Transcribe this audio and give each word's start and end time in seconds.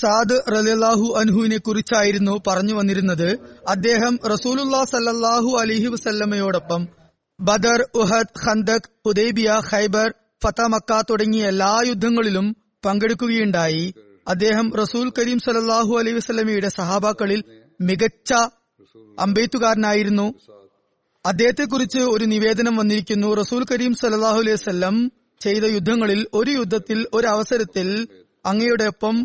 Saad 0.00 0.36
റലാഹു 0.52 1.06
അൻഹുവിനെ 1.18 1.58
കുറിച്ചായിരുന്നു 1.58 2.34
പറഞ്ഞു 2.46 2.74
വന്നിരുന്നത്. 2.74 3.28
അദ്ദേഹം 3.68 4.18
റസൂലുല്ലാ 4.32 4.84
സല്ലാഹു 4.84 5.50
അലിഹി 5.60 5.86
വസല്ലമയോടൊപ്പം 5.86 6.88
Badr 7.40 7.80
Uhud 7.94 8.46
Khandaq 8.46 8.88
Hudaibiya 9.06 9.60
Khaibar 9.70 10.14
ഫത 10.44 10.60
Mecca 10.60 11.00
തുടങ്ങിയ 11.10 11.46
എല്ലാ 11.46 11.82
യുദ്ധങ്ങളിലും 11.86 12.56
പങ്കെടുക്കുകയുണ്ടായി. 12.84 13.94
അദ്ദേഹം 14.28 14.66
റസൂൽ 14.76 15.12
കരീം 15.18 15.38
സലല്ലാഹു 15.38 15.92
അലൈഹി 15.98 16.16
വസല്ലമയുടെ 16.16 16.68
സഹാബാക്കളിൽ 16.68 17.40
മികച്ച 17.80 18.32
അമ്പെയ്ത്തുകാരനായിരുന്നു. 19.18 20.26
അദ്ദേഹത്തെക്കുറിച്ച് 21.26 21.98
ഒരു 21.98 22.24
നിവേദനം 22.24 22.76
വന്നിരിക്കുന്നു. 22.76 23.34
റസൂൽ 23.34 23.64
കരീം 23.70 23.94
സലല്ലാഹു 23.94 24.38
അലൈഹി 24.38 24.54
വസല്ലം 24.54 24.96
ചെയ്ത 25.40 25.64
യുദ്ധങ്ങളിൽ 25.64 26.26
ഒരു 26.34 26.50
യുദ്ധത്തിൽ 26.50 27.06
ഒരു 27.14 27.26
അവസരത്തിൽ 27.26 28.08
അങ്ങയുടെ 28.46 28.84
ഒപ്പം 28.84 29.16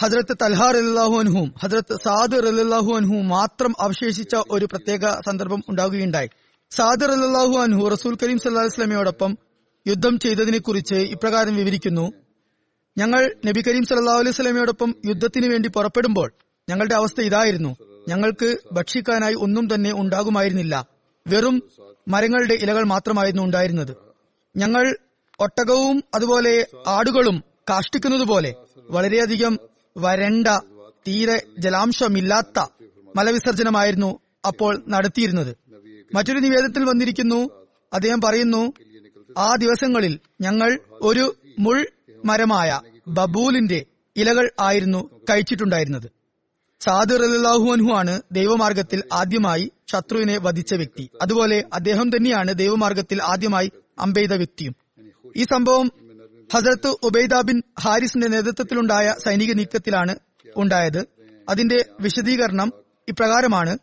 ഹജ്രത്ത് 0.00 0.36
തൽഹാർ 0.42 0.76
അലാഹു 0.76 1.18
അൻഹും 1.18 1.54
ഹജ്രത്ത് 1.62 1.94
സാദ് 1.94 2.36
അല്ലാഹു 2.36 2.92
അൻഹും 2.92 3.28
മാത്രം 3.28 3.74
അവശേഷിച്ച 3.80 4.36
ഒരു 4.50 4.64
പ്രത്യേക 4.64 5.10
സന്ദർഭം 5.26 5.62
ഉണ്ടാകുകയുണ്ടായി 5.68 6.28
സാദ് 6.70 7.04
അല്ലാഹു 7.04 7.58
അൻഹു 7.58 7.88
റസൂൽ 7.88 8.16
കരീം 8.22 8.38
സല്ലാ 8.38 8.62
വസ്ലമയോടൊപ്പം 8.62 9.38
യുദ്ധം 9.88 10.18
ചെയ്തതിനെ 10.18 10.58
കുറിച്ച് 10.58 10.94
ഇപ്രകാരം 10.94 11.56
വിവരിക്കുന്നു. 11.56 12.12
ഞങ്ങൾ 12.98 13.34
നബി 13.46 13.60
കരീം 13.60 13.84
സല്ലാ 13.84 14.14
അലൈഹി 14.14 14.32
സ്വലമയോടൊപ്പം 14.32 14.94
യുദ്ധത്തിന് 15.06 15.52
വേണ്ടി 15.52 15.68
പുറപ്പെടുമ്പോൾ 15.68 16.32
ഞങ്ങളുടെ 16.68 16.94
അവസ്ഥ 16.94 17.20
ഇതായിരുന്നു. 17.20 17.76
ഞങ്ങൾക്ക് 18.08 18.56
ഭക്ഷിക്കാനായി 18.72 19.34
ഒന്നും 19.34 19.74
തന്നെ 19.74 19.92
ഉണ്ടാകുമായിരുന്നില്ല. 19.92 20.88
വെറും 21.26 21.62
മരങ്ങളുടെ 22.08 22.54
ഇലകൾ 22.54 22.84
മാത്രമായിരുന്നു 22.84 23.42
ഉണ്ടായിരുന്നത്. 23.42 23.96
ഞങ്ങൾ 24.56 24.96
ഒട്ടകവും 25.40 26.04
അതുപോലെ 26.14 26.66
ആടുകളും 26.88 27.44
കാഷ്ടിക്കുന്നതുപോലെ 27.70 28.54
വളരെയധികം 28.90 29.58
വരണ്ട 29.96 30.48
തീരെ 31.08 31.42
ജലാംശമില്ലാത്ത 31.58 32.58
മലവിസർജനമായിരുന്നു 33.16 34.20
അപ്പോൾ 34.46 34.82
നടത്തിയിരുന്നത്. 34.88 35.56
മറ്റൊരു 36.14 36.38
നിവേദനത്തിൽ 36.38 36.84
വന്നിരിക്കുന്നു 36.84 37.50
അദ്ദേഹം 37.92 38.20
പറയുന്നു 38.20 38.72
ആ 39.38 39.56
ദിവസങ്ങളിൽ 39.56 40.18
ഞങ്ങൾ 40.40 40.78
ഒരു 40.92 41.36
മുൾ 41.58 41.86
മരമായ 42.24 42.80
ബബൂലിന്റെ 43.08 43.86
ഇലകൾ 44.16 44.50
ആയിരുന്നു 44.60 45.10
കഴിച്ചിട്ടുണ്ടായിരുന്നത്. 45.30 46.08
സാദുർ 46.80 47.22
അലാഹു 47.22 47.72
അൻഹു 47.72 47.92
ആണ് 47.92 48.22
ദൈവമാർഗത്തിൽ 48.32 49.02
ആദ്യമായി 49.12 49.72
ശത്രുവിനെ 49.92 50.38
വധിച്ച 50.38 50.74
വ്യക്തി. 50.74 51.10
അതുപോലെ 51.22 51.64
അദ്ദേഹം 51.72 52.08
തന്നെയാണ് 52.08 52.54
ദൈവമാർഗത്തിൽ 52.54 53.22
ആദ്യമായി 53.22 53.72
അമ്പെയ്ത 53.98 54.32
വ്യക്തിയും. 54.32 54.74
ഈ 55.36 55.42
സംഭവം 55.42 55.92
ഹസരത്ത് 56.54 56.96
ഉബൈദ 57.02 57.40
ബിൻ 57.40 57.62
ഹാരിസിന്റെ 57.80 58.28
നേതൃത്വത്തിലുണ്ടായ 58.28 59.14
സൈനിക 59.24 59.52
നീക്കത്തിലാണ് 59.52 60.16
ഉണ്ടായത്. 60.56 61.06
അതിന്റെ 61.48 61.84
വിശദീകരണം 62.00 62.72
ഇപ്രകാരമാണ്. 63.08 63.78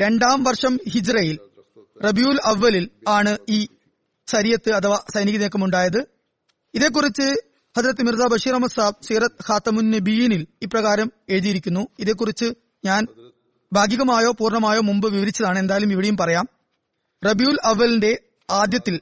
രണ്ടാം 0.00 0.44
വർഷം 0.44 0.78
ഹിജ്റയിൽ 0.88 1.38
റബിയുൽ 2.04 2.38
അവലിൽ 2.44 2.90
ആണ് 3.08 3.38
ഈ 3.48 3.68
സരിയത്ത് 4.26 4.72
അഥവാ 4.72 5.00
സൈനിക 5.14 5.36
നീക്കം 5.36 5.64
ഉണ്ടായത് 5.64 6.06
ഇതേക്കുറിച്ച് 6.74 7.42
ഹജരത്ത് 7.76 8.02
മിർസ 8.02 8.18
ബഷീർ 8.18 8.52
അഹമ്മദ് 8.52 8.70
സാബ് 8.70 9.04
സീറത്ത് 9.04 9.50
ഖാത്തമുൻ 9.50 9.90
നബീനിൽ 9.90 10.46
ഇപ്രകാരം 10.62 11.12
എഴുതിയിരിക്കുന്നു. 11.28 11.88
ഇതേക്കുറിച്ച് 11.98 12.54
ഞാൻ 12.84 13.06
ഭാഗികമായോ 13.72 14.32
പൂർണമായോ 14.32 14.80
മുമ്പ് 14.80 15.12
വിവരിച്ചതാണ്. 15.12 15.58
എന്തായാലും 15.58 15.92
ഇവിടെയും 15.92 16.16
പറയാം. 16.16 16.48
റബിയുൽ 17.26 17.58
അവലിന്റെ 17.64 18.18
ആദ്യത്തിൽ 18.50 19.00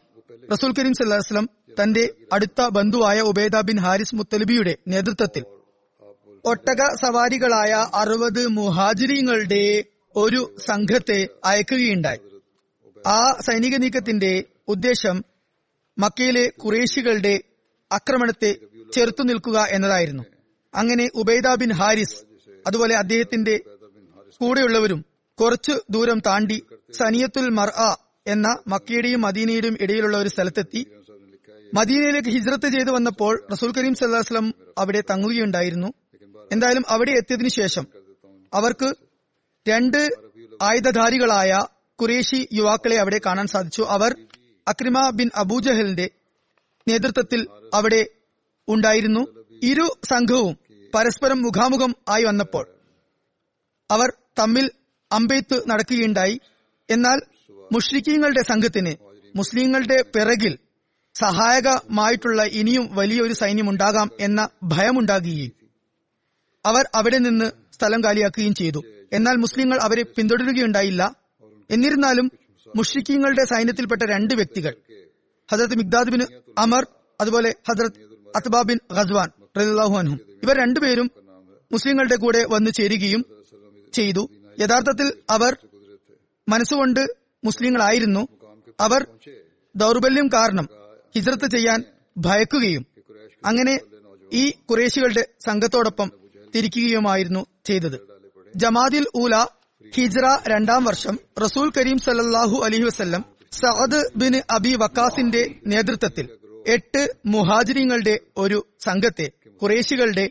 റസൂൽ 0.53 0.73
കരീം 0.73 0.95
സല്ലാസ്ലം 0.95 1.58
തന്റെ 1.81 2.15
അടുത്ത 2.33 2.69
ബന്ധുവായ 2.69 3.21
ഉബൈദ 3.21 3.61
ബിൻ 3.61 3.79
ഹാരിസ് 3.81 4.15
മുത്തലിബിയുടെ 4.15 4.79
നേതൃത്വത്തിൽ. 4.89 5.45
ഒട്ടക 6.45 6.83
സവാരികളായ 7.03 7.91
അറുപത് 7.95 8.47
മുഹാജിരിങ്ങളുടെ 8.47 9.85
ഒരു 10.17 10.57
സംഘത്തെ 10.67 11.29
അയക്കുകയുണ്ടായി. 11.45 12.19
ആ 13.07 13.41
സൈനിക 13.47 13.77
നീക്കത്തിന്റെ 13.77 14.45
ഉദ്ദേശം 14.69 15.25
മക്കയിലെ 15.99 16.49
കുറേശികളുടെ 16.49 17.41
ആക്രമണത്തെ 17.93 18.57
ചെറുത്തു 18.95 19.23
നിൽക്കുക 19.23 19.67
എന്നതായിരുന്നു. 19.71 20.25
അങ്ങനെ 20.75 21.09
ഉബൈദ 21.15 21.55
ബിൻ 21.55 21.73
ഹാരിസ് 21.73 22.19
അതുപോലെ 22.67 22.95
അദ്ദേഹത്തിന്റെ 22.95 23.61
കൂടെയുള്ളവരും 24.41 25.05
കുറച്ചു 25.39 25.75
ദൂരം 25.91 26.19
താണ്ടി 26.27 26.63
സനിയത്തുൽ 26.99 27.49
മർ 27.49 27.71
എന്ന 28.27 28.59
മക്കയുടെയും 28.69 29.21
മദീനയുടെയും 29.21 29.77
ഇടയിലുള്ള 29.81 30.17
ഒരു 30.17 30.29
സ്ഥലത്തെത്തി 30.29 30.87
മദീനയിലേക്ക് 31.75 32.29
ഹിജ്രത്ത് 32.29 32.69
ചെയ്തു 32.69 32.91
വന്നപ്പോൾ 32.91 33.47
റസൂൽ 33.53 33.73
കരീം 33.73 33.95
സല്ലാസ്ലം 33.95 34.55
അവിടെ 34.79 35.01
തങ്ങുകയുണ്ടായിരുന്നു. 35.01 35.93
എന്തായാലും 36.53 36.85
അവിടെ 36.89 37.11
എത്തിയതിനു 37.11 37.49
ശേഷം 37.49 37.87
അവർക്ക് 38.55 38.95
രണ്ട് 39.69 40.09
ആയുധധാരികളായ 40.63 41.61
കുറേശി 42.01 42.49
യുവാക്കളെ 42.53 42.97
അവിടെ 42.97 43.21
കാണാൻ 43.27 43.47
സാധിച്ചു. 43.47 43.83
അവർ 43.83 44.27
അക്രിമ 44.69 45.11
ബിൻ 45.11 45.31
അബൂജഹലിന്റെ 45.35 46.11
നേതൃത്വത്തിൽ 46.89 47.47
അവിടെ 47.75 48.07
ഉണ്ടായിരുന്നു. 48.69 49.23
ഇരു 49.63 49.97
സംഘവും 50.05 50.59
പരസ്പരം 50.95 51.43
മുഖാമുഖം 51.43 51.97
ആയി 52.09 52.25
വന്നപ്പോൾ 52.25 52.67
അവർ 53.91 54.13
തമ്മിൽ 54.39 54.71
അമ്പെയ്ത്ത് 55.13 55.71
നടക്കുകയുണ്ടായി. 55.71 56.41
എന്നാൽ 56.91 57.19
മുഷ്രിഖീങ്ങളുടെ 57.73 58.43
സംഘത്തിന് 58.43 58.93
മുസ്ലിങ്ങളുടെ 59.37 60.03
പിറകിൽ 60.03 60.59
സഹായകമായിട്ടുള്ള 61.21 62.43
ഇനിയും 62.45 62.95
വലിയൊരു 62.95 63.33
സൈന്യമുണ്ടാകാം 63.33 64.11
എന്ന 64.21 64.49
ഭയമുണ്ടാകുകയും 64.63 65.53
അവർ 66.65 66.85
അവിടെ 66.95 67.19
നിന്ന് 67.19 67.51
സ്ഥലം 67.75 68.05
കാലിയാക്കുകയും 68.05 68.55
ചെയ്തു. 68.55 68.81
എന്നാൽ 69.13 69.37
മുസ്ലിങ്ങൾ 69.37 69.79
അവരെ 69.83 70.03
പിന്തുടരുകയുണ്ടായില്ല. 70.03 71.03
എന്നിരുന്നാലും 71.71 72.31
മുഷ്രിഖീങ്ങളുടെ 72.77 73.45
സൈന്യത്തിൽപ്പെട്ട 73.45 74.03
രണ്ട് 74.03 74.35
വ്യക്തികൾ 74.35 74.75
ഹസരത് 75.53 75.75
മിഗ്ദാദ് 75.75 76.11
ബിൻ 76.11 76.23
അമർ 76.59 76.87
അതുപോലെ 77.21 77.55
ഹസരത് 77.69 77.99
അത്ബാ 78.37 78.63
ബിൻ 78.63 78.79
ഖസ്വാൻ 78.93 79.29
അൻഹും 80.01 80.21
ഇവർ 80.43 80.57
രണ്ടുപേരും 80.59 81.11
മുസ്ലിങ്ങളുടെ 81.73 82.17
കൂടെ 82.17 82.45
വന്നു 82.45 82.71
ചേരുകയും 82.71 83.23
ചെയ്തു. 83.93 84.23
യഥാർത്ഥത്തിൽ 84.61 85.13
അവർ 85.31 85.57
മനസ്സുകൊണ്ട് 86.49 87.01
മുസ്ലിങ്ങളായിരുന്നു. 87.45 88.29
അവർ 88.81 89.07
ദൗർബല്യം 89.77 90.29
കാരണം 90.35 90.69
ഹിജ്രത്ത് 91.15 91.51
ചെയ്യാൻ 91.51 91.85
ഭയക്കുകയും 92.17 92.85
അങ്ങനെ 93.47 93.75
ഈ 94.33 94.51
കുറേശികളുടെ 94.51 95.25
സംഘത്തോടൊപ്പം 95.47 96.09
തിരിക്കുകയുമായിരുന്നു 96.55 97.47
ചെയ്തത്. 97.67 97.99
ജമാദിൽ 98.57 99.05
ഊല 99.17 99.35
ഹിജ്ര 99.95 100.25
രണ്ടാം 100.49 100.85
വർഷം 100.85 101.19
റസൂൽ 101.43 101.73
കരീം 101.77 101.99
സല്ലാഹു 101.99 102.57
അലൈഹി 102.65 102.83
വസ്ല്ലം 102.83 103.23
സഅദ് 103.53 104.01
ബിൻ 104.17 104.35
അബി 104.51 104.73
വക്കാസിന്റെ 104.75 105.43
നേതൃത്വത്തിൽ 105.67 106.27
എട്ട് 106.67 107.03
മുഹാജിരിങ്ങളുടെ 107.27 108.15
ഒരു 108.37 108.59
സംഘത്തെ 108.85 109.27
കുറേശികളുടെ 109.63 110.25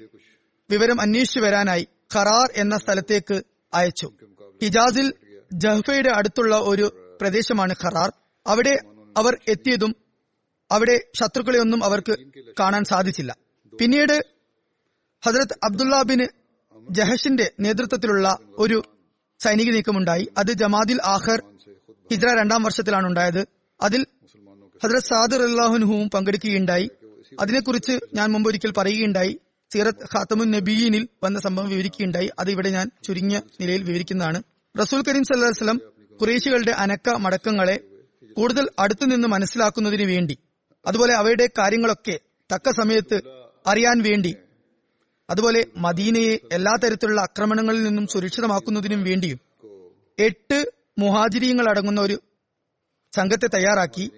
വിവരം 0.69 1.01
അന്വേഷിച്ചു 1.01 1.39
വരാനായി 1.39 1.87
ഖറാർ 2.15 2.47
എന്ന 2.55 2.77
സ്ഥലത്തേക്ക് 2.77 3.37
അയച്ചു. 3.73 4.07
ഹിജാസിൽ 4.63 5.07
ജഹ്ഫയുടെ 5.53 6.09
അടുത്തുള്ള 6.09 6.55
ഒരു 6.71 7.17
പ്രദേശമാണ് 7.21 7.75
ഖറാർ. 7.83 8.09
അവിടെ 8.45 8.75
അവർ 9.17 9.33
എത്തിയതും 9.47 9.95
അവിടെ 10.71 11.03
ശത്രുക്കളെ 11.15 11.59
ഒന്നും 11.59 11.83
അവർക്ക് 11.83 12.15
കാണാൻ 12.59 12.83
സാധിച്ചില്ല. 12.83 13.35
പിന്നീട് 13.79 14.25
ഹജരത് 15.25 15.55
അബ്ദുല്ല 15.63 16.01
ബിൻ 16.01 16.27
ജഹഷിന്റെ 16.91 17.51
നേതൃത്വത്തിലുള്ള 17.59 18.37
ഒരു 18.57 18.83
സൈനിക 19.39 19.71
നീക്കമുണ്ടായി. 19.71 20.27
അത് 20.37 20.51
ജമാദിൽ 20.51 21.01
ആഖർ 21.01 21.43
ഹിജ്ര 22.11 22.27
രണ്ടാം 22.39 22.63
വർഷത്തിലാണ് 22.63 23.07
ഉണ്ടായത്. 23.07 23.47
അതിൽ 23.81 24.05
ഹജരത് 24.83 25.01
സാദിർ 25.01 25.41
അള്ളാഹുനുഹുവും 25.41 26.09
പങ്കെടുക്കുകയുണ്ടായി. 26.09 26.89
അതിനെക്കുറിച്ച് 27.39 27.99
ഞാൻ 28.13 28.31
മുമ്പ് 28.31 28.49
ഒരിക്കൽ 28.49 28.71
പറയുകയുണ്ടായി. 28.71 29.39
സീറത്ത് 29.73 30.03
ഖാത്തമുൻ 30.03 30.51
നബീനിൽ 30.51 31.07
വന്ന 31.23 31.39
സംഭവം 31.39 31.69
വിവരിക്കുകയുണ്ടായി. 31.69 32.29
അത് 32.39 32.51
ഇവിടെ 32.51 32.69
ഞാൻ 32.69 32.91
ചുരുങ്ങിയ 33.03 33.41
നിലയിൽ 33.61 33.83
വിവരിക്കുന്നതാണ്. 33.83 34.43
റസൂൽ 34.81 35.03
കരീം 35.03 35.23
അലൈഹി 35.33 35.49
വസല്ലം 35.49 35.81
കുറേശികളുടെ 36.21 36.71
അനക്ക 36.71 37.09
മടക്കങ്ങളെ 37.09 37.79
കൂടുതൽ 38.33 38.67
അടുത്തുനിന്ന് 38.79 39.27
മനസ്സിലാക്കുന്നതിന് 39.27 40.03
വേണ്ടി 40.03 40.37
അതുപോലെ 40.87 41.13
അവയുടെ 41.13 41.49
കാര്യങ്ങളൊക്കെ 41.57 42.19
തക്ക 42.53 42.71
സമയത്ത് 42.71 43.21
അറിയാൻ 43.67 44.01
വേണ്ടി 44.01 44.35
അതുപോലെ 45.29 45.65
മദീനയെ 45.77 46.39
എല്ലാ 46.51 46.75
തരത്തിലുള്ള 46.83 47.21
ആക്രമണങ്ങളിൽ 47.21 47.83
നിന്നും 47.83 48.07
സുരക്ഷിതമാക്കുന്നതിനും 48.07 49.03
വേണ്ടിയും 49.03 49.39
എട്ട് 50.19 50.71
മുഹാജിരിയങ്ങൾ 50.97 51.69
അടങ്ങുന്ന 51.69 52.01
ഒരു 52.01 52.19
സംഘത്തെ 53.15 53.47
തയ്യാറാക്കി. 53.47 54.11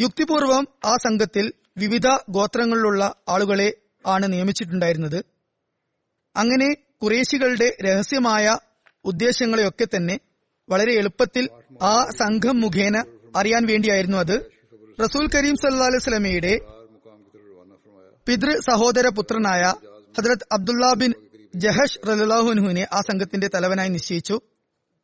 യുക്തിപൂർവം 0.00 0.68
ആ 0.84 0.96
സംഘത്തിൽ 0.96 1.52
വിവിധ 1.76 2.06
ഗോത്രങ്ങളിലുള്ള 2.30 3.14
ആളുകളെ 3.28 3.76
ആണ് 4.06 4.32
നിയമിച്ചിട്ടുണ്ടായിരുന്നത്. 4.32 5.24
അങ്ങനെ 6.36 6.74
കുറേശികളുടെ 7.02 7.76
രഹസ്യമായ 7.84 8.58
ഉദ്ദേശങ്ങളെയൊക്കെ 9.04 9.86
തന്നെ 9.96 10.20
വളരെ 10.68 10.92
എളുപ്പത്തിൽ 10.92 11.48
ആ 11.82 12.04
സംഘം 12.18 12.60
മുഖേന 12.60 13.04
അറിയാൻ 13.36 13.66
വേണ്ടിയായിരുന്നു 13.66 14.18
അത്. 14.18 14.53
റസൂൽ 14.98 15.24
കരീം 15.34 15.56
സല്ലാ 15.62 15.86
അലൈഹി 15.90 16.04
സ്വലമയുടെ 16.06 16.52
പിതൃ 18.26 18.50
സഹോദര 18.68 19.06
പുത്രനായ 19.16 19.62
ഹജ്രത് 20.14 20.44
അബ്ദുള്ള 20.52 20.84
ബിൻ 21.00 21.12
ജഹഷ് 21.54 21.98
റലാഹുനുവിനെ 22.08 22.84
ആ 22.96 23.00
സംഘത്തിന്റെ 23.08 23.48
തലവനായി 23.54 23.90
നിശ്ചയിച്ചു. 23.96 24.36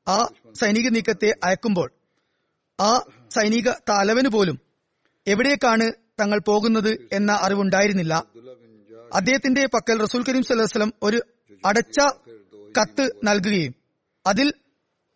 ആ 0.06 0.16
സൈനിക 0.60 0.87
നീക്കത്തെ 0.88 1.31
അയക്കുമ്പോൾ 1.46 1.88
ആ 2.78 2.92
സൈനിക 3.37 3.69
തലവന് 3.90 4.31
പോലും 4.34 4.56
എവിടേക്കാണ് 5.26 5.87
തങ്ങൾ 6.20 6.38
പോകുന്നത് 6.48 6.90
എന്ന 7.12 7.31
അറിവുണ്ടായിരുന്നില്ല. 7.44 8.14
അദ്ദേഹത്തിന്റെ 9.19 9.62
പക്കൽ 9.75 9.96
റസൂൽ 10.04 10.22
കരീം 10.28 10.44
സല്ലാസ്ലം 10.48 10.92
ഒരു 11.02 11.20
അടച്ച 11.64 11.98
കത്ത് 12.78 13.04
നൽകുകയും 13.28 13.75
അതിൽ 14.26 14.48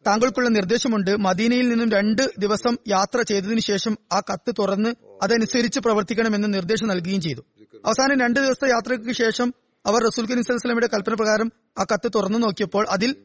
താങ്കൾക്കുള്ള 0.06 0.48
നിർദ്ദേശമുണ്ട്. 0.48 1.16
മദീനയിൽ 1.16 1.68
നിന്നും 1.68 1.92
രണ്ട് 1.92 2.30
ദിവസം 2.38 2.76
യാത്ര 2.88 3.22
ചെയ്തതിനു 3.22 3.60
ശേഷം 3.60 3.98
ആ 4.12 4.20
കത്ത് 4.20 4.54
തുറന്ന് 4.58 4.94
അതനുസരിച്ച് 5.22 5.80
പ്രവർത്തിക്കണമെന്ന് 5.80 6.54
നിർദ്ദേശം 6.54 6.88
നൽകുകയും 6.88 7.20
ചെയ്തു. 7.20 7.40
അവസാനം 7.84 8.20
രണ്ട് 8.20 8.40
ദിവസത്തെ 8.40 8.70
യാത്രയ്ക്ക് 8.70 9.12
ശേഷം 9.12 9.54
അവർ 9.86 10.04
റസൂൽ 10.04 10.26
കരീം 10.26 10.42
സ്വലമിയുടെ 10.42 10.86
കൽപ്പന 10.86 11.14
പ്രകാരം 11.14 11.52
ആ 11.78 11.84
കത്ത് 11.92 12.10
തുറന്നു 12.14 12.38
നോക്കിയപ്പോൾ 12.38 12.86
അതിൽ 12.90 13.16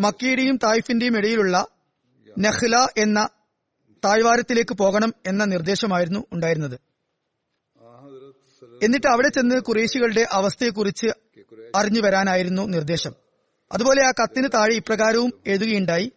മക്കിയുടെയും 0.00 0.56
തായിഫിന്റെയും 0.56 1.18
ഇടയിലുള്ള 1.18 1.66
നഹ്ല 2.38 2.88
എന്ന 2.96 3.28
താഴ്വാരത്തിലേക്ക് 4.04 4.74
പോകണം 4.74 5.14
എന്ന 5.26 5.44
നിർദ്ദേശമായിരുന്നു 5.44 6.24
ഉണ്ടായിരുന്നത്. 6.32 6.78
എന്നിട്ട് 8.82 9.06
അവിടെ 9.06 9.28
ചെന്ന് 9.28 9.60
കുറേശികളുടെ 9.60 10.26
അവസ്ഥയെക്കുറിച്ച് 10.32 11.06
അറിഞ്ഞു 11.76 12.00
വരാനായിരുന്നു 12.00 12.62
നിർദ്ദേശം. 12.62 13.27
അതുപോലെ 13.72 14.06
ആ 14.06 14.10
കത്തിന് 14.10 14.48
താഴെ 14.54 14.74
ഇപ്രകാരവും 14.74 15.32
എഴുതുകയുണ്ടായി. 15.46 16.12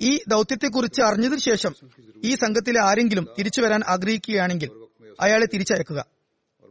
ഈ 0.00 0.20
ദൗത്യത്തെക്കുറിച്ച് 0.28 1.02
അറിഞ്ഞതിനു 1.02 1.36
ശേഷം 1.36 1.74
ഈ 2.24 2.34
സംഘത്തിലെ 2.34 2.80
ആരെങ്കിലും 2.80 3.28
തിരിച്ചു 3.38 3.60
വരാൻ 3.60 3.82
ആഗ്രഹിക്കുകയാണെങ്കിൽ 3.88 4.70
അയാളെ 5.20 5.46
തിരിച്ചയക്കുക. 5.46 6.06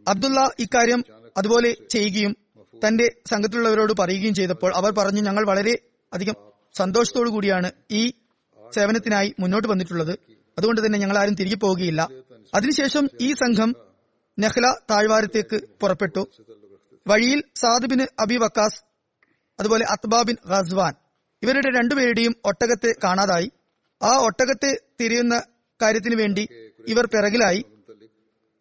അബ്ദുള്ള 0.08 0.52
ഇക്കാര്യം 0.60 1.04
അതുപോലെ 1.38 1.76
ചെയ്യുകയും 1.90 2.38
തന്റെ 2.88 3.12
സംഘത്തിലുള്ളവരോട് 3.30 3.94
പറയുകയും 4.00 4.34
ചെയ്തപ്പോൾ 4.34 4.76
അവർ 4.76 4.92
പറഞ്ഞു 4.92 5.22
ഞങ്ങൾ 5.22 5.48
വളരെ 5.48 5.78
അധികം 6.14 6.36
സന്തോഷത്തോടു 6.78 7.30
കൂടിയാണ് 7.30 7.72
ഈ 7.92 8.12
സേവനത്തിനായി 8.76 9.36
മുന്നോട്ട് 9.40 9.68
വന്നിട്ടുള്ളത്. 9.68 10.20
അതുകൊണ്ട് 10.58 10.86
തന്നെ 10.86 11.00
ഞങ്ങൾ 11.00 11.18
ആരും 11.18 11.36
തിരികെ 11.36 11.56
പോവുകയില്ല. 11.56 12.10
അതിനുശേഷം 12.56 13.10
ഈ 13.22 13.34
സംഘം 13.34 13.76
നെഹ്ല 14.40 14.74
താഴ്വാരത്തേക്ക് 14.90 15.62
പുറപ്പെട്ടു. 15.82 16.28
വഴിയിൽ 17.08 17.44
സാദുബിന് 17.56 18.06
അബി 18.20 18.36
വക്കാസ് 18.36 18.95
അതുപോലെ 19.60 19.86
അത്ബാബിൻ 19.86 20.36
ഖസ്വാൻ. 20.50 20.94
ഇവരുടെ 21.44 21.78
രണ്ടുപേരുടെയും 21.78 22.36
ഒട്ടകത്തെ 22.46 22.96
കാണാതായി. 23.04 23.52
ആ 24.04 24.18
ഒട്ടകത്തെ 24.18 24.78
തിരിയുന്ന 25.02 25.42
കാര്യത്തിന് 25.82 26.16
വേണ്ടി 26.16 26.48
ഇവർ 26.88 27.06
പിറകിലായി. 27.06 27.66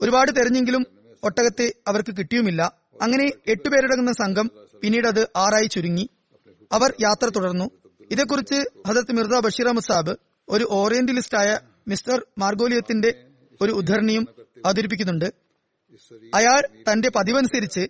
ഒരുപാട് 0.00 0.36
തെരഞ്ഞെങ്കിലും 0.36 0.86
ഒട്ടകത്തെ 1.22 1.72
അവർക്ക് 1.88 2.16
കിട്ടിയുമില്ല. 2.16 2.78
അങ്ങനെ 3.02 3.32
എട്ടുപേരടങ്ങുന്ന 3.46 4.12
സംഘം 4.12 4.50
പിന്നീട് 4.82 5.06
അത് 5.06 5.28
ആറായി 5.36 5.66
ചുരുങ്ങി. 5.66 6.08
അവർ 6.72 6.94
യാത്ര 7.00 7.28
തുടർന്നു. 7.28 7.70
ഇതേക്കുറിച്ച് 8.10 8.88
ഹജത് 8.88 9.12
മിർദ 9.12 9.44
ബഷീർ 9.44 9.66
അഹമ്മദ് 9.66 9.84
സാബ് 9.84 10.16
ഒരു 10.48 10.66
ഓറിയന്റലിസ്റ്റായ 10.70 11.58
മിസ്റ്റർ 11.88 12.26
മാർഗോലിയത്തിന്റെ 12.38 13.28
ഒരു 13.60 13.72
ഉദ്ധരണിയും 13.72 14.28
അവതരിപ്പിക്കുന്നുണ്ട്. 14.66 15.24
അയാൾ 16.34 16.60
തന്റെ 16.92 17.10
പതിവനുസരിച്ച് 17.10 17.88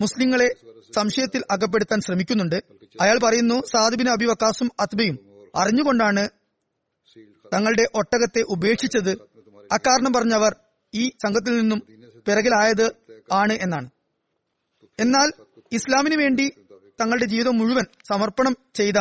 മുസ്ലിങ്ങളെ 0.00 0.50
സംശയത്തിൽ 0.94 1.42
അകപ്പെടുത്താൻ 1.50 2.00
ശ്രമിക്കുന്നുണ്ട്. 2.00 2.62
അയാൾ 3.00 3.18
പറയുന്നു 3.18 3.66
സാദിബിന് 3.66 4.08
അബി 4.08 4.24
വക്കാസും 4.24 4.70
അത്ബയും 4.80 5.18
അറിഞ്ഞുകൊണ്ടാണ് 5.56 6.28
തങ്ങളുടെ 7.54 7.84
ഒട്ടകത്തെ 7.94 8.42
ഉപേക്ഷിച്ചത്. 8.42 9.12
അക്കാരണം 9.72 10.12
പറഞ്ഞവർ 10.12 10.56
ഈ 10.94 11.08
സംഘത്തിൽ 11.08 11.60
നിന്നും 11.60 11.82
പിറകിലായത് 12.26 12.86
ആണ് 13.32 13.52
എന്നാണ്. 13.52 13.90
എന്നാൽ 15.00 15.32
ഇസ്ലാമിന് 15.72 16.14
വേണ്ടി 16.14 16.52
തങ്ങളുടെ 17.00 17.24
ജീവിതം 17.24 17.58
മുഴുവൻ 17.58 17.84
സമർപ്പണം 18.08 18.56
ചെയ്ത 18.74 18.98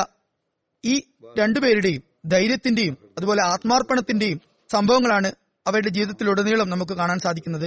ഈ 0.85 1.01
രണ്ടുപേരുടെയും 1.39 2.03
ധൈര്യത്തിന്റെയും 2.25 2.97
അതുപോലെ 3.17 3.41
ആത്മാർപ്പണത്തിന്റെയും 3.41 4.41
സംഭവങ്ങളാണ് 4.71 5.31
അവരുടെ 5.67 5.89
ജീവിതത്തിലുടനീളം 5.89 6.69
നമുക്ക് 6.69 6.91
കാണാൻ 6.91 7.19
സാധിക്കുന്നത്. 7.19 7.65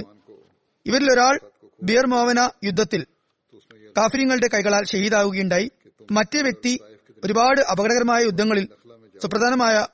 ഇവരിലൊരാൾ 0.85 1.39
ബിയർ 1.83 2.05
മോവന 2.05 2.49
യുദ്ധത്തിൽ 2.63 3.05
കാഫര്യങ്ങളുടെ 3.97 4.47
കൈകളാൽ 4.47 4.83
ഷഹീദാവുകയുണ്ടായി. 4.85 5.71
മറ്റേ 6.11 6.41
വ്യക്തി 6.41 6.79
ഒരുപാട് 7.25 7.61
അപകടകരമായ 7.61 8.23
യുദ്ധങ്ങളിൽ 8.23 8.67
സുപ്രധാനമായ 9.21 9.85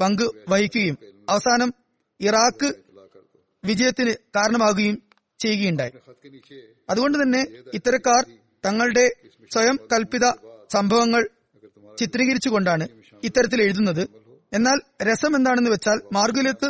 പങ്ക് 0.00 0.30
വഹിക്കുകയും 0.48 0.98
അവസാനം 1.28 1.74
ഇറാഖ് 2.20 2.74
വിജയത്തിന് 3.64 4.14
കാരണമാകുകയും 4.36 5.02
ചെയ്യുകയുണ്ടായി. 5.38 5.92
അതുകൊണ്ട് 6.90 7.22
തന്നെ 7.22 7.46
ഇത്തരക്കാർ 7.74 8.26
തങ്ങളുടെ 8.66 9.12
സ്വയം 9.52 9.76
കൽപ്പിത 9.92 10.26
സംഭവങ്ങൾ 10.72 11.28
ചിത്രീകരിച്ചുകൊണ്ടാണ് 11.98 12.88
ഇത്തരത്തിൽ 13.24 13.62
എഴുതുന്നത്. 13.62 14.08
എന്നാൽ 14.52 14.78
രസം 15.02 15.36
എന്താണെന്ന് 15.36 15.70
വെച്ചാൽ 15.70 16.00
മാർഗുലത്ത് 16.12 16.68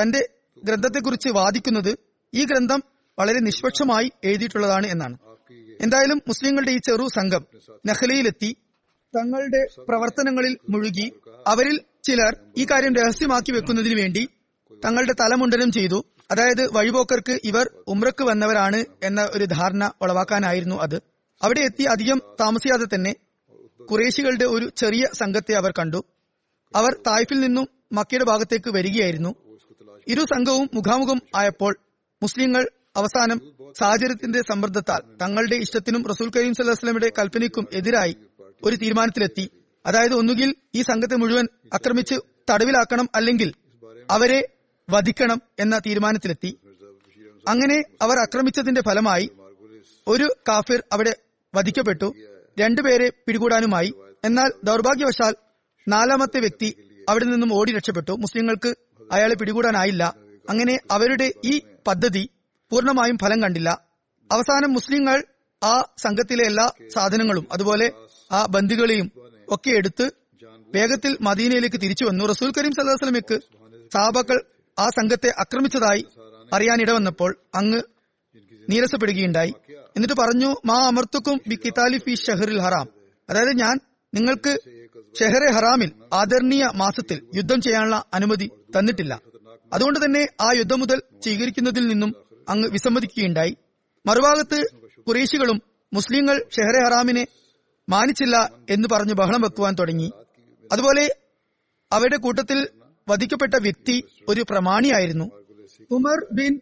തന്റെ 0.00 0.28
ഗ്രന്ഥത്തെക്കുറിച്ച് 0.64 1.28
വാദിക്കുന്നത് 1.28 1.98
ഈ 2.34 2.44
ഗ്രന്ഥം 2.44 2.82
വളരെ 3.18 3.40
നിഷ്പക്ഷമായി 3.40 4.12
എഴുതിയിട്ടുള്ളതാണ് 4.24 4.86
എന്നാണ്. 4.86 5.16
എന്തായാലും 5.84 6.18
മുസ്ലിങ്ങളുടെ 6.28 6.70
ഈ 6.70 6.78
ചെറു 6.78 7.06
സംഘം 7.14 7.42
നഹ്ലയിലെത്തി. 7.86 8.50
തങ്ങളുടെ 9.14 9.62
പ്രവർത്തനങ്ങളിൽ 9.88 10.54
മുഴുകി 10.70 11.06
അവരിൽ 11.46 11.76
ചിലർ 12.04 12.32
ഈ 12.56 12.64
കാര്യം 12.70 12.94
രഹസ്യമാക്കി 12.94 13.52
വെക്കുന്നതിനു 13.52 13.96
വേണ്ടി 14.00 14.22
തങ്ങളുടെ 14.84 15.14
തലമുണ്ടനം 15.20 15.70
ചെയ്തു. 15.72 15.98
അതായത് 16.30 16.62
വഴിപോക്കർക്ക് 16.72 17.34
ഇവർ 17.44 17.66
ഉമ്രക്ക് 17.88 18.24
വന്നവരാണ് 18.24 18.84
എന്ന 19.02 19.20
ഒരു 19.34 19.44
ധാരണ 19.44 19.92
ഉളവാക്കാനായിരുന്നു 20.02 20.76
അത്. 20.76 20.96
അവിടെ 21.42 21.60
എത്തി 21.60 21.84
അധികം 21.84 22.18
താമസിയാതെ 22.40 22.86
തന്നെ 22.94 23.12
കുറേശികളുടെ 23.90 24.44
ഒരു 24.44 24.66
ചെറിയ 24.76 25.04
സംഘത്തെ 25.14 25.54
അവർ 25.54 25.72
കണ്ടു. 25.78 26.00
അവർ 26.74 26.92
തായ്ഫിൽ 27.06 27.40
നിന്നും 27.40 27.66
മക്കയുടെ 27.92 28.24
ഭാഗത്തേക്ക് 28.24 28.70
വരികയായിരുന്നു. 28.70 29.32
ഇരു 30.08 30.22
സംഘവും 30.34 30.70
മുഖാമുഖം 30.74 31.20
ആയപ്പോൾ 31.34 31.72
മുസ്ലിങ്ങൾ 32.22 32.64
അവസാനം 32.96 33.40
സാഹചര്യത്തിന്റെ 33.78 34.40
സമ്മർദ്ദത്താൽ 34.48 35.16
തങ്ങളുടെ 35.22 35.54
ഇഷ്ടത്തിനും 35.54 36.06
റസൂൽ 36.06 36.30
കരീം 36.36 36.54
സല്ലാസ്ലമിയുടെ 36.54 37.12
കൽപ്പനയ്ക്കും 37.18 37.68
എതിരായി 37.72 38.16
ഒരു 38.64 38.76
തീരുമാനത്തിലെത്തി. 38.76 39.50
അതായത് 39.86 40.14
ഒന്നുകിൽ 40.14 40.54
ഈ 40.74 40.82
സംഘത്തെ 40.82 41.16
മുഴുവൻ 41.16 41.46
ആക്രമിച്ച് 41.74 42.14
തടവിലാക്കണം 42.50 43.08
അല്ലെങ്കിൽ 43.14 43.52
അവരെ 44.10 44.48
വധിക്കണം 44.90 45.42
എന്ന 45.58 45.78
തീരുമാനത്തിലെത്തി. 45.78 46.58
അങ്ങനെ 47.48 47.82
അവർ 48.02 48.18
ആക്രമിച്ചതിന്റെ 48.18 48.80
ഫലമായി 48.80 49.30
ഒരു 50.06 50.28
കാഫിർ 50.48 50.82
അവിടെ 50.92 51.16
വധിക്കപ്പെട്ടു. 51.54 52.14
രണ്ടുപേരെ 52.60 53.10
പിടികൂടാനുമായി. 53.26 53.92
എന്നാൽ 54.24 54.52
ദൗർഭാഗ്യവശാൽ 54.64 55.34
നാലാമത്തെ 55.88 56.40
വ്യക്തി 56.40 56.76
അവിടെ 57.08 57.24
നിന്നും 57.24 57.54
ഓടി 57.54 57.72
രക്ഷപ്പെട്ടു. 57.72 58.12
മുസ്ലിങ്ങൾക്ക് 58.12 58.74
അയാളെ 59.12 59.34
പിടികൂടാനായില്ല. 59.34 60.16
അങ്ങനെ 60.50 60.78
അവരുടെ 60.90 61.32
ഈ 61.44 61.60
പദ്ധതി 61.86 62.28
പൂർണമായും 62.74 63.18
ഫലം 63.18 63.42
കണ്ടില്ല. 63.42 63.84
അവസാനം 64.32 64.72
മുസ്ലിങ്ങൾ 64.72 65.24
ആ 65.64 65.84
സംഘത്തിലെ 65.98 66.44
എല്ലാ 66.44 66.70
സാധനങ്ങളും 66.94 67.48
അതുപോലെ 67.52 67.92
ആ 68.32 68.46
ബന്ദികളെയും 68.46 69.10
ഒക്കെ 69.48 69.70
എടുത്ത് 69.70 70.10
വേഗത്തിൽ 70.74 71.18
മദീനയിലേക്ക് 71.20 71.76
തിരിച്ചു 71.76 72.04
വന്നു. 72.04 72.24
റസൂൽ 72.24 72.52
കരീം 72.58 72.72
വസല്ലമയ്ക്ക് 72.78 73.40
സാബാക്കൾ 73.94 74.44
ആ 74.78 74.86
സംഘത്തെ 74.86 75.34
ആക്രമിച്ചതായി 75.38 76.06
അറിയാനിട 76.52 76.90
വന്നപ്പോൾ 76.90 77.36
അങ്ങ് 77.54 77.82
നീരസപ്പെടുകയുണ്ടായി. 78.70 79.54
എന്നിട്ട് 79.96 80.14
പറഞ്ഞു 80.14 80.56
മാ 80.64 80.86
അമർത്തുക്കും 80.86 81.40
ബി 81.48 81.54
കിതാലി 81.54 81.98
ഫി 81.98 82.14
ഷെഹറിൽ 82.14 82.60
ഹറാം. 82.60 82.88
അതായത് 83.30 83.52
ഞാൻ 83.58 83.80
നിങ്ങൾക്ക് 84.14 84.58
ഷെഹറെ 85.18 85.52
ഹറാമിൽ 85.52 85.92
ആദരണീയ 86.12 86.70
മാസത്തിൽ 86.74 87.26
യുദ്ധം 87.34 87.60
ചെയ്യാനുള്ള 87.60 88.04
അനുമതി 88.14 88.50
തന്നിട്ടില്ല. 88.78 89.20
അതുകൊണ്ട് 89.72 90.04
തന്നെ 90.04 90.28
ആ 90.40 90.52
യുദ്ധം 90.52 90.80
മുതൽ 90.80 91.02
സ്വീകരിക്കുന്നതിൽ 91.22 91.88
നിന്നും 91.88 92.14
അങ്ങ് 92.48 92.68
വിസമ്മതിക്കുകയുണ്ടായി. 92.68 93.56
മറുഭാഗത്ത് 94.06 94.62
കുറേശികളും 95.08 95.62
മുസ്ലിങ്ങൾ 95.92 96.36
ഷെഹറെ 96.56 96.84
ഹറാമിനെ 96.84 97.26
മാനിച്ചില്ല 97.88 98.50
എന്ന് 98.70 98.88
പറഞ്ഞ് 98.92 99.14
ബഹളം 99.14 99.40
വെക്കുവാൻ 99.40 99.74
തുടങ്ങി. 99.74 100.12
അതുപോലെ 100.72 101.14
അവരുടെ 101.92 102.16
കൂട്ടത്തിൽ 102.16 102.68
വധിക്കപ്പെട്ട 103.08 103.54
വ്യക്തി 103.54 104.04
ഒരു 104.28 104.44
പ്രമാണിയായിരുന്നു. 104.50 105.24
ഉമർ 105.90 106.26
ബിൻ 106.32 106.60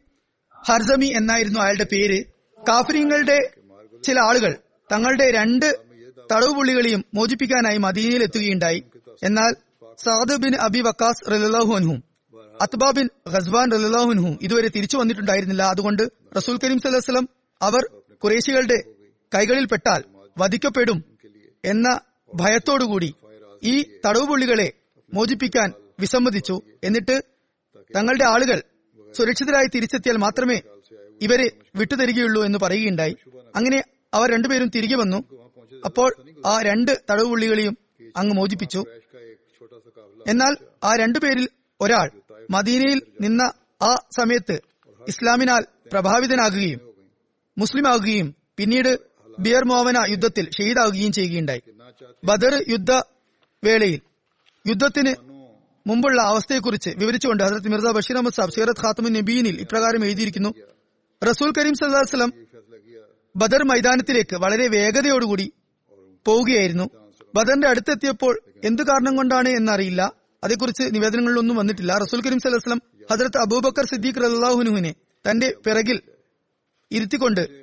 ഹർസമി 0.68 1.06
എന്നായിരുന്നു 1.06 1.60
അയാളുടെ 1.60 1.86
പേര്. 1.92 2.24
കാഫര്യങ്ങളുടെ 2.68 3.50
ചില 4.02 4.20
ആളുകൾ 4.20 4.56
തങ്ങളുടെ 4.92 5.30
രണ്ട് 5.30 5.78
തടവുപുള്ളികളെയും 6.32 7.04
മോചിപ്പിക്കാനായി 7.14 7.78
മദീനയിൽ 7.78 8.22
എത്തുകയുണ്ടായി 8.22 8.84
എന്നാൽ 9.22 9.52
സാദ് 10.04 10.36
ബിൻ 10.36 10.56
അബി 10.56 10.80
വക്കാസ് 10.80 11.30
റലാഹുൻഹും 11.30 12.11
അത്ബ 12.60 12.90
ബിൻ 12.90 13.08
ഖസ്ബാൻ 13.32 13.70
റലാഹുൻഹും 13.70 14.38
ഇതുവരെ 14.42 14.68
തിരിച്ചു 14.68 14.96
വന്നിട്ടുണ്ടായിരുന്നില്ല. 14.96 15.62
അതുകൊണ്ട് 15.62 16.02
റസൂൽ 16.36 16.58
കരീം 16.64 16.78
സലഹ്സ്ലം 16.78 17.28
അവർ 17.62 17.82
കുറേശികളുടെ 18.24 18.78
കൈകളിൽപ്പെട്ടാൽ 19.34 20.04
വധിക്കപ്പെടും 20.38 21.04
എന്ന 21.64 22.00
ഭയത്തോടുകൂടി 22.34 23.14
ഈ 23.62 23.82
തടവുപുള്ളികളെ 24.06 24.72
മോചിപ്പിക്കാൻ 25.14 25.72
വിസമ്മതിച്ചു. 26.00 26.62
എന്നിട്ട് 26.84 27.22
തങ്ങളുടെ 27.96 28.24
ആളുകൾ 28.24 28.62
സുരക്ഷിതരായി 29.16 29.66
തിരിച്ചെത്തിയാൽ 29.74 30.16
മാത്രമേ 30.16 30.60
ഇവരെ 31.22 31.50
വിട്ടുതരികയുള്ളൂ 31.76 32.44
എന്ന് 32.44 32.58
പറയുകയുണ്ടായി. 32.62 33.16
അങ്ങനെ 33.56 33.82
അവർ 34.14 34.32
രണ്ടുപേരും 34.32 34.68
തിരികെ 34.68 34.96
വന്നു. 34.96 35.24
അപ്പോൾ 35.84 36.14
ആ 36.46 36.62
രണ്ട് 36.62 37.02
തടവുപുള്ളികളെയും 37.10 37.78
അങ്ങ് 38.16 38.34
മോചിപ്പിച്ചു. 38.34 38.84
എന്നാൽ 40.28 40.56
ആ 40.84 40.96
രണ്ടുപേരിൽ 40.96 41.48
ഒരാൾ 41.80 42.10
മദീനയിൽ 42.52 43.02
നിന്ന 43.20 43.42
ആ 43.82 43.92
സമയത്ത് 44.16 44.60
ഇസ്ലാമിനാൽ 45.08 45.62
പ്രഭാവിതനാകുകയും 45.92 46.80
മുസ്ലിം 47.58 47.88
ആകുകയും 47.88 48.36
പിന്നീട് 48.56 48.92
ബിയർ 49.40 49.64
മോവന 49.64 49.98
യുദ്ധത്തിൽ 50.10 50.50
ഷഹീദാകുകയും 50.50 51.12
ചെയ്യുകയുണ്ടായി. 51.12 51.62
ബദർ 52.24 52.54
യുദ്ധ 52.68 52.90
വേളയിൽ 53.64 54.00
യുദ്ധത്തിന് 54.66 55.12
മുമ്പുള്ള 55.86 56.22
അവസ്ഥയെക്കുറിച്ച് 56.22 56.90
വിവരിച്ചുകൊണ്ട് 56.90 57.44
ഹസരത് 57.44 57.68
മിർസ 57.68 57.84
ബഷീർ 57.84 58.16
അഹമ്മദ് 58.16 58.34
സാബ് 58.34 58.50
സീറത്ത് 58.50 58.80
ഖാത്തമു 58.80 59.08
നബീനിൽ 59.08 59.60
ഇപ്രകാരം 59.60 60.04
എഴുതിയിരിക്കുന്നു 60.04 60.50
റസൂൽ 61.24 61.52
കരീം 61.58 61.74
വസല്ലം 61.82 62.32
ബദർ 63.36 63.62
മൈതാനത്തിലേക്ക് 63.62 64.36
വളരെ 64.36 64.68
വേഗതയോടുകൂടി 64.68 65.52
പോവുകയായിരുന്നു. 66.26 66.86
ബദറിന്റെ 67.34 67.68
അടുത്തെത്തിയപ്പോൾ 67.68 68.34
എന്തു 68.64 68.82
കാരണം 68.82 69.16
കൊണ്ടാണ് 69.16 69.48
എന്നറിയില്ല. 69.48 70.02
അതേക്കുറിച്ച് 70.44 70.94
നിവേദനങ്ങളിലൊന്നും 70.94 71.56
വന്നിട്ടില്ല. 71.56 71.98
റസൂൽ 71.98 72.20
കരീം 72.20 72.36
വസല്ലം 72.36 72.82
ഹസരത്ത് 73.10 73.38
അബൂബക്കർ 73.38 73.86
സിദ്ദീഖ് 73.86 74.14
റല്ലാഹുനുവിനെ 74.14 74.94
തന്റെ 75.30 75.54
പിറകിൽ 75.66 76.00
ഇരുത്തിക്കൊണ്ട് 76.92 77.62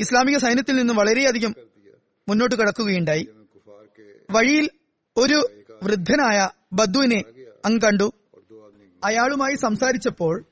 ഇസ്ലാമിക 0.00 0.38
സൈന്യത്തിൽ 0.38 0.76
നിന്ന് 0.76 0.94
വളരെയധികം 0.94 1.54
മുന്നോട്ട് 2.28 2.54
കടക്കുകയുണ്ടായി. 2.54 3.28
വഴിയിൽ 4.30 4.70
ഒരു 5.16 5.48
വൃദ്ധനായ 5.82 6.50
ബദ്ദുവിനെ 6.72 7.24
അങ്ങ് 7.64 7.80
കണ്ടു. 7.80 8.12
അയാളുമായി 9.04 9.54
സംസാരിച്ചപ്പോൾ 9.54 10.44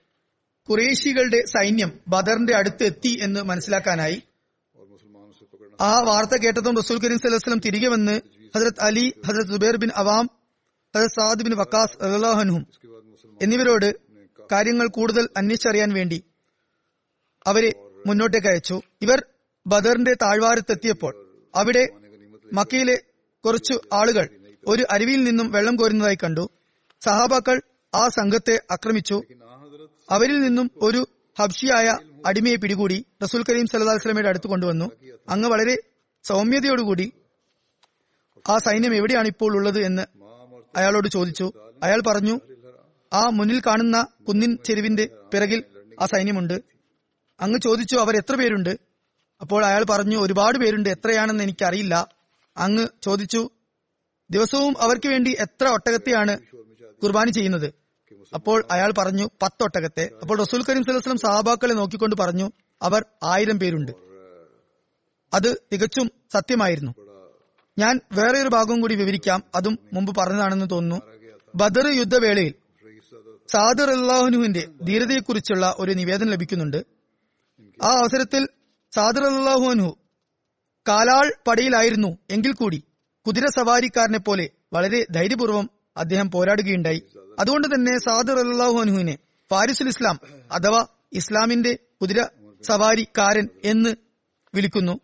കുറേശികളുടെ 0.68 1.40
സൈന്യം 1.40 1.92
ബദറിന്റെ 2.08 2.54
അടുത്ത് 2.56 2.84
എത്തി 2.84 3.18
എന്ന് 3.22 3.40
മനസ്സിലാക്കാനായി. 3.40 4.22
ആ 5.80 6.00
വാർത്ത 6.00 6.36
കേട്ടതും 6.36 6.76
റസൂൽ 6.76 6.98
കരീം 6.98 7.18
സലഹ്സ്ലം 7.18 7.58
തിരികെ 7.58 7.88
വന്ന് 7.88 8.20
ഹജരത് 8.56 8.80
അലി 8.80 9.12
ഹജരത് 9.26 9.52
സുബൈർ 9.52 9.76
ബിൻ 9.76 9.90
അവാം 9.96 10.35
ഹജരത് 10.96 11.14
സാദ് 11.16 11.44
ബിൻ 11.46 11.54
വക്കാസ് 11.58 11.96
റഹ്ലാഹനും 12.02 12.62
എന്നിവരോട് 13.42 13.88
കാര്യങ്ങൾ 14.52 14.86
കൂടുതൽ 14.86 15.28
അന്വേഷിച്ചറിയാൻ 15.36 15.90
വേണ്ടി 15.92 16.22
അവരെ 17.46 17.70
മുന്നോട്ടേക്ക് 18.06 18.46
അയച്ചു. 18.46 18.76
ഇവർ 19.02 19.18
ബദറിന്റെ 19.66 20.14
താഴ്വാരത്തെത്തിയപ്പോൾ 20.22 21.12
അവിടെ 21.54 21.84
മക്കയിലെ 22.52 22.96
കുറച്ചു 23.44 23.80
ആളുകൾ 23.92 24.26
ഒരു 24.68 24.86
അരുവിയിൽ 24.90 25.24
നിന്നും 25.24 25.52
വെള്ളം 25.52 25.76
കോരുന്നതായി 25.76 26.18
കണ്ടു. 26.24 26.50
സഹാബാക്കൾ 27.02 27.60
ആ 27.94 28.08
സംഘത്തെ 28.08 28.56
ആക്രമിച്ചു. 28.70 29.22
അവരിൽ 30.10 30.40
നിന്നും 30.40 30.70
ഒരു 30.82 31.06
ഹബ്ഷിയായ 31.40 31.88
അടിമയെ 32.26 32.56
പിടികൂടി 32.56 33.06
റസൂൽ 33.22 33.42
കരീം 33.42 33.66
വസല്ലമയുടെ 33.74 34.28
അടുത്ത് 34.28 34.46
കൊണ്ടുവന്നു. 34.46 34.86
അങ്ങ് 35.30 35.48
വളരെ 35.48 35.76
സൗമ്യതയോടുകൂടി 36.24 37.12
ആ 38.48 38.58
സൈന്യം 38.58 38.94
എവിടെയാണ് 38.94 39.28
ഇപ്പോൾ 39.28 39.56
ഉള്ളത് 39.56 39.78
എന്ന് 39.84 40.15
അയാളോട് 40.76 41.08
ചോദിച്ചു. 41.08 41.52
അയാൾ 41.82 42.02
പറഞ്ഞു 42.06 42.40
ആ 43.12 43.28
മുന്നിൽ 43.28 43.60
കാണുന്ന 43.66 44.06
കുന്നിൻ 44.28 44.58
ചെരുവിന്റെ 44.64 45.08
പിറകിൽ 45.32 45.64
ആ 46.00 46.06
സൈന്യമുണ്ട്. 46.06 46.62
അങ്ങ് 47.40 47.60
ചോദിച്ചു 47.60 47.96
അവർ 47.96 48.16
എത്ര 48.16 48.36
പേരുണ്ട്? 48.36 48.78
അപ്പോൾ 49.40 49.64
അയാൾ 49.64 49.84
പറഞ്ഞു 49.90 50.16
ഒരുപാട് 50.16 50.58
പേരുണ്ട്. 50.58 50.88
എത്രയാണെന്ന് 50.88 51.44
എനിക്കറിയില്ല. 51.44 52.08
അങ്ങ് 52.56 52.86
ചോദിച്ചു 53.02 53.50
ദിവസവും 54.30 54.74
അവർക്ക് 54.80 55.08
വേണ്ടി 55.08 55.36
എത്ര 55.40 55.68
ഒട്ടകത്തെയാണ് 55.68 56.38
കുർബാന 57.02 57.30
ചെയ്യുന്നത്? 57.30 57.74
അപ്പോൾ 58.34 58.64
അയാൾ 58.70 58.92
പറഞ്ഞു 58.98 59.30
പത്തൊട്ടകത്തെ 59.42 60.10
അപ്പോൾ 60.22 60.38
റസൂൽ 60.38 60.64
കരീം 60.64 60.84
സുലസ്ലം 60.84 61.16
സഹാബാക്കളെ 61.16 61.74
നോക്കിക്കൊണ്ട് 61.74 62.16
പറഞ്ഞു 62.16 62.52
അവർ 62.82 63.04
ആയിരം 63.22 63.58
പേരുണ്ട്. 63.58 63.92
അത് 65.34 65.62
തികച്ചും 65.72 66.10
സത്യമായിരുന്നു. 66.32 67.05
ഞാൻ 67.78 68.00
വേറെ 68.12 68.40
ഒരു 68.40 68.48
ഭാഗവും 68.48 68.80
കൂടി 68.80 68.94
വിവരിക്കാം. 68.94 69.44
അതും 69.54 69.78
മുമ്പ് 69.92 70.16
പറഞ്ഞതാണെന്ന് 70.16 70.70
തോന്നുന്നു. 70.70 71.02
ബദർ 71.54 71.86
യുദ്ധവേളയിൽ 71.88 72.54
സാദർ 73.52 73.90
അള്ളാഹുനുവിന്റെ 73.90 74.68
ധീരതയെക്കുറിച്ചുള്ള 74.84 75.76
ഒരു 75.78 75.92
നിവേദനം 75.92 76.30
ലഭിക്കുന്നുണ്ട്. 76.30 76.76
ആ 77.82 77.86
അവസരത്തിൽ 77.86 78.48
സാദർ 78.94 79.24
അള്ളാഹുനു 79.24 79.96
കാലാൾ 80.88 81.32
പടയിലായിരുന്നു 81.46 82.18
എങ്കിൽ 82.30 82.52
കൂടി 82.52 82.82
കുതിര 83.26 83.46
സവാരിക്കാരനെ 83.46 84.18
പോലെ 84.18 84.50
വളരെ 84.72 85.06
ധൈര്യപൂർവം 85.10 85.70
അദ്ദേഹം 85.96 86.30
പോരാടുകയുണ്ടായി. 86.30 87.02
അതുകൊണ്ട് 87.38 87.68
തന്നെ 87.68 87.98
സാദർ 87.98 88.38
അള്ളാഹുനുവിനെ 88.38 89.18
ഫാരിസുൽ 89.50 89.88
ഇസ്ലാം 89.88 90.18
അഥവാ 90.52 90.86
ഇസ്ലാമിന്റെ 91.12 91.78
കുതിര 92.00 92.22
സവാരിക്കാരൻ 92.62 93.48
എന്ന് 93.64 93.96
വിളിക്കുന്നു. 94.54 95.00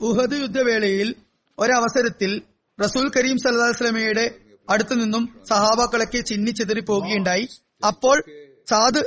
ഉഹദ് 0.00 0.40
യുദ്ധവേളയിൽ 0.40 1.14
ഒരവസരത്തിൽ 1.58 2.42
റസൂൽ 2.84 3.10
കരീം 3.16 3.36
വസല്ലമയുടെ 3.44 4.34
അടുത്തു 4.70 4.94
നിന്നും 4.94 5.42
സഹാബാക്കളൊക്കെ 5.48 6.20
ചിന്നിച്ചെതറി 6.20 6.80
പോകുകയുണ്ടായി 6.80 7.48
അപ്പോൾ 7.86 8.24
സാദ് 8.70 9.02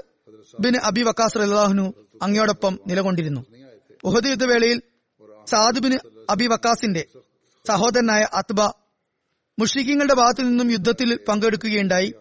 ബിൻ 0.60 0.76
അബി 0.84 1.02
വക്കാസ് 1.02 1.38
അള്ളാഹുനു 1.38 1.94
അങ്ങയോടൊപ്പം 2.22 2.80
നിലകൊണ്ടിരുന്നു. 2.88 3.46
ഉഹദ് 4.04 4.26
യുദ്ധവേളയിൽ 4.26 4.82
സാദ് 5.48 5.80
ബിൻ 5.80 6.00
അബി 6.30 6.48
വക്കാസിന്റെ 6.48 7.06
സഹോദരനായ 7.68 8.28
അത്ബ 8.34 8.62
മുഷ്രിഖിങ്ങളുടെ 9.60 10.14
ഭാഗത്തു 10.14 10.42
നിന്നും 10.42 10.72
യുദ്ധത്തിൽ 10.72 11.20
പങ്കെടുക്കുകയുണ്ടായി. 11.28 12.14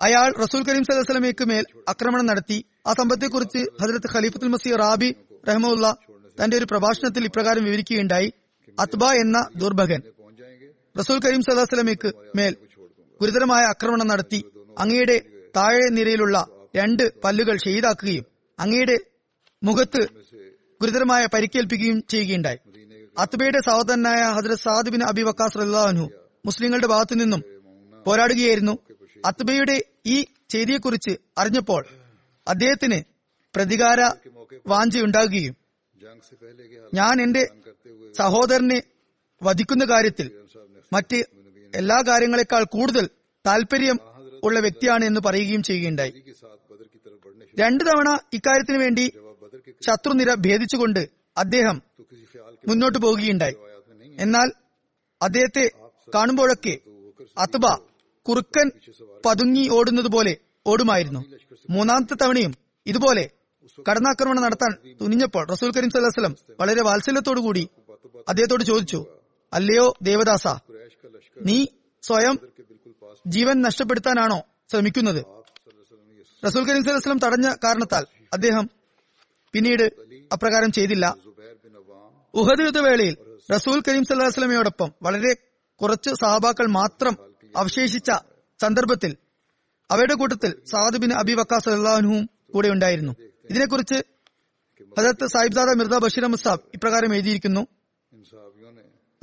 അയാൾ 0.00 0.32
റസൂൽ 0.38 0.62
കരീം 0.62 0.84
വസല്ലമയ്ക്ക് 0.90 1.44
മേൽ 1.44 1.64
ആക്രമണം 1.88 2.26
നടത്തി. 2.26 2.64
ആ 2.86 2.92
സംഭവത്തെക്കുറിച്ച് 2.92 3.58
ഹജരത്ത് 3.58 4.16
ഖലീഫത്തുൽ 4.16 4.48
മസീർ 4.48 4.76
റാബി 4.78 5.14
റഹ്മുല്ല 5.48 5.96
തന്റെ 6.42 6.56
ഒരു 6.56 6.64
പ്രഭാഷണത്തിൽ 6.64 7.24
ഇപ്രകാരം 7.24 7.64
വിവരിക്കുകയുണ്ടായി. 7.64 8.32
അത്ബ 8.78 9.04
എന്ന 9.22 9.38
ദുർഭകൻ 9.56 10.00
റസൂൽ 10.98 11.18
കരീം 11.24 11.42
സദാസ്ലമിക്ക് 11.42 12.10
മേൽ 12.36 12.54
ഗുരുതരമായ 13.20 13.62
ആക്രമണം 13.64 14.06
നടത്തി 14.06 14.40
അങ്ങയുടെ 14.78 15.16
താഴെ 15.56 15.88
നിരയിലുള്ള 15.88 16.36
രണ്ട് 16.76 17.04
പല്ലുകൾ 17.24 17.56
ഷെയ്താക്കുകയും 17.56 18.24
അങ്ങയുടെ 18.58 18.96
മുഖത്ത് 19.62 20.02
ഗുരുതരമായ 20.80 21.22
പരിക്കേൽപ്പിക്കുകയും 21.34 21.98
ചെയ്യുകയുണ്ടായി. 22.08 22.58
അത്ബയുടെ 23.18 23.60
സഹോദരനായ 23.66 24.22
Hazrat 24.36 24.62
Saad 24.64 24.90
bin 24.90 25.02
Abi 25.02 25.22
Waqqas 25.22 25.58
റല്ലാഹു 25.58 26.04
മുസ്ലിങ്ങളുടെ 26.44 26.86
ഭാഗത്തു 26.86 27.14
നിന്നും 27.14 27.42
പോരാടുകയായിരുന്നു. 28.06 28.74
അത്ബയുടെ 29.24 29.76
ഈ 30.06 30.16
ചെയ്തിയെക്കുറിച്ച് 30.50 31.12
അറിഞ്ഞപ്പോൾ 31.38 31.82
അദ്ദേഹത്തിന് 32.46 32.98
പ്രതികാര 33.54 34.00
വാഞ്ചയുണ്ടാകുകയും 34.66 35.54
ഞാൻ 36.94 37.22
എന്റെ 37.22 37.42
സഹോദരനെ 38.18 38.78
വധിക്കുന്ന 39.42 39.84
കാര്യത്തിൽ 39.84 40.26
മറ്റ് 40.92 41.18
എല്ലാ 41.72 42.02
കാര്യങ്ങളെക്കാൾ 42.08 42.64
കൂടുതൽ 42.64 43.04
താല്പര്യം 43.44 43.98
ഉള്ള 44.44 44.60
വ്യക്തിയാണ് 44.60 45.04
എന്ന് 45.04 45.20
പറയുകയും 45.26 45.62
ചെയ്യുകയുണ്ടായി. 45.62 46.12
രണ്ടു 47.58 47.84
തവണ 47.84 48.08
ഇക്കാര്യത്തിന് 48.32 48.78
വേണ്ടി 48.78 49.04
ശത്രുനിര 49.86 50.34
ഭേദിച്ചുകൊണ്ട് 50.34 51.02
അദ്ദേഹം 51.36 51.76
മുന്നോട്ട് 52.68 52.98
പോകുകയുണ്ടായി 52.98 53.56
എന്നാൽ 54.18 54.48
അദ്ദേഹത്തെ 55.20 55.64
കാണുമ്പോഴൊക്കെ 56.14 56.74
അത്ബ 57.38 57.66
കുറുക്കൻ 58.26 58.68
പതുങ്ങി 59.26 59.68
ഓടുന്നത് 59.68 60.08
പോലെ 60.12 60.36
ഓടുമായിരുന്നു. 60.66 61.20
മൂന്നാമത്തെ 61.70 62.14
തവണയും 62.14 62.52
ഇതുപോലെ 62.86 63.24
കടന്നാക്രമണം 63.90 64.42
നടത്താൻ 64.42 64.72
തുനിഞ്ഞപ്പോൾ 65.00 65.44
റസൂൽ 65.52 65.70
കരീം 65.76 65.90
സല്ലാസ്ലം 65.90 66.34
വളരെ 66.60 66.82
വാത്സല്യത്തോടു 66.82 67.40
കൂടി 67.40 67.64
അദ്ദേഹത്തോട് 68.28 68.64
ചോദിച്ചു 68.64 69.06
അല്ലയോ 69.54 69.96
ദേവദാസ 70.02 70.46
നീ 71.46 71.66
സ്വയം 72.02 72.36
ജീവൻ 73.26 73.62
നഷ്ടപ്പെടുത്താനാണോ 73.62 74.44
ശ്രമിക്കുന്നത്? 74.70 75.24
റസൂൽ 76.44 76.68
കരീം 76.68 76.84
സലഹ്ലം 76.84 77.18
തടഞ്ഞ 77.18 77.54
കാരണത്താൽ 77.64 78.06
അദ്ദേഹം 78.32 78.70
പിന്നീട് 79.52 79.82
അപ്രകാരം 80.32 80.72
ചെയ്തില്ല. 80.72 81.14
ഉഹദ് 82.34 82.60
യുദ്ധവേളയിൽ 82.60 83.16
റസൂൽ 83.54 83.82
കരീം 83.88 84.04
സല്ലാസ്ലമയോടൊപ്പം 84.04 84.92
വളരെ 85.02 85.32
കുറച്ച് 85.80 86.10
സഹാബാക്കൾ 86.10 86.66
മാത്രം 86.66 87.16
അവശേഷിച്ച 87.56 88.10
സന്ദർഭത്തിൽ 88.62 89.16
അവരുടെ 89.90 90.14
കൂട്ടത്തിൽ 90.14 90.62
സാദുബിൻ 90.70 91.12
അബി 91.12 91.32
വക്കാസ് 91.32 91.68
അള്ളാഹുവും 91.68 92.30
കൂടെ 92.54 92.68
ഉണ്ടായിരുന്നു. 92.68 93.12
ഇതിനെക്കുറിച്ച് 93.50 93.98
ഹജരത്ത് 94.98 95.26
സാഹിബ്സാദ 95.26 95.70
മിർദ 95.78 95.96
ബഷീർ 95.96 96.26
മുസാബ് 96.26 96.60
ഇപ്രകാരം 96.74 97.14
എഴുതിയിരിക്കുന്നു 97.14 97.62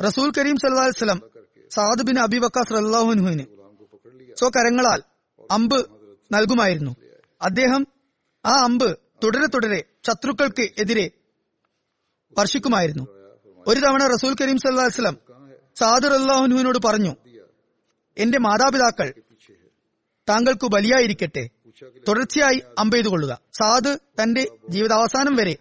റസൂൽ 0.06 0.32
കരീം 0.38 0.58
സല്ലാ 0.58 0.86
വസ്ലം 0.86 1.20
സാദ് 1.72 2.04
ബിൻ 2.04 2.20
അബി 2.20 2.38
വക്കാസ് 2.38 2.74
സ്വകരങ്ങളാൽ 4.40 5.02
അമ്പ് 5.52 5.86
നൽകുമായിരുന്നു. 6.32 6.96
അദ്ദേഹം 7.42 7.88
ആ 8.46 8.54
അമ്പ് 8.64 8.98
തുടരെ 9.24 9.46
തുടരെ 9.46 9.84
ശത്രുക്കൾക്ക് 10.08 10.70
എതിരെ 10.78 11.12
വർഷിക്കുമായിരുന്നു. 12.38 13.04
ഒരു 13.68 13.80
തവണ 13.80 14.08
റസൂൽ 14.08 14.36
കരീം 14.42 14.58
സല്ലാസ്ലം 14.58 15.18
സാദുർ 15.76 16.14
അള്ളാഹുനുവിനോട് 16.14 16.80
പറഞ്ഞു 16.86 17.16
എന്റെ 18.18 18.40
മാതാപിതാക്കൾ 18.40 19.14
താങ്കൾക്ക് 20.30 20.68
ബലിയായിരിക്കട്ടെ. 20.68 21.50
തുടർച്ചയായി 22.08 22.62
അമ്പെയ്തു 22.80 23.10
കൊള്ളുക 23.10 23.40
സാദ് 23.54 23.98
തന്റെ 24.22 24.44
ജീവിതാവസാനം 24.70 25.36
വരെ 25.36 25.56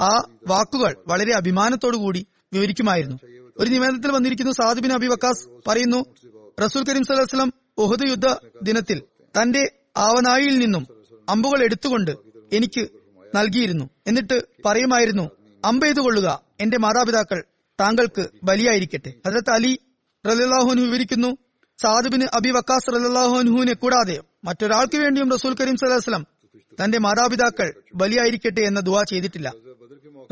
ആ 0.00 0.10
വാക്കുകൾ 0.46 0.96
വളരെ 1.06 1.32
അഭിമാനത്തോടു 1.34 1.96
കൂടി 1.96 2.26
വിവരിക്കുമായിരുന്നു. 2.52 3.16
ഒരു 3.60 3.68
നിവേദനത്തിൽ 3.70 4.10
വന്നിരിക്കുന്നു 4.10 4.52
സാദുബിൻ 4.52 4.92
അബി 4.92 5.06
വക്കാസ് 5.06 5.44
പറയുന്നു 5.68 6.00
റസൂൽ 6.62 6.82
കരീം 6.88 7.04
സലഹ്സ്ലം 7.04 7.52
ഉഹദ് 7.78 8.08
യുദ്ധ 8.10 8.28
ദിനത്തിൽ 8.62 9.02
തന്റെ 9.34 9.62
ആവനായിൽ 9.96 10.58
നിന്നും 10.58 10.84
അമ്പുകൾ 11.28 11.62
എടുത്തുകൊണ്ട് 11.62 12.12
എനിക്ക് 12.52 12.82
നൽകിയിരുന്നു. 13.34 13.90
എന്നിട്ട് 14.06 14.36
പറയുമായിരുന്നു 14.66 15.30
അമ്പ 15.64 15.84
ചെയ്തു 15.84 16.00
കൊള്ളുക 16.00 16.28
എന്റെ 16.60 16.78
മാതാപിതാക്കൾ 16.78 17.38
താങ്കൾക്ക് 17.80 18.22
ബലിയായിരിക്കട്ടെ. 18.44 19.10
ഹജരത്ത് 19.26 19.50
അലി 19.50 19.72
റലാഹുനു 20.26 20.80
വിവരിക്കുന്നു 20.80 21.30
സാദുബിന് 21.78 22.26
അബി 22.34 22.50
വക്കാസ് 22.50 22.94
റലാഹുനുഹുവിനെ 22.94 23.72
കൂടാതെ 23.72 24.16
മറ്റൊരാൾക്ക് 24.44 24.96
വേണ്ടിയും 24.96 25.30
റസൂൽ 25.32 25.52
കരീം 25.60 25.76
സലഹ്സ്ലം 25.76 26.22
തന്റെ 26.78 26.98
മാതാപിതാക്കൾ 26.98 27.68
ബലിയായിരിക്കട്ടെ 27.94 28.60
എന്ന 28.60 28.80
ദുവാ 28.80 29.02
ചെയ്തിട്ടില്ല. 29.02 29.48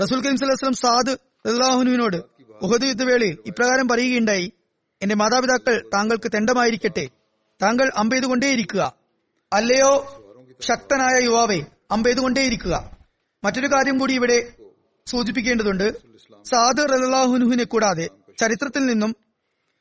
റസൂൽ 0.03 0.19
കരീം 0.25 0.37
സലഹ്സ്ലം 0.37 0.75
സാദ് 0.75 1.13
റലാഹുനുവിനോട് 1.49 2.19
ഉഹദ് 2.63 2.85
യുദ്ധവേളയിൽ 2.85 3.39
ഇപ്രകാരം 3.47 3.89
പറയുകയുണ്ടായി. 3.89 4.53
എന്റെ 5.03 5.15
മാതാപിതാക്കൾ 5.15 5.91
താങ്കൾക്ക് 5.95 6.31
തെണ്ടമായിരിക്കട്ടെ. 6.35 7.09
താങ്കൾ 7.63 7.91
അമ്പെയ്തുകൊണ്ടേയിരിക്കുക 7.97 8.95
അല്ലയോ 9.53 10.23
ശക്തനായ 10.61 11.25
യുവാവെ 11.25 11.61
അമ്പെയ്തുകൊണ്ടേയിരിക്കുക 11.91 12.91
മറ്റൊരു 13.45 13.67
കാര്യം 13.67 13.99
കൂടി 13.99 14.15
ഇവിടെ 14.15 14.53
സൂചിപ്പിക്കേണ്ടതുണ്ട്. 15.07 15.93
സാദ് 16.45 16.79
റലാഹുനുഹിനെ 16.79 17.65
കൂടാതെ 17.65 18.09
ചരിത്രത്തിൽ 18.41 18.87
നിന്നും 18.87 19.17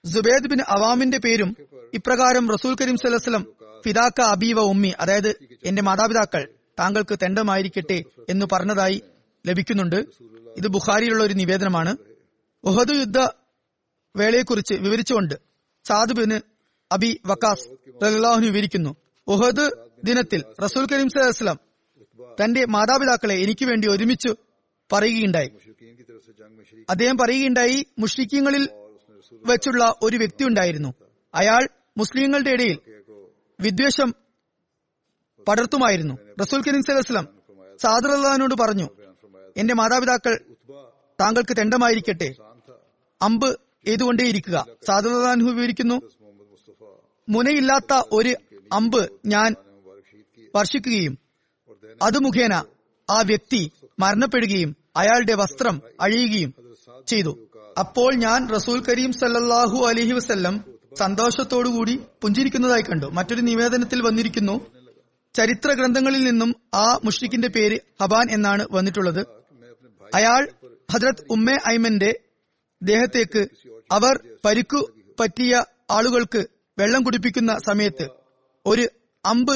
സുബേദ് 0.05 0.47
ബിൻ 0.47 0.57
അവാമിന്റെ 0.67 1.17
പേരും 1.17 1.57
ഇപ്രകാരം 1.93 2.51
റസൂൽ 2.51 2.75
കരീം 2.81 2.97
സലഹ്സ്ലം 2.97 3.47
ഫിദാക്ക 3.85 4.21
അബീവ 4.21 4.59
ഉമ്മി 4.59 4.93
അതായത് 4.99 5.35
എന്റെ 5.65 5.81
മാതാപിതാക്കൾ 5.81 6.47
താങ്കൾക്ക് 6.79 7.19
തെണ്ടമായിരിക്കട്ടെ 7.21 8.03
എന്ന് 8.29 8.45
പറഞ്ഞതായി 8.51 9.01
ലഭിക്കുന്നുണ്ട്. 9.47 9.95
ഇത് 10.57 10.67
ബുഖാരിയിലുള്ള 10.67 11.23
ഒരു 11.23 11.33
നിവേദനമാണ്. 11.33 11.97
ഒഹദ് 12.65 12.89
യുദ്ധ 12.89 13.17
വേളയെക്കുറിച്ച് 14.15 14.73
വിവരിച്ചുകൊണ്ട് 14.73 15.35
സാദുബിന് 15.87 16.39
അബി 16.91 17.21
വക്കാസ് 17.25 17.67
റഹ്ലാഹുന് 18.03 18.45
വിവരിക്കുന്നു. 18.45 18.95
ഒഹദ് 19.27 19.69
ദിനത്തിൽ 20.03 20.43
റസൂൽ 20.63 20.87
കരീം 20.91 21.09
സലഹ്ലാം 21.09 21.59
തന്റെ 22.43 22.65
മാതാപിതാക്കളെ 22.65 23.35
എനിക്ക് 23.41 23.65
വേണ്ടി 23.65 23.87
ഒരുമിച്ച് 23.87 24.27
പറയുകയുണ്ടായി. 24.93 25.49
അദ്ദേഹം 26.89 27.17
പറയുകയുണ്ടായി 27.17 27.85
മുഷ്രിഖ്യങ്ങളിൽ 27.99 28.69
വെച്ചുള്ള 29.31 29.93
ഒരു 30.01 30.17
വ്യക്തി 30.17 30.43
ഉണ്ടായിരുന്നു. 30.43 30.93
അയാൾ 31.35 31.69
മുസ്ലിങ്ങളുടെ 31.97 32.49
ഇടയിൽ 32.49 32.79
വിദ്വേഷം 33.61 34.15
പടർത്തുമായിരുന്നു. 35.47 36.13
റസൂൽ 36.41 36.61
കരീം 36.61 36.83
സലഹ്ലാം 36.83 37.27
സാദുറല്ലാനോട് 37.81 38.55
പറഞ്ഞു 38.61 38.89
എന്റെ 39.57 39.73
മാതാപിതാക്കൾ 39.73 40.39
താങ്കൾക്ക് 41.21 41.57
തെണ്ടമായിരിക്കട്ടെ 41.57 42.44
അമ്പ് 43.21 43.49
ചെയ്തുകൊണ്ടേയിരിക്കുക 43.87 44.65
സാധുദാൻഹു 44.87 45.49
വിവരിക്കുന്നു 45.49 45.97
മുനയില്ലാത്ത 47.29 47.93
ഒരു 48.11 48.33
അമ്പ് 48.73 49.01
ഞാൻ 49.25 49.55
വർഷിക്കുകയും 50.55 51.13
അത് 52.01 52.17
മുഖേന 52.25 52.53
ആ 53.09 53.21
വ്യക്തി 53.21 53.71
മരണപ്പെടുകയും 53.99 54.75
അയാളുടെ 54.97 55.33
വസ്ത്രം 55.33 55.81
അഴിയുകയും 56.01 56.51
ചെയ്തു. 57.07 57.31
അപ്പോൾ 57.79 58.15
ഞാൻ 58.15 58.49
റസൂൽ 58.49 58.77
കരീം 58.89 59.11
സല്ലാഹു 59.13 59.77
അലഹി 59.87 60.11
വസ്ല്ലം 60.11 60.55
സന്തോഷത്തോടുകൂടി 60.99 61.99
പുഞ്ചിരിക്കുന്നതായി 62.21 62.81
കണ്ടു. 62.81 63.05
മറ്റൊരു 63.05 63.41
നിവേദനത്തിൽ 63.41 64.01
വന്നിരിക്കുന്നു 64.01 64.55
ചരിത്ര 65.35 65.73
ഗ്രന്ഥങ്ങളിൽ 65.73 66.23
നിന്നും 66.23 66.55
ആ 66.75 66.99
മുഷ്രിഖിന്റെ 67.05 67.47
പേര് 67.47 67.77
ഹബാൻ 68.01 68.27
എന്നാണ് 68.31 68.67
വന്നിട്ടുള്ളത്. 68.71 69.21
അയാൾ 70.15 70.49
ഹജ്രത് 70.93 71.25
ഉമ്മേ 71.29 71.55
ഐമന്റെ 71.69 72.11
ദേഹത്തേക്ക് 72.83 73.47
അവർ 73.91 74.19
പരിക്കു 74.45 74.91
പറ്റിയ 75.19 75.63
ആളുകൾക്ക് 75.91 76.47
വെള്ളം 76.79 77.03
കുടിപ്പിക്കുന്ന 77.03 77.57
സമയത്ത് 77.65 78.09
ഒരു 78.65 78.89
അമ്പ് 79.25 79.55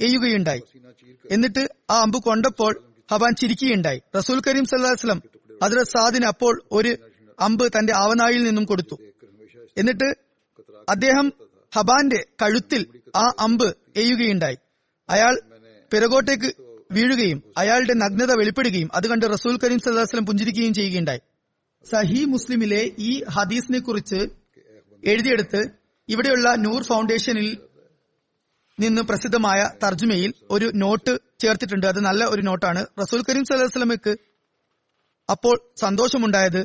എയ്യുകയുണ്ടായി. 0.00 0.62
എന്നിട്ട് 1.30 1.68
ആ 1.90 2.00
അമ്പ് 2.00 2.18
കൊണ്ടപ്പോൾ 2.18 2.82
ഹവാൻ 3.10 3.34
ചിരിക്കുകയുണ്ടായി. 3.34 4.00
റസൂൽ 4.16 4.42
കരീം 4.46 4.64
സല്ലാസ്ലം 4.64 5.22
അതിൽ 5.62 5.82
സാദിന് 5.82 6.26
അപ്പോൾ 6.26 6.62
ഒരു 6.72 6.96
അമ്പ് 7.40 7.72
തന്റെ 7.78 7.92
ആവനായിൽ 7.96 8.44
നിന്നും 8.44 8.64
കൊടുത്തു. 8.64 8.96
എന്നിട്ട് 9.78 10.14
അദ്ദേഹം 10.88 11.32
ഹബാന്റെ 11.76 12.26
കഴുത്തിൽ 12.42 12.86
ആ 13.16 13.32
അമ്പ് 13.38 13.76
എയ്യുകയുണ്ടായി. 13.96 14.56
അയാൾ 15.08 15.40
പിറകോട്ടേക്ക് 15.92 16.52
വീഴുകയും 16.92 17.42
അയാളുടെ 17.58 17.94
നഗ്നത 17.94 18.32
വെളിപ്പെടുകയും 18.32 18.88
അത് 18.94 19.06
കണ്ട് 19.06 19.26
റസൂൽ 19.26 19.58
കരീം 19.64 19.78
സല്ലാസ്ലം 19.78 20.26
പുഞ്ചിരിക്കുകയും 20.26 20.74
ചെയ്യുകയുണ്ടായി. 20.74 21.20
സഹി 21.90 22.20
മുസ്ലിമിലെ 22.24 22.82
ഈ 22.98 23.10
ഹദീസിനെ 23.34 23.78
കുറിച്ച് 23.78 24.20
എഴുതിയെടുത്ത് 25.02 25.60
ഇവിടെയുള്ള 26.08 26.54
നൂർ 26.54 26.82
ഫൗണ്ടേഷനിൽ 26.82 27.48
നിന്ന് 28.78 29.02
പ്രസിദ്ധമായ 29.02 29.60
തർജമയിൽ 29.82 30.30
ഒരു 30.50 30.70
നോട്ട് 30.82 31.12
ചേർത്തിട്ടുണ്ട്. 31.42 31.86
അത് 31.86 32.00
നല്ല 32.06 32.24
ഒരു 32.24 32.42
നോട്ടാണ്. 32.42 32.80
റസൂൽ 33.02 33.20
കരീം 33.28 33.44
സല്ലല്ലാഹു 33.44 33.68
അലൈഹി 33.68 33.76
വസല്ലമയ്ക്ക് 33.76 34.12
അപ്പോൾ 35.28 35.56
സന്തോഷമുണ്ടായത് 35.80 36.60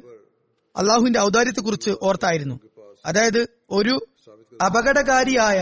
അള്ളാഹുവിന്റെ 0.76 1.20
ഔദാര്യത്തെക്കുറിച്ച് 1.20 1.92
ഓർത്തായിരുന്നു. 2.08 2.56
അതായത് 3.06 3.42
ഒരു 3.70 3.96
അപകടകാരിയായ 4.68 5.60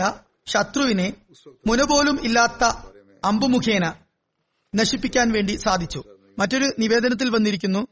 ശത്രുവിനെ 0.52 1.08
മുനപോലും 1.66 2.16
ഇല്ലാത്ത 2.24 2.64
അമ്പുമുഖേന 3.22 3.86
നശിപ്പിക്കാൻ 4.74 5.28
വേണ്ടി 5.36 5.54
സാധിച്ചു. 5.66 6.00
മറ്റൊരു 6.38 6.66
നിവേദനത്തിൽ 6.82 7.30
വന്നിരിക്കുന്നു 7.36 7.82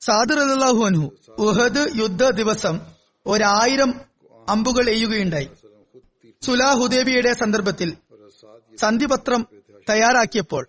സാദിർ 0.00 0.38
അൻഹു 0.40 1.06
ഉഹദ് 1.38 1.82
യുദ്ധ 1.98 2.30
ദിവസം 2.30 2.80
ഒരായിരം 3.26 4.00
അമ്പുകൾ 4.48 4.90
എയ്യുകയുണ്ടായി. 4.90 5.48
സുലാ 6.42 6.72
ഹുദേബിയുടെ 6.72 7.32
സന്ദർഭത്തിൽ 7.32 7.96
സന്ധിപത്രം 8.80 9.46
തയ്യാറാക്കിയപ്പോൾ 9.90 10.64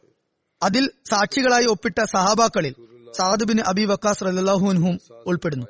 അതിൽ 0.63 0.91
സാക്ഷികളായി 1.09 1.65
ഒപ്പിട്ട 1.65 1.99
സഹാബാക്കളിൽ 2.03 2.73
സാദുബിൻ 3.17 3.59
അബി 3.61 3.85
വക്കാസ് 3.85 4.23
റലാഹുൻഹും 4.23 4.99
ഉൾപ്പെടുന്നു. 5.25 5.67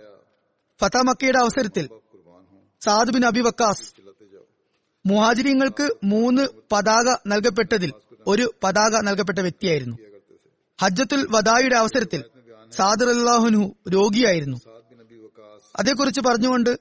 ഫതാമക്കയുടെ 0.81 1.39
അവസരത്തിൽ 1.39 1.89
സാദുബിൻ 2.81 3.25
അബി 3.25 3.39
വക്കാസ് 3.39 3.85
മുഹാജിരിങ്ങൾക്ക് 5.05 5.85
മൂന്ന് 6.03 6.47
പതാക 6.71 7.17
നൽകപ്പെട്ടതിൽ 7.27 7.91
ഒരു 8.27 8.53
പതാക 8.63 8.93
നൽകപ്പെട്ട 9.07 9.39
വ്യക്തിയായിരുന്നു. 9.39 9.97
ഹജ്ജത്തുൽ 10.81 11.27
വദായുടെ 11.31 11.75
അവസരത്തിൽ 11.75 12.23
സാദർ 12.77 13.09
അള്ളാഹുനു 13.09 13.75
രോഗിയായിരുന്നു. 13.89 14.57
അതേക്കുറിച്ച് 15.75 16.21
പറഞ്ഞുകൊണ്ട് 16.21 16.79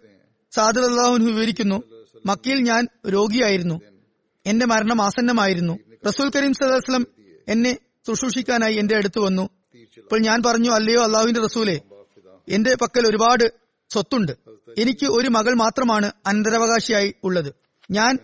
സാദർ 0.52 0.84
അള്ളാഹുനു 0.84 1.24
വിവരിക്കുന്നു 1.24 1.82
മക്കയിൽ 2.26 2.60
ഞാൻ 2.60 2.88
രോഗിയായിരുന്നു. 3.08 3.80
എന്റെ 4.46 4.66
മരണം 4.66 5.02
ആസന്നമായിരുന്നു. 5.02 5.78
റസൂൽ 6.06 6.30
കരീം 6.36 6.52
സദാസ്ലം 6.52 7.06
എന്നെ 7.48 7.78
ശുശ്രൂഷിക്കാനായി 8.06 8.74
എന്റെ 8.74 8.96
അടുത്ത് 8.96 9.18
വന്നു. 9.18 9.42
അപ്പോൾ 10.02 10.20
ഞാൻ 10.20 10.42
പറഞ്ഞു 10.46 10.70
അല്ലയോ 10.70 11.04
അള്ളാഹുവിന്റെ 11.04 11.40
റസൂലെ 11.40 11.80
എന്റെ 12.48 12.74
പക്കൽ 12.74 13.06
ഒരുപാട് 13.06 13.52
സ്വത്തുണ്ട്. 13.90 14.32
എനിക്ക് 14.78 15.06
ഒരു 15.06 15.28
മകൾ 15.28 15.54
മാത്രമാണ് 15.54 16.12
അനന്തരാവകാശിയായി 16.26 17.14
ഉള്ളത്. 17.24 17.54
ഞാൻ 17.90 18.18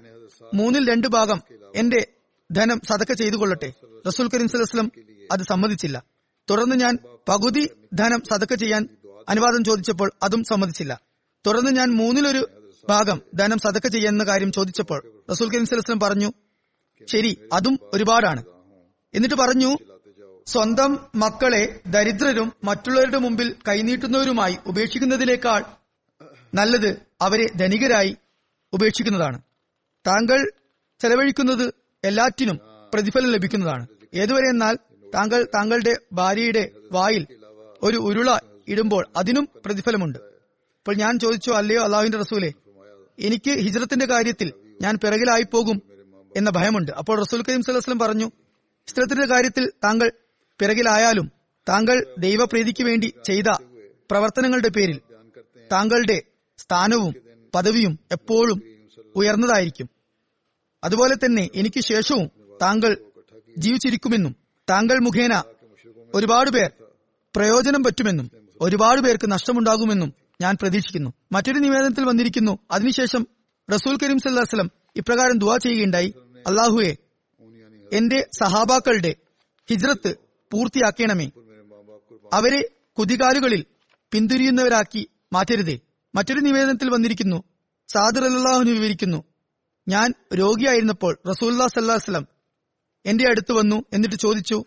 മൂന്നിൽ 0.55 0.91
രണ്ട് 0.91 1.07
ഭാഗം 1.07 1.43
എന്റെ 1.75 2.07
ധനം 2.53 2.81
സതക്ക 2.89 3.13
ചെയ്തു 3.13 3.37
കൊള്ളട്ടെ 3.37 3.73
റസൂൽ 4.07 4.29
കരീം 4.35 4.49
സലഹ്സ്ലം 4.49 4.93
അത് 5.33 5.41
സമ്മതിച്ചില്ല. 5.43 6.03
തുടർന്ന് 6.51 6.77
ഞാൻ 6.77 6.99
പകുതി 7.29 7.71
ധനം 7.95 8.23
സതക്ക 8.31 8.55
ചെയ്യാൻ 8.55 8.89
അനുവാദം 9.29 9.65
ചോദിച്ചപ്പോൾ 9.65 10.13
അതും 10.23 10.45
സമ്മതിച്ചില്ല. 10.45 11.01
തുടർന്ന് 11.47 11.71
ഞാൻ 11.71 11.89
മൂന്നിലൊരു 11.91 12.43
ഭാഗം 12.89 13.23
ധനം 13.35 13.59
സതക്ക 13.59 13.87
ചെയ്യുന്ന 13.87 14.25
കാര്യം 14.25 14.53
ചോദിച്ചപ്പോൾ 14.53 15.01
റസൂൽ 15.31 15.49
കരീം 15.51 15.67
സലസ്ലം 15.67 16.01
പറഞ്ഞു 16.01 16.33
ശരി 17.11 17.49
അതും 17.53 17.79
ഒരുപാടാണ്. 17.93 18.45
എന്നിട്ട് 19.15 19.35
പറഞ്ഞു 19.35 19.71
സ്വന്തം 20.47 20.99
മക്കളെ 21.15 21.81
ദരിദ്രരും 21.87 22.53
മറ്റുള്ളവരുടെ 22.65 23.19
മുമ്പിൽ 23.19 23.57
കൈനീട്ടുന്നവരുമായി 23.69 24.57
ഉപേക്ഷിക്കുന്നതിനേക്കാൾ 24.67 25.65
നല്ലത് 26.55 26.91
അവരെ 27.21 27.47
ധനികരായി 27.57 28.17
ഉപേക്ഷിക്കുന്നതാണ്. 28.73 29.39
താങ്കൾ 30.07 30.51
ചെലവഴിക്കുന്നത് 31.01 31.75
എല്ലാറ്റിനും 32.05 32.59
പ്രതിഫലം 32.95 33.33
ലഭിക്കുന്നതാണ്. 33.33 33.87
ഏതുവരെ 34.15 34.49
എന്നാൽ 34.51 34.75
താങ്കൾ 35.15 35.45
താങ്കളുടെ 35.55 35.95
ഭാര്യയുടെ 36.13 36.71
വായിൽ 36.93 37.27
ഒരു 37.83 37.97
ഉരുള 37.97 38.39
ഇടുമ്പോൾ 38.69 39.07
അതിനും 39.17 39.49
പ്രതിഫലമുണ്ട്. 39.65 40.19
ഇപ്പോൾ 40.79 40.97
ഞാൻ 40.97 41.19
ചോദിച്ചു 41.19 41.51
അല്ലയോ 41.51 41.83
അള്ളാഹുവിന്റെ 41.83 42.19
റസൂലെ 42.19 42.53
എനിക്ക് 43.19 43.51
ഹിജ്രത്തിന്റെ 43.51 44.07
കാര്യത്തിൽ 44.07 44.53
ഞാൻ 44.83 44.99
പിറകിലായി 45.03 45.43
പോകും 45.43 45.83
എന്ന 46.37 46.51
ഭയമുണ്ട്. 46.51 46.93
അപ്പോൾ 46.93 47.21
റസൂൽ 47.21 47.43
കരീം 47.43 47.63
സലഹ്സ്ലം 47.63 47.99
പറഞ്ഞു 47.99 48.25
ഹിജ്രത്തിന്റെ 48.89 49.27
കാര്യത്തിൽ 49.27 49.73
താങ്കൾ 49.85 50.11
പിറകിലായാലും 50.61 51.33
താങ്കൾ 51.69 52.15
ദൈവപ്രീതിക്ക് 52.19 52.85
വേണ്ടി 52.85 53.15
ചെയ്ത 53.25 53.49
പ്രവർത്തനങ്ങളുടെ 54.11 54.69
പേരിൽ 54.69 55.01
താങ്കളുടെ 55.73 56.23
സ്ഥാനവും 56.59 57.15
പദവിയും 57.55 57.99
എപ്പോഴും 58.13 58.59
ഉയർന്നതായിരിക്കും. 59.17 59.89
അതുപോലെ 60.85 61.15
തന്നെ 61.15 61.49
എനിക്ക് 61.55 61.81
ശേഷവും 61.81 62.27
താങ്കൾ 62.63 62.93
ജീവിച്ചിരിക്കുമെന്നും 63.59 64.44
താങ്കൾ 64.71 64.99
മുഖേന 64.99 65.43
ഒരുപാട് 66.15 66.51
പേർ 66.51 66.71
പ്രയോജനം 67.37 67.85
പറ്റുമെന്നും 67.85 68.31
ഒരുപാട് 68.61 69.01
പേർക്ക് 69.01 69.31
നഷ്ടമുണ്ടാകുമെന്നും 69.31 70.15
ഞാൻ 70.41 70.57
പ്രതീക്ഷിക്കുന്നു. 70.63 71.13
മറ്റൊരു 71.33 71.59
നിവേദനത്തിൽ 71.59 72.05
വന്നിരിക്കുന്നു. 72.05 72.59
അതിനുശേഷം 72.71 73.27
റസൂൽ 73.73 73.99
കരീം 74.03 74.19
സല്ലാസ്ലം 74.19 74.71
ഇപ്രകാരം 74.97 75.39
ദുവാ 75.39 75.57
ചെയ്യുകയുണ്ടായി. 75.57 76.15
അള്ളാഹുവെ 76.47 76.97
എന്റെ 77.93 78.27
സഹാബാക്കളുടെ 78.41 79.15
ഹിജ്രത്ത് 79.71 80.15
പൂർത്തിയാക്കണമേ. 80.53 81.31
അവരെ 82.33 82.69
കുതികാലുകളിൽ 82.99 83.65
പിന്തിരിയുന്നവരാക്കി 84.13 85.09
മാറ്റരുതേ. 85.33 85.81
മറ്റൊരു 86.15 86.41
നിവേദനത്തിൽ 86.41 86.91
വന്നിരിക്കുന്നു. 86.91 87.43
സാദർ 87.89 88.25
അല്ലാഹുന് 88.25 88.71
വിവരിക്കുന്നു. 88.71 89.25
ഞാൻ 89.89 90.15
രോഗിയായിരുന്നപ്പോൾ 90.35 91.19
റസൂല്ലാ 91.29 91.67
സല്ലാസ്ലം 91.67 92.34
എന്റെ 93.07 93.29
അടുത്ത് 93.29 93.53
വന്നു 93.53 93.85
എന്നിട്ട് 93.93 94.17
ചോദിച്ചു 94.17 94.65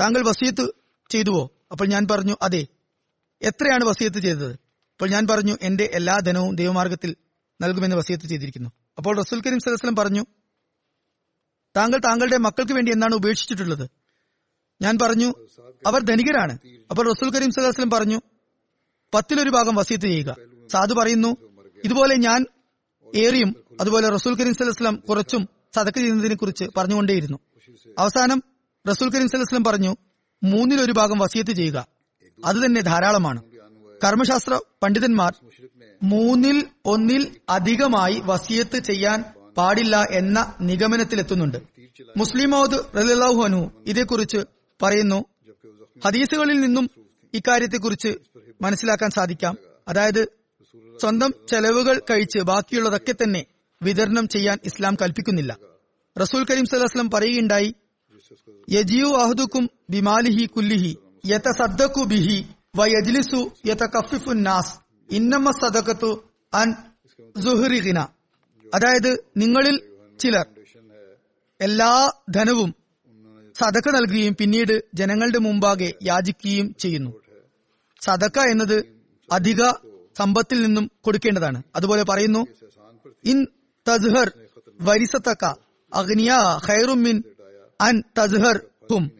താങ്കൾ 0.00 0.22
വസീത്ത് 0.22 0.70
ചെയ്തുവോ? 1.10 1.50
അപ്പോൾ 1.72 1.88
ഞാൻ 1.88 2.06
പറഞ്ഞു 2.10 2.36
അതെ. 2.42 2.66
എത്രയാണ് 3.42 3.84
വസീത്ത് 3.84 4.18
ചെയ്തത്? 4.18 4.52
അപ്പോൾ 4.52 5.10
ഞാൻ 5.10 5.26
പറഞ്ഞു 5.30 5.56
എന്റെ 5.62 5.90
എല്ലാ 5.92 6.18
ധനവും 6.18 6.54
ദൈവമാർഗത്തിൽ 6.54 7.16
നൽകുമെന്ന് 7.60 7.96
വസീത്ത് 7.96 8.26
ചെയ്തിരിക്കുന്നു. 8.26 8.70
അപ്പോൾ 8.98 9.16
റസൂൽ 9.16 9.42
കരീം 9.46 9.58
സലഹ്സ്ലം 9.58 9.96
പറഞ്ഞു 9.96 10.26
താങ്കൾ 11.76 11.98
താങ്കളുടെ 11.98 12.36
മക്കൾക്ക് 12.36 12.72
വേണ്ടി 12.72 12.92
എന്താണ് 12.92 13.14
ഉപേക്ഷിച്ചിട്ടുള്ളത്? 13.14 13.90
ഞാൻ 14.82 14.98
പറഞ്ഞു 15.02 15.34
അവർ 15.86 16.02
ധനികരാണ്. 16.02 16.58
അപ്പോൾ 16.90 17.12
റസൂൽ 17.12 17.30
കരീം 17.30 17.50
സലഹ്സ്ലം 17.50 17.90
പറഞ്ഞു 17.90 18.20
പത്തിലൊരു 19.14 19.50
ഭാഗം 19.50 19.74
വസീത്ത് 19.74 20.04
ചെയ്യുക. 20.04 20.36
സാധു 20.72 20.94
പറയുന്നു 20.94 21.36
ഇതുപോലെ 21.84 22.14
ഞാൻ 22.16 22.46
ഏറിയും 23.14 23.64
അതുപോലെ 23.80 24.08
റസൂൽ 24.08 24.34
കരീം 24.36 24.54
സലഹ്സ്ലം 24.54 24.96
കുറച്ചും 24.96 25.48
സതക്ക് 25.74 25.98
ചെയ്യുന്നതിനെ 25.98 26.34
കുറിച്ച് 26.34 26.64
പറഞ്ഞുകൊണ്ടേയിരുന്നു. 26.76 27.38
അവസാനം 27.98 28.42
റസൂൽ 28.88 29.10
കരീം 29.10 29.28
സലഹ്സ്ലം 29.28 29.64
പറഞ്ഞു 29.64 29.96
മൂന്നിലൊരു 30.44 30.92
ഭാഗം 30.92 31.18
വസിയത്ത് 31.18 31.50
ചെയ്യുക. 31.50 31.86
അത് 32.44 32.56
തന്നെ 32.56 32.80
ധാരാളമാണ്. 32.80 33.42
കർമ്മശാസ്ത്ര 34.04 34.60
പണ്ഡിതന്മാർ 34.82 35.34
മൂന്നിൽ 36.02 36.66
ഒന്നിൽ 36.84 37.36
അധികമായി 37.48 38.22
വസിയത്ത് 38.24 38.78
ചെയ്യാൻ 38.78 39.24
പാടില്ല 39.56 40.06
എന്ന 40.10 40.54
നിഗമനത്തിലെത്തുന്നുണ്ട്. 40.60 41.56
മുസ്ലിം 42.16 42.50
മൗദ് 42.50 42.96
റലിഹനു 42.96 43.84
ഇതേക്കുറിച്ച് 43.86 44.44
പറയുന്നു 44.82 45.24
ഹദീസുകളിൽ 46.04 46.60
നിന്നും 46.60 46.90
ഇക്കാര്യത്തെക്കുറിച്ച് 47.34 48.18
മനസ്സിലാക്കാൻ 48.62 49.10
സാധിക്കാം. 49.10 49.58
അതായത് 49.88 50.28
സ്വന്തം 51.00 51.34
ചെലവുകൾ 51.48 52.02
കഴിച്ച് 52.10 52.38
ബാക്കിയുള്ളതൊക്കെ 52.38 53.12
തന്നെ 53.12 53.46
വിതരണം 53.82 54.28
ചെയ്യാൻ 54.28 54.58
ഇസ്ലാം 54.64 54.94
കൽപ്പിക്കുന്നില്ല. 54.94 55.56
റസൂൽ 56.16 56.42
കരീം 56.50 56.66
സലഹ്സ്ലം 56.66 57.08
പറയുകയുണ്ടായി 57.10 57.70
യജിയു 58.70 59.08
അഹദുക്കും 59.22 59.64
ബിമാലിഹി 59.90 60.44
കുല്ലിഹി 60.46 60.92
യതസദ്ദഖു 61.26 62.02
ബിഹി 62.04 62.36
വ 62.76 62.80
വയജ്ലിസു 62.80 63.40
യതകഫിഫു 63.66 64.32
നാസ് 64.46 64.74
ഇന്നമ്മ 65.08 65.50
സദക്കത്തു 65.60 66.10
അൻ 66.52 66.68
സുഹ്രിഖിന 67.44 67.98
അതായത് 68.72 69.10
നിങ്ങളിൽ 69.36 69.76
ചിലർ 70.18 70.46
എല്ലാ 71.60 71.92
ധനവും 72.30 72.70
സദക്ക 73.54 73.88
നൽകുകയും 73.88 74.34
പിന്നീട് 74.40 74.72
ജനങ്ങളുടെ 74.94 75.38
മുമ്പാകെ 75.38 75.94
യാചിക്കുകയും 76.02 76.66
ചെയ്യുന്നു. 76.78 77.10
സദക്ക 78.02 78.38
എന്നത് 78.52 78.76
അധിക 79.28 79.60
സമ്പത്തിൽ 80.18 80.58
നിന്നും 80.62 80.84
കൊടുക്കേണ്ടതാണ്. 81.00 81.58
അതുപോലെ 81.76 82.02
പറയുന്നു 82.02 82.42
ഇൻ 83.24 83.38
തസ്ഹർ 83.86 84.28
വരിസത്തക്ക 84.80 85.44
അഗ്നിയ 85.92 86.32
ഖൈറുമിൻ 86.66 87.22
അൻ 87.80 88.02
തസ്ഹർ 88.18 88.60
ഹും 88.92 89.10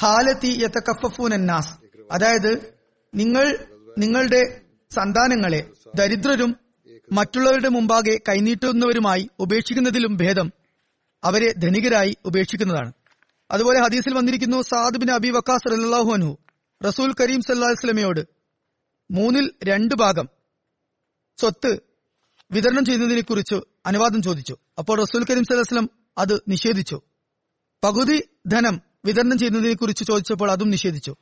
ഹാലത്തി 0.00 0.46
യത്തക്കഫൂനാസ് 0.46 1.72
അതായത് 2.10 2.72
നിങ്ങൾ 3.14 3.58
നിങ്ങളുടെ 3.98 4.60
സന്താനങ്ങളെ 4.90 5.70
ദരിദ്രരും 5.94 6.56
മറ്റുള്ളവരുടെ 7.12 7.68
മുമ്പാകെ 7.68 8.18
കൈനീട്ടുന്നവരുമായി 8.28 9.30
ഉപേക്ഷിക്കുന്നതിലും 9.38 10.16
ഭേദം 10.16 10.52
അവരെ 11.24 11.52
ധനികരായി 11.52 12.16
ഉപേക്ഷിക്കുന്നതാണ്. 12.24 12.92
അതുപോലെ 13.52 13.80
ഹദീസിൽ 13.80 14.14
വന്നിരിക്കുന്നു 14.14 14.62
സാദ് 14.62 14.98
ബിൻ 14.98 15.10
അബി 15.10 15.30
വക്കാസ് 15.30 15.72
റല്ലാഹു 15.72 16.12
അനു 16.12 16.36
റസൂൽ 16.86 17.14
കരീം 17.20 17.42
സല്ലാസ്ലമയോട് 17.42 18.26
മൂന്നിൽ 19.10 19.52
രണ്ട് 19.64 19.94
ഭാഗം 19.94 20.28
സ്വത്ത് 21.38 21.78
വിതരണം 22.50 22.84
ചെയ്യുന്നതിനെ 22.84 23.20
കുറിച്ച് 23.20 23.54
അനുവാദം 23.86 24.22
ചോദിച്ചു. 24.22 24.56
അപ്പോൾ 24.78 25.00
റസൂൽ 25.00 25.24
കരീം 25.24 25.44
സലഹ്സ്ലം 25.44 25.90
അത് 26.18 26.42
നിഷേധിച്ചു. 26.48 27.00
പകുതി 27.84 28.22
ധനം 28.46 28.80
വിതരണം 29.04 29.38
ചെയ്യുന്നതിനെ 29.38 29.74
കുറിച്ച് 29.74 30.04
ചോദിച്ചപ്പോൾ 30.04 30.50
അതും 30.50 30.70
നിഷേധിച്ചു. 30.70 31.16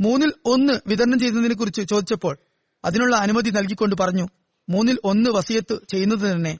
മൂന്നിൽ 0.00 0.32
ഒന്ന് 0.44 0.72
വിതരണം 0.86 1.18
ചെയ്യുന്നതിനെ 1.18 1.54
കുറിച്ച് 1.54 1.82
ചോദിച്ചപ്പോൾ 1.82 2.38
അതിനുള്ള 2.84 3.16
അനുമതി 3.16 3.50
നൽകിക്കൊണ്ട് 3.50 3.96
പറഞ്ഞു 4.00 4.28
മൂന്നിൽ 4.68 4.98
ഒന്ന് 5.04 5.30
വസിയത്ത് 5.30 5.78
ചെയ്യുന്നത് 5.88 6.32
തന്നെ 6.32 6.58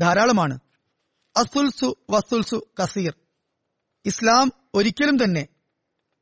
ധാരാളമാണ്. 0.00 0.58
അസുൽസു 1.36 1.96
വസ്തുൽസു 2.10 2.66
കസീർ. 2.82 3.14
ഇസ്ലാം 4.04 4.52
ഒരിക്കലും 4.74 5.24
തന്നെ 5.24 5.48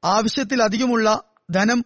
ആവശ്യത്തിലധികമുള്ള 0.04 1.22
ധനം 1.50 1.84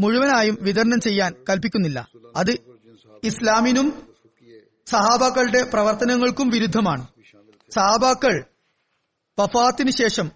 മുഴുവനായും 0.00 0.58
വിതരണം 0.60 1.00
ചെയ്യാൻ 1.00 1.34
കൽപ്പിക്കുന്നില്ല. 1.50 2.08
അത് 2.36 2.50
ഇസ്ലാമിനും 3.24 4.15
സഹാബാക്കളുടെ 4.86 5.62
പ്രവർത്തനങ്ങൾക്കും 5.62 6.48
വിരുദ്ധമാണ്. 6.48 7.06
സഹാബാക്കൾ 7.74 8.44
വഫാത്തിന് 9.40 9.90
ശേഷം 9.90 10.30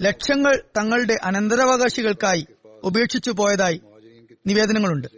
ലക്ഷങ്ങൾ 0.00 0.62
തങ്ങളുടെ 0.76 1.18
അനന്തരാവകാശികൾക്കായി 1.24 2.46
ഉപേക്ഷിച്ചു 2.84 3.30
പോയതായി 3.30 3.80
നിവേദനങ്ങളുണ്ട്. 4.46 5.08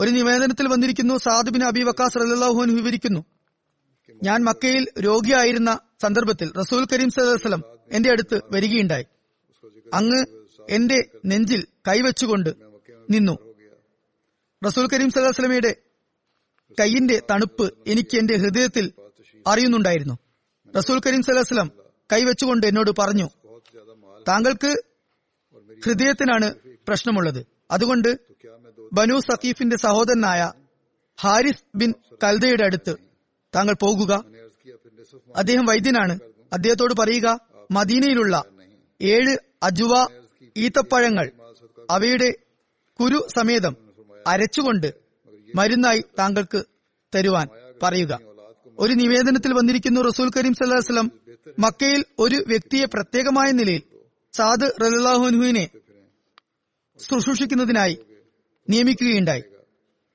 ഒരു 0.00 0.10
നിവേദനത്തിൽ 0.10 0.68
വന്നിരിക്കുന്നു 0.68 1.16
സാദുബിൻ 1.16 1.64
അബി 1.64 1.82
വക്കാസ് 1.82 2.16
റലാഹുൻ 2.16 2.74
വിവരിക്കുന്നു 2.74 3.24
ഞാൻ 4.22 4.44
മക്കയിൽ 4.44 4.86
രോഗിയായിരുന്ന 5.00 5.78
സന്ദർഭത്തിൽ 6.02 6.52
റസൂൽ 6.58 6.86
കരീം 6.92 7.10
സലഹ്സ്ലം 7.10 7.62
എന്റെ 7.92 8.10
അടുത്ത് 8.10 8.40
വരികയുണ്ടായി. 8.52 9.04
അങ്ങ് 9.94 10.26
എന്റെ 10.70 10.98
നെഞ്ചിൽ 11.26 11.66
കൈവച്ചുകൊണ്ട് 11.88 12.50
നിന്നു. 13.10 13.38
റസൂൽ 14.66 14.88
കരീം 14.92 15.10
സലഹ്സ്ലമയുടെ 15.10 15.76
കൈയിന്റെ 16.80 17.22
തണുപ്പ് 17.30 17.74
എനിക്ക് 17.86 18.18
എന്റെ 18.18 18.36
ഹൃദയത്തിൽ 18.36 18.92
അറിയുന്നുണ്ടായിരുന്നു. 19.46 20.18
റസൂൽ 20.78 21.00
കരീം 21.06 21.22
സലഹ്സ്ലം 21.22 21.72
കൈവച്ചുകൊണ്ട് 22.12 22.66
എന്നോട് 22.66 22.90
പറഞ്ഞു 22.98 23.28
താങ്കൾക്ക് 24.28 24.82
ഹൃദയത്തിനാണ് 25.84 26.54
പ്രശ്നമുള്ളത്. 26.88 27.46
അതുകൊണ്ട് 27.70 28.18
ബനു 28.92 29.20
സഖീഫിന്റെ 29.20 29.76
സഹോദരനായ 29.76 30.52
ഹാരിസ് 31.20 31.64
ബിൻ 31.74 31.94
കൽദയുടെ 32.24 32.64
അടുത്ത് 32.64 32.96
താങ്കൾ 33.54 33.74
പോകുക. 33.82 34.24
അദ്ദേഹം 35.36 35.66
വൈദ്യനാണ്. 35.66 36.18
അദ്ദേഹത്തോട് 36.52 36.94
പറയുക 36.94 37.40
മദീനയിലുള്ള 37.70 38.44
ഏഴ് 39.02 39.36
അജുവ 39.62 40.06
ഈത്തപ്പഴങ്ങൾ 40.56 41.30
അവയുടെ 41.90 42.34
കുരു 43.00 43.26
സമേതം 43.36 43.76
അരച്ചുകൊണ്ട് 44.26 45.01
മരുന്നായി 45.54 46.00
താങ്കൾക്ക് 46.18 46.64
തരുവാൻ 47.14 47.48
പറയുക. 47.82 48.18
ഒരു 48.78 48.92
നിവേദനത്തിൽ 48.92 49.52
വന്നിരിക്കുന്നു 49.52 50.00
റസൂൽ 50.00 50.30
കരീം 50.36 50.54
സല്ലാസ്ലം 50.54 51.12
മക്കയിൽ 51.58 52.04
ഒരു 52.18 52.44
വ്യക്തിയെ 52.46 52.84
പ്രത്യേകമായ 52.84 53.50
നിലയിൽ 53.50 53.82
സാദ് 54.32 54.70
റലാഹുനുവിനെ 54.82 55.68
ശുശ്രൂഷിക്കുന്നതിനായി 57.10 57.98
നിയമിക്കുകയുണ്ടായി. 58.70 59.42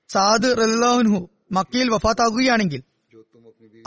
സാദ് 0.09 0.57
റലാഹുൻഹു 0.57 1.29
മക്കയിൽ 1.51 1.89
വഫാത്താകുകയാണെങ്കിൽ 1.89 2.83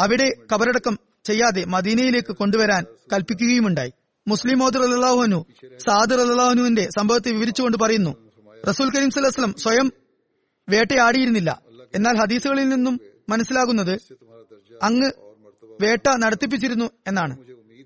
അവിടെ 0.01 0.33
കബറടക്കം 0.53 0.99
ചെയ്യാതെ 1.25 1.65
മദീനയിലേക്ക് 1.65 2.33
കൊണ്ടുവരാൻ 2.33 2.87
കൽപ്പിക്കുകയുമുണ്ടായി. 3.13 3.93
മുസ്ലിം 4.29 4.59
മോദർ 4.59 4.83
അല്ലാഹുനു 4.83 5.47
സാദർ 5.87 6.21
അല്ലാഹുനുവിന്റെ 6.21 6.89
സംഭവത്തെ 6.97 7.31
വിവരിച്ചുകൊണ്ട് 7.33 7.79
പറയുന്നു 7.79 8.13
റസൂൽ 8.69 8.89
കരീം 8.97 9.11
സലഹ്സ്ലം 9.11 9.55
സ്വയം 9.55 9.93
വേട്ടയാടിയിരുന്നില്ല. 10.73 11.51
എന്നാൽ 11.95 12.15
ഹദീസുകളിൽ 12.23 12.67
നിന്നും 12.69 12.95
മനസ്സിലാകുന്നത് 13.29 13.95
അങ്ങ് 14.83 15.09
വേട്ട 15.81 16.07
നടത്തിപ്പിച്ചിരുന്നു 16.23 16.87
എന്നാണ്. 17.09 17.35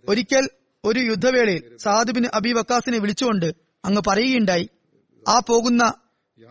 ഒരിക്കൽ 0.04 0.44
ഒരു 0.84 1.00
യുദ്ധവേളയിൽ 1.00 1.62
സാദിബിന് 1.84 2.28
അബി 2.38 2.50
വക്കാസിനെ 2.52 2.98
വിളിച്ചുകൊണ്ട് 3.02 3.46
അങ്ങ് 3.84 4.02
പറയുകയുണ്ടായി 4.08 4.66
ആ 5.26 5.36
പോകുന്ന 5.48 5.82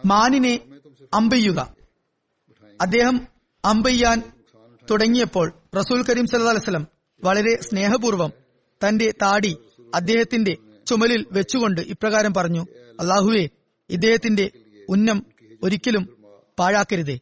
മാനിനെ 0.03 0.53
അമ്പയ്യുക 1.13 1.59
അദ്ദേഹം 2.79 3.15
അമ്പയ്യാൻ 3.63 4.19
തുടങ്ങിയപ്പോൾ 4.87 5.47
റസൂൽ 5.77 5.99
കരീം 6.07 6.25
സല്ലല്ലാഹു 6.27 6.55
അലൈഹി 6.55 6.65
വസല്ലം 6.65 6.85
വളരെ 7.23 7.53
സ്നേഹപൂർവം 7.67 8.31
തന്റെ 8.81 9.07
താടി 9.23 9.53
അദ്ദേഹത്തിന്റെ 9.93 10.53
ചുമലിൽ 10.87 11.21
വെച്ചുകൊണ്ട് 11.31 11.81
ഇപ്രകാരം 11.93 12.33
പറഞ്ഞു 12.33 12.63
അള്ളാഹുവെ 12.99 13.43
ഇദ്ദേഹത്തിന്റെ 13.89 14.45
ഉന്നം 14.89 15.19
ഒരിക്കലും 15.61 16.03
പാഴാക്കരുത്. 16.59 17.19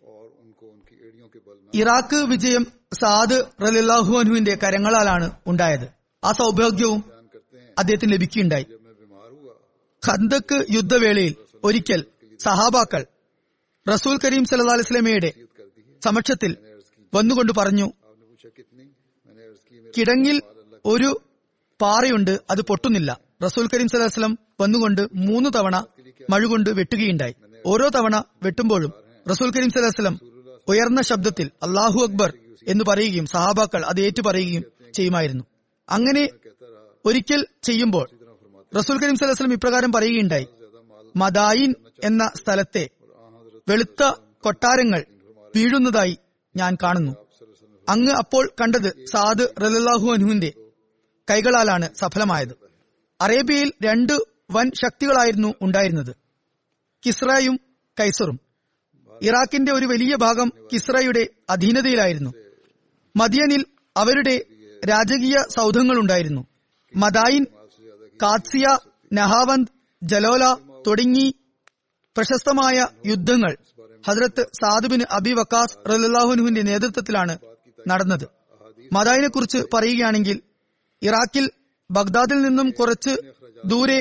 ഇറാഖ് 1.73 2.15
വിജയം 2.15 2.67
സാദ് 2.93 3.43
റലില്ലാഹു 3.61 4.13
കരങ്ങളാലാണ് 4.63 5.31
ഉണ്ടായത്. 5.47 5.87
ആ 6.23 6.31
സൗഭാഗ്യവും 6.31 7.03
അദ്ദേഹത്തിന് 7.77 8.11
ലഭിക്കുകയുണ്ടായി. 8.13 8.65
ഖന്തക്ക് 10.07 10.65
യുദ്ധവേളയിൽ 10.71 11.35
ഒരിക്കൽ 11.63 12.05
സഹാബാക്കൾ 12.39 13.05
റസൂൽ 13.93 14.19
കരീം 14.25 14.45
സല്ലാ 14.45 14.73
അലിസ്ലമയുടെ 14.73 15.33
സമക്ഷത്തിൽ 16.03 16.57
വന്നുകൊണ്ട് 17.13 17.51
പറഞ്ഞു 17.57 17.91
കിടങ്ങിൽ 19.97 20.41
ഒരു 20.85 21.21
പാറയുണ്ട് 21.81 22.39
അത് 22.49 22.61
പൊട്ടുന്നില്ല. 22.61 23.19
റസൂൽ 23.43 23.69
കരീം 23.73 23.87
സല്ലാസ്ലം 23.87 24.39
വന്നുകൊണ്ട് 24.61 25.01
മൂന്ന് 25.13 25.49
തവണ 25.55 25.85
മഴുകൊണ്ട് 26.29 26.69
വെട്ടുകയുണ്ടായി. 26.69 27.35
ഓരോ 27.65 27.89
തവണ 27.89 28.23
വെട്ടുമ്പോഴും 28.43 29.00
റസൂൽ 29.29 29.51
കരീം 29.51 29.71
വസല്ലം 29.75 30.19
ഉയർന്ന 30.67 31.01
ശബ്ദത്തിൽ 31.01 31.51
അള്ളാഹു 31.63 31.99
അക്ബർ 32.03 32.33
എന്ന് 32.67 32.83
പറയുകയും 32.87 33.25
സഹാബാക്കൾ 33.25 33.85
അത് 33.85 34.01
ഏറ്റു 34.01 34.21
പറയുകയും 34.21 34.63
ചെയ്യുമായിരുന്നു. 34.93 35.43
അങ്ങനെ 35.89 36.29
ഒരിക്കൽ 37.05 37.45
ചെയ്യുമ്പോൾ 37.63 38.09
റസൂൽ 38.77 38.99
കരീം 38.99 39.13
വസല്ലം 39.13 39.53
ഇപ്രകാരം 39.53 39.91
പറയുകയുണ്ടായി. 39.91 40.47
മദായിൻ 41.15 41.73
എന്ന 42.03 42.31
സ്ഥലത്തെ 42.35 42.89
വെളുത്ത 43.67 44.11
കൊട്ടാരങ്ങൾ 44.39 45.05
വീഴുന്നതായി 45.55 46.17
ഞാൻ 46.55 46.77
കാണുന്നു. 46.83 47.15
അങ്ങ് 47.89 48.11
അപ്പോൾ 48.11 48.51
കണ്ടത് 48.61 49.05
സാദ് 49.05 49.47
റലാഹു 49.61 50.11
അനുവിന്റെ 50.11 50.53
കൈകളാലാണ് 51.29 51.89
സഫലമായത്. 51.95 52.55
അറേബ്യയിൽ 53.21 53.71
രണ്ട് 53.83 54.13
വൻ 54.51 54.71
ശക്തികളായിരുന്നു 54.81 55.53
ഉണ്ടായിരുന്നത്. 55.61 56.15
കിസ്രായും 57.05 57.59
കൈസറും. 57.99 58.39
ഇറാഖിന്റെ 59.21 59.71
ഒരു 59.71 59.85
വലിയ 59.85 60.15
ഭാഗം 60.15 60.51
കിസ്രയുടെ 60.73 61.29
അധീനതയിലായിരുന്നു. 61.49 62.31
മദിയനിൽ 63.15 63.65
അവരുടെ 63.97 64.45
രാജകീയ 64.89 65.37
സൗധങ്ങളുണ്ടായിരുന്നു. 65.57 66.47
മദായിൻ 66.95 67.45
കാത്സിയ 68.23 68.77
നഹാവന്ത് 69.13 69.71
ജലോല 70.03 70.43
തുടങ്ങി 70.87 71.33
പ്രശസ്തമായ 72.17 72.87
യുദ്ധങ്ങൾ 73.05 73.57
ഹജ്രത്ത് 74.07 74.41
സാദുബിൻ 74.41 75.01
അബി 75.11 75.33
വക്കാസ് 75.33 75.77
റലാഹുനുവിന്റെ 75.89 76.61
നേതൃത്വത്തിലാണ് 76.61 77.37
നടന്നത്. 77.87 78.25
മദായിനെ 78.93 79.27
കുറിച്ച് 79.27 79.59
പറയുകയാണെങ്കിൽ 79.73 80.41
ഇറാഖിൽ 81.01 81.51
ബഗ്ദാദിൽ 81.91 82.41
നിന്നും 82.41 82.71
കുറച്ച് 82.71 83.13
ദൂരെ 83.65 83.99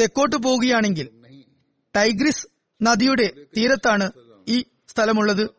തെക്കോട്ട് 0.00 0.36
പോവുകയാണെങ്കിൽ 0.36 1.06
ടൈഗ്രിസ് 1.96 2.46
നദിയുടെ 2.82 3.30
തീരത്താണ് 3.56 4.10
ഈ 4.48 4.64
സ്ഥലമുള്ളത്. 4.88 5.50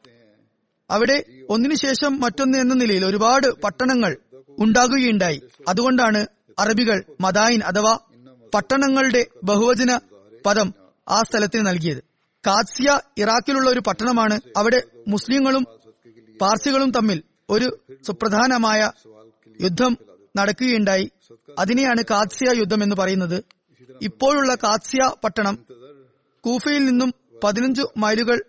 അവിടെ 0.89 1.23
ഒന്നിനുശേഷം 1.49 2.21
മറ്റൊന്ന് 2.21 2.57
എന്ന 2.57 2.73
നിലയിൽ 2.73 3.05
ഒരുപാട് 3.05 3.61
പട്ടണങ്ങൾ 3.61 4.17
ഉണ്ടാകുകയുണ്ടായി. 4.59 5.41
അതുകൊണ്ടാണ് 5.67 6.25
അറബികൾ 6.59 7.03
മദായിൻ 7.21 7.61
അഥവാ 7.63 7.97
പട്ടണങ്ങളുടെ 8.53 9.25
ബഹുവചന 9.43 9.99
പദം 10.45 10.73
ആ 11.09 11.21
സ്ഥലത്തിന് 11.21 11.67
നൽകിയത്. 11.67 11.97
കാത്സിയ 12.47 12.99
ഇറാഖിലുള്ള 13.17 13.69
ഒരു 13.69 13.79
പട്ടണമാണ്. 13.79 14.39
അവിടെ 14.57 14.81
മുസ്ലിങ്ങളും 15.07 15.63
പാർസികളും 16.41 16.91
തമ്മിൽ 16.91 17.23
ഒരു 17.49 17.79
സുപ്രധാനമായ 18.07 18.91
യുദ്ധം 19.61 19.97
നടക്കുകയുണ്ടായി. 20.37 21.11
അതിനെയാണ് 21.59 22.03
കാത്സിയ 22.11 22.59
യുദ്ധം 22.59 22.83
എന്ന് 22.83 22.95
പറയുന്നത്. 22.95 23.43
ഇപ്പോഴുള്ള 24.01 24.55
കാത്സിയ 24.55 25.11
പട്ടണം 25.23 25.65
കൂഫയിൽ 26.49 26.85
നിന്നും 26.85 27.13
പതിനഞ്ചു 27.43 27.89
മൈലുകൾ 27.97 28.43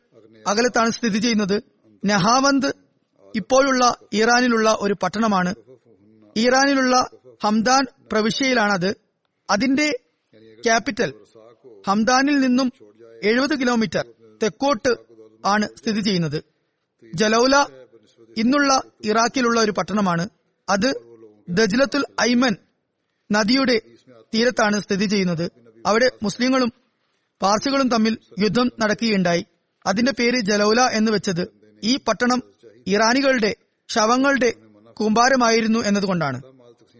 അകലത്താണ് 0.46 0.90
സ്ഥിതി 0.90 1.18
ചെയ്യുന്നത്. 1.18 1.62
നഹാവന്ത് 2.04 2.74
ഇപ്പോഴുള്ള 3.36 3.96
ഇറാനിലുള്ള 4.12 4.76
ഒരു 4.80 4.96
പട്ടണമാണ്. 5.02 5.54
ഇറാനിലുള്ള 6.36 7.10
ഹംദാൻ 7.44 7.86
പ്രവിശ്യയിലാണത്. 8.12 8.96
അതിന്റെ 9.50 9.92
ക്യാപിറ്റൽ 10.64 11.14
ഹംദാനിൽ 11.86 12.40
നിന്നും 12.40 12.72
എഴുപത് 13.22 13.60
കിലോമീറ്റർ 13.60 14.04
തെക്കോട്ട് 14.42 14.96
ആണ് 15.44 15.68
സ്ഥിതി 15.76 16.00
ചെയ്യുന്നത്. 16.00 16.44
ജലൌല 17.14 17.56
ഇന്നുള്ള 18.36 18.82
ഇറാഖിലുള്ള 19.04 19.60
ഒരു 19.60 19.70
പട്ടണമാണ്. 19.70 20.28
അത് 20.68 21.00
ദജ്ലത്തുൽ 21.48 22.04
ഐമൻ 22.20 22.56
നദിയുടെ 23.32 23.82
തീരത്താണ് 24.34 24.80
സ്ഥിതി 24.80 25.04
ചെയ്യുന്നത്. 25.04 25.52
അവിടെ 25.86 26.10
മുസ്ലിങ്ങളും 26.22 26.79
പാർസികളും 27.42 27.88
തമ്മിൽ 27.88 28.18
യുദ്ധം 28.38 28.70
നടക്കുകയുണ്ടായി. 28.80 29.44
അതിന്റെ 29.86 30.12
പേര് 30.12 30.40
ജലൌല 30.40 30.80
എന്ന് 30.80 31.12
വെച്ചത് 31.12 31.44
ഈ 31.84 31.96
പട്ടണം 31.96 32.42
ഇറാനികളുടെ 32.86 33.56
ശവങ്ങളുടെ 33.88 34.50
കൂമ്പാരമായിരുന്നു 34.96 35.78
എന്നതുകൊണ്ടാണ്. 35.78 36.38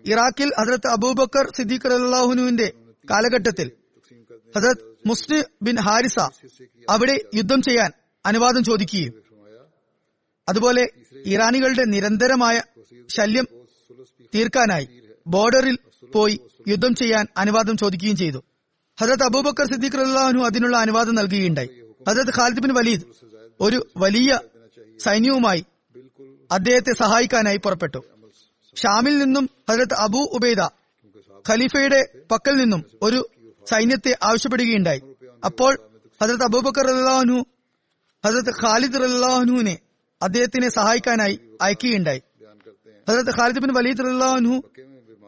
ഇറാഖിൽ 0.06 0.50
ഹസരത്ത് 0.60 0.86
അബൂബക്കർ 0.86 1.46
സിദ്ദീഖ് 1.56 1.88
അള്ളാഹുനുവിന്റെ 1.88 2.72
കാലഘട്ടത്തിൽ 3.10 3.70
ഹസരത് 4.56 4.84
മുസ്ലിം 5.06 5.44
ബിൻ 5.62 5.76
ഹാരിസ 5.78 6.18
അവിടെ 6.90 7.16
യുദ്ധം 7.34 7.62
ചെയ്യാൻ 7.62 7.90
അനുവാദം 8.26 8.64
ചോദിക്കുകയും 8.64 9.14
അതുപോലെ 10.48 10.88
ഇറാനികളുടെ 11.26 11.84
നിരന്തരമായ 11.84 12.62
ശല്യം 13.08 13.46
തീർക്കാനായി 14.34 14.86
ബോർഡറിൽ 15.26 15.76
പോയി 16.14 16.40
യുദ്ധം 16.68 16.94
ചെയ്യാൻ 16.94 17.26
അനുവാദം 17.36 17.76
ചോദിക്കുകയും 17.76 18.16
ചെയ്തു. 18.16 18.40
ഹജരത് 19.00 19.22
അബൂബക്കർ 19.22 19.66
സിദ്ദീഖ് 19.70 19.96
അള്ളാഹു 19.96 20.40
അതിനുള്ള 20.46 20.76
അനുവാദം 20.76 21.14
നൽകുകയുണ്ടായി. 21.14 21.70
ഹജരത് 22.08 22.32
ഖാലിദ് 22.36 22.60
ബിൻ 22.60 22.72
വലീദ് 22.78 23.04
ഒരു 23.60 23.86
വലിയ 23.96 24.38
സൈന്യവുമായി 24.98 25.64
അദ്ദേഹത്തെ 26.52 26.92
സഹായിക്കാനായി 26.92 27.56
പുറപ്പെട്ടു. 27.56 28.00
ഷാമിൽ 28.76 29.18
നിന്നും 29.18 29.50
ഹജരത് 29.70 29.94
അബൂ 29.94 30.20
ഉബൈദ 30.36 30.60
ഖലീഫയുടെ 31.48 32.00
പക്കൽ 32.30 32.54
നിന്നും 32.54 32.84
ഒരു 33.02 33.20
സൈന്യത്തെ 33.70 34.18
ആവശ്യപ്പെടുകയുണ്ടായി. 34.22 35.00
അപ്പോൾ 35.44 35.72
ഹജരത് 36.22 36.42
അബൂബക്കർ 36.42 36.86
അള്ളാഹു 36.86 37.38
ഹജരത് 38.24 38.52
ഖാലിദ് 38.62 38.96
അള്ളാഹുനുവിനെ 38.96 39.78
അദ്ദേഹത്തിനെ 40.22 40.68
സഹായിക്കാനായി 40.68 41.40
അയക്കുകയുണ്ടായി. 41.62 42.22
ഹജരത് 43.08 43.32
ഖാലിദ് 43.38 43.58
ബിൻ 43.58 43.72
വലീദ് 43.76 44.00
അള്ളാഹു 44.00 44.56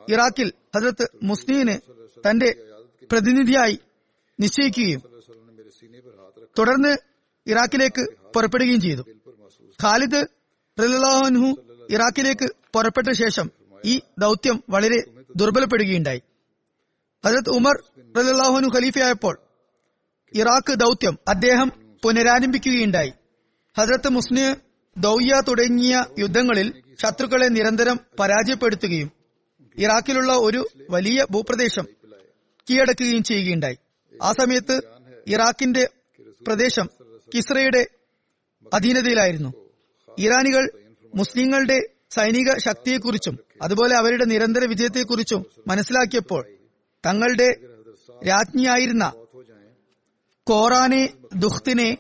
ഇറാഖിൽ 0.09 0.53
ഹജരത് 0.77 1.07
മുസ്ലിമിന് 1.23 1.77
തന്റെ 2.31 2.51
പ്രതിനിധിയായി 3.13 3.79
നിശ്ചയിക്കുകയും 4.41 5.01
തുടർന്ന് 6.59 6.93
ഇറാഖിലേക്ക് 7.47 8.03
പുറപ്പെടുകയും 8.35 8.81
ചെയ്തു. 8.81 9.03
ഖാലിദ് 9.79 10.21
റലാഹു 10.79 11.49
ഇറാഖിലേക്ക് 11.91 12.47
പുറപ്പെട്ട 12.75 13.11
ശേഷം 13.13 13.47
ഈ 13.85 14.01
ദൗത്യം 14.19 14.57
വളരെ 14.71 14.99
ദുർബലപ്പെടുകയുണ്ടായി. 15.37 16.21
ഹജരത് 17.25 17.51
ഉമർ 17.51 17.77
റലാഹുനു 18.19 18.69
ഖലീഫയായപ്പോൾ 18.77 19.35
ഇറാഖ് 20.35 20.75
ദൗത്യം 20.75 21.19
അദ്ദേഹം 21.29 21.69
പുനരാരംഭിക്കുകയുണ്ടായി. 22.03 23.13
ഹജരത്ത് 23.77 24.09
മുസ്ലിം 24.09 24.53
ദൗയ്യ 24.97 25.35
തുടങ്ങിയ 25.49 26.05
യുദ്ധങ്ങളിൽ 26.19 26.69
ശത്രുക്കളെ 27.03 27.49
നിരന്തരം 27.49 27.97
പരാജയപ്പെടുത്തുകയും 28.21 29.11
ഇറാഖിലുള്ള 29.79 30.33
ഒരു 30.47 30.61
വലിയ 30.91 31.27
ഭൂപ്രദേശം 31.31 31.87
കീഴടക്കുകയും 32.71 33.23
ചെയ്യുകയുണ്ടായി. 33.23 33.77
ആ 34.23 34.33
സമയത്ത് 34.33 34.81
ഇറാഖിന്റെ 35.27 35.89
പ്രദേശം 36.47 36.91
കിസ്രയുടെ 37.35 37.87
അധീനതയിലായിരുന്നു. 38.75 39.53
ഇറാനികൾ 40.19 40.71
മുസ്ലിങ്ങളുടെ 41.15 41.81
സൈനിക 42.11 42.59
ശക്തിയെക്കുറിച്ചും 42.59 43.39
അതുപോലെ 43.63 43.97
അവരുടെ 43.97 44.25
നിരന്തര 44.25 44.65
വിജയത്തെക്കുറിച്ചും 44.65 45.47
മനസ്സിലാക്കിയപ്പോൾ 45.67 46.47
തങ്ങളുടെ 47.07 47.49
രാജ്ഞിയായിരുന്ന 48.29 49.13
കോറാനെ 50.45 51.09
ദുഖ്തിനെ 51.37 51.99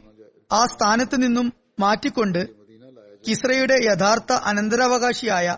ആ 0.52 0.66
സ്ഥാനത്ത് 0.66 1.22
നിന്നും 1.22 1.52
മാറ്റിക്കൊണ്ട് 1.80 2.48
കിസ്രയുടെ 3.28 3.76
യഥാർത്ഥ 3.84 4.32
അനന്തരാവകാശിയായ 4.32 5.56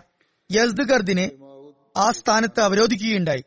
യസ്ദഗർദിനെ 0.51 1.31
ആ 1.97 2.11
സ്ഥാനത്ത് 2.11 2.59
അവരോധിക്കുകയുണ്ടായി. 2.59 3.43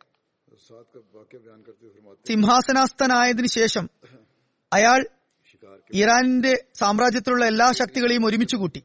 സിംഹാസനാസ്ഥനായതിനു 2.27 3.47
ശേഷം 3.47 3.91
അയാൾ 4.73 5.07
ഇറാനിന്റെ 5.95 6.65
സാമ്രാജ്യത്തിലുള്ള 6.75 7.45
എല്ലാ 7.47 7.73
ശക്തികളെയും 7.73 8.27
ഒരുമിച്ച് 8.27 8.57
കൂട്ടി. 8.57 8.83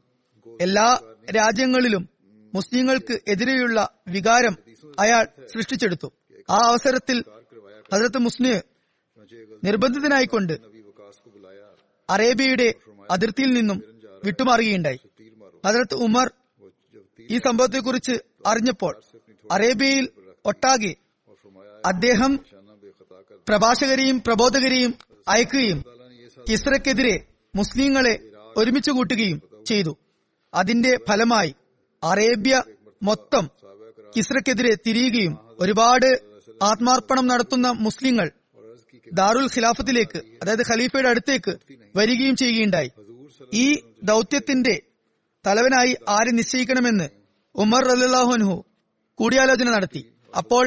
എല്ലാ 0.60 1.00
രാജ്യങ്ങളിലും 1.36 2.08
മുസ്ലിങ്ങൾക്ക് 2.54 3.20
എതിരെയുള്ള 3.28 3.88
വികാരം 4.08 4.58
അയാൾ 4.98 5.24
സൃഷ്ടിച്ചെടുത്തു. 5.24 6.12
ആ 6.50 6.56
അവസരത്തിൽ 6.56 7.24
ഹസരത്ത് 7.94 8.18
മുസ്ലിം 8.18 8.60
നിർബന്ധിതനായിക്കൊണ്ട് 9.64 10.52
അറേബ്യയുടെ 12.10 12.74
അതിർത്തിയിൽ 13.10 13.54
നിന്നും 13.54 13.82
വിട്ടുമാറുകയുണ്ടായി. 14.24 14.98
ഹസരത്ത് 15.66 15.94
ഉമർ 15.94 16.32
ഈ 17.30 17.38
സംഭവത്തെക്കുറിച്ച് 17.38 18.12
അറിഞ്ഞപ്പോൾ 18.46 19.02
അറേബ്യയിൽ 19.52 20.08
ഒട്ടാകെ 20.44 20.94
അദ്ദേഹം 21.84 22.32
പ്രഭാഷകരെയും 23.48 24.16
പ്രബോധകരെയും 24.26 24.92
അയക്കുകയും 25.28 25.80
കിസ്രക്കെതിരെ 26.48 27.14
മുസ്ലിങ്ങളെ 27.54 28.14
ഒരുമിച്ച് 28.56 28.90
കൂട്ടുകയും 28.90 29.38
ചെയ്തു. 29.66 29.92
അതിന്റെ 30.52 30.92
ഫലമായി 31.08 31.52
അറേബ്യ 32.02 32.54
മൊത്തം 33.02 33.44
കിസ്രക്കെതിരെ 34.16 34.72
തിരിയുകയും 34.86 35.34
ഒരുപാട് 35.62 36.10
ആത്മാർപ്പണം 36.62 37.26
നടത്തുന്ന 37.26 37.68
മുസ്ലിങ്ങൾ 37.86 38.28
ദാറുൽ 39.06 39.46
ഖിലാഫത്തിലേക്ക് 39.54 40.18
അതായത് 40.42 40.64
ഖലീഫയുടെ 40.70 41.08
അടുത്തേക്ക് 41.08 41.52
വരികയും 41.96 42.36
ചെയ്യുകയുണ്ടായി. 42.42 42.90
ഈ 43.64 43.66
ദൗത്യത്തിന്റെ 44.10 44.74
തലവനായി 45.44 45.92
ആര് 46.16 46.30
നിശ്ചയിക്കണമെന്ന് 46.38 47.08
ഉമർ 47.54 47.82
റല്ലാഹുൻഹു 47.90 48.54
കൂടിയാലോചന 49.18 49.68
നടത്തി. 49.76 50.02
അപ്പോൾ 50.34 50.64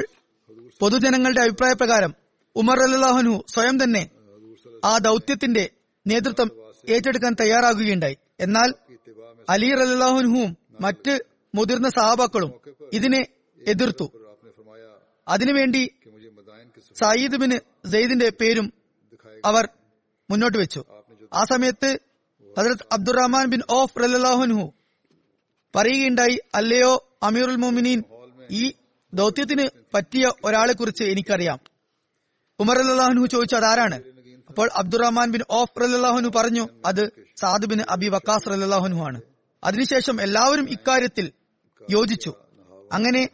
പൊതുജനങ്ങളുടെ 0.82 1.42
അഭിപ്രായപ്രകാരം 1.46 2.12
ഉമർ 2.56 2.80
അല്ലാഹനു 2.86 3.34
സ്വയം 3.54 3.76
തന്നെ 3.84 4.04
ആ 4.86 4.94
ദൗത്യത്തിന്റെ 4.98 5.64
നേതൃത്വം 6.06 6.50
ഏറ്റെടുക്കാൻ 6.96 7.34
തയ്യാറാകുകയുണ്ടായി. 7.42 8.18
എന്നാൽ 8.40 8.70
അലി 9.50 9.70
റലാഹുനുവും 9.80 10.52
മറ്റ് 10.86 11.14
മുതിർന്ന 11.54 11.90
സഹാബാക്കളും 11.90 12.52
ഇതിനെ 12.94 13.22
എതിർത്തു. 13.62 14.08
അതിനുവേണ്ടി 15.28 15.84
സയ്യിദ് 16.96 17.38
ബിന് 17.42 17.58
സെയ്ദിന്റെ 17.92 18.30
പേരും 18.40 18.68
അവർ 19.46 19.66
മുന്നോട്ട് 20.30 20.58
വെച്ചു. 20.58 20.82
ആ 21.34 21.42
സമയത്ത് 21.52 21.90
ഹജരത് 22.58 22.86
അബ്ദുറഹ്മാൻ 22.96 23.46
ബിൻ 23.54 23.62
ഓഫ് 23.70 24.00
റല്ലാഹുനുഹു 24.04 24.66
പറയുകയുണ്ടായി 25.74 26.38
അല്ലയോ 26.56 26.92
അമീറുൽ 27.24 27.60
മോമിനീൻ 27.64 28.00
ഈ 28.62 28.64
ദൗത്യത്തിന് 29.14 29.68
പറ്റിയ 29.94 30.32
ഒരാളെ 30.44 30.74
കുറിച്ച് 30.74 31.04
എനിക്കറിയാം. 31.04 31.60
ഉമർ 32.60 32.80
അല്ലാഹുനു 32.80 33.26
ചോദിച്ചു 33.26 33.56
അതാരാണ്? 33.56 34.02
അപ്പോൾ 34.50 34.70
അബ്ദുറഹ്മാൻ 34.76 35.32
ബിൻ 35.32 35.42
ഓഫ് 35.50 35.82
റല്ലാഹുനു 35.82 36.30
പറഞ്ഞു 36.30 36.70
അത് 36.86 37.12
സാദ് 37.36 37.66
ബിൻ 37.66 37.82
അബി 37.90 38.08
വക്കാസ് 38.08 38.50
റല്ലാഹുനു 38.50 38.96
ആണ്. 38.96 39.22
അതിനുശേഷം 39.64 40.22
എല്ലാവരും 40.22 40.70
ഇക്കാര്യത്തിൽ 40.70 41.32
യോജിച്ചു. 41.90 42.34
അങ്ങനെ 42.92 43.30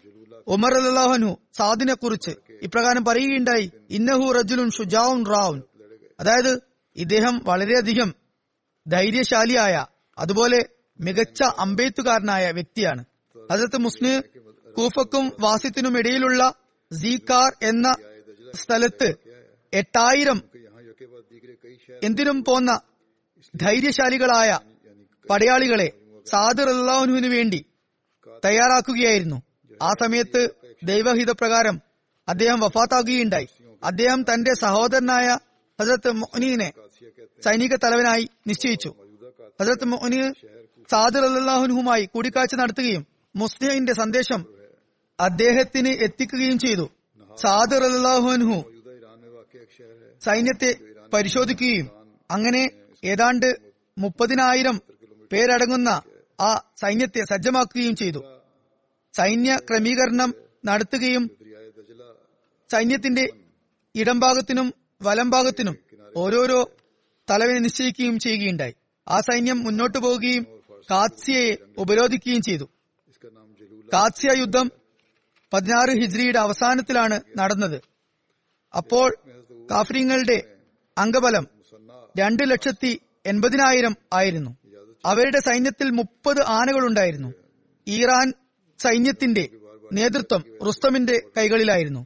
ഉമർ 0.47 0.73
അല്ലാഹുനു 0.73 1.37
സാദിനെ 1.57 1.93
കുറിച്ച് 1.93 2.31
ഇപ്രകാരം 2.61 3.05
പറയുകയുണ്ടായി 3.05 3.71
ഇന്നഹു 3.89 4.31
റജുലുൻ 4.31 4.69
ഷുജാവുൻ 4.69 5.25
റാവുൻ 5.25 5.63
അതായത് 6.19 6.61
ഇദ്ദേഹം 6.95 7.41
വളരെയധികം 7.43 8.15
ധൈര്യശാലിയായ 8.87 9.85
അതുപോലെ 10.17 10.65
മികച്ച 10.99 11.43
അമ്പെയ്ത്തുകാരനായ 11.43 12.51
വ്യക്തിയാണ്. 12.51 13.05
ഹസരത്ത് 13.51 13.77
മുസ്ലിം 13.77 14.23
കൂഫക്കും 14.75 15.31
വാസിത്തിനുമിടയിലുള്ള 15.39 16.53
സീകാർ 16.91 17.51
എന്ന 17.63 17.95
സ്ഥലത്ത് 18.55 19.15
എട്ടായിരം 19.73 20.41
എന്തിനും 22.03 22.43
പോന്ന 22.43 22.81
ധൈര്യശാലികളായ 23.55 24.59
പടയാളികളെ 25.29 25.91
സാദിർ 26.27 26.69
അള്ളാഹുനുവിന് 26.69 27.27
വേണ്ടി 27.27 27.65
തയ്യാറാക്കുകയായിരുന്നു. 28.45 29.41
ആ 29.81 29.89
സമയത്ത് 30.03 30.49
ദൈവഹിതപ്രകാരം 30.83 31.81
അദ്ദേഹം 32.27 32.59
വഫാത്താകുകയുണ്ടായി. 32.59 33.47
അദ്ദേഹം 33.83 34.23
തന്റെ 34.23 34.53
സഹോദരനായ 34.53 35.37
ഹസരത്ത് 35.81 36.11
മൊഹനീനെ 36.11 36.71
സൈനിക 37.45 37.75
തലവനായി 37.75 38.29
നിശ്ചയിച്ചു. 38.47 38.93
ഹസരത്ത് 39.61 39.85
മൊഹനീ 39.85 40.31
സാദിർ 40.89 41.25
അള്ളാഹുനുഹുമായി 41.25 42.05
കൂടിക്കാഴ്ച 42.05 42.55
നടത്തുകയും 42.55 43.07
മുസ്ലിഹിന്റെ 43.35 43.93
സന്ദേശം 43.93 44.52
അദ്ദേഹത്തിന് 45.19 45.91
എത്തിക്കുകയും 46.05 46.59
ചെയ്തു. 46.59 46.85
സാദർ 47.41 47.83
അള്ളാഹുഅൻഹു 47.83 48.57
സൈന്യത്തെ 50.25 50.71
പരിശോധിക്കുകയും 51.13 51.87
അങ്ങനെ 52.31 52.63
ഏതാണ്ട് 53.03 53.49
മുപ്പതിനായിരം 53.97 54.77
പേരടങ്ങുന്ന 55.31 55.89
ആ 56.41 56.49
സൈന്യത്തെ 56.81 57.21
സജ്ജമാക്കുകയും 57.29 57.95
ചെയ്തു. 57.95 58.21
സൈന്യ 59.13 59.59
ക്രമീകരണം 59.69 60.33
നടത്തുകയും 60.65 61.23
സൈന്യത്തിന്റെ 62.69 63.25
ഇടംഭാഗത്തിനും 63.95 64.73
വലംഭാഗത്തിനും 65.01 65.75
ഓരോരോ 66.17 66.59
തലവിനെ 67.29 67.59
നിശ്ചയിക്കുകയും 67.59 68.19
ചെയ്യുകയുണ്ടായി. 68.19 68.73
ആ 69.07 69.19
സൈന്യം 69.19 69.63
മുന്നോട്ടു 69.63 69.97
പോവുകയും 69.97 70.43
കാത്സ്യയെ 70.91 71.57
ഉപരോധിക്കുകയും 71.77 72.41
ചെയ്തു. 72.41 72.65
കാത്സ്യ 73.93 74.31
യുദ്ധം 74.39 74.67
പതിനാറ് 75.53 75.89
ഹിജ്രിയുടെ 76.01 76.39
അവസാനത്തിലാണ് 76.39 77.19
നടന്നത്. 77.37 77.81
അപ്പോൾ 78.75 79.15
കാഫ്രീങ്ങളുടെ 79.71 80.43
അംഗബലം 80.97 81.47
രണ്ട് 82.19 82.43
ലക്ഷത്തി 82.51 83.01
എൺപതിനായിരം 83.25 83.95
ആയിരുന്നു. 84.13 84.57
അവരുടെ 85.05 85.39
സൈന്യത്തിൽ 85.39 85.89
മുപ്പത് 85.89 86.41
ആനകളുണ്ടായിരുന്നു 86.41 87.33
ഇറാൻ 87.87 88.33
സൈന്യത്തിന്റെ 88.79 89.49
നേതൃത്വം 89.93 90.43
റുസ്തമിന്റെ 90.67 91.21
കൈകളിലായിരുന്നു. 91.37 92.05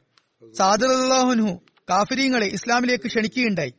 സാദർ 0.52 0.88
കാഫിരിങ്ങളെ 1.90 2.46
ഇസ്ലാമിലേക്ക് 2.46 3.04
ക്ഷണിക്കുകയുണ്ടായി. 3.04 3.74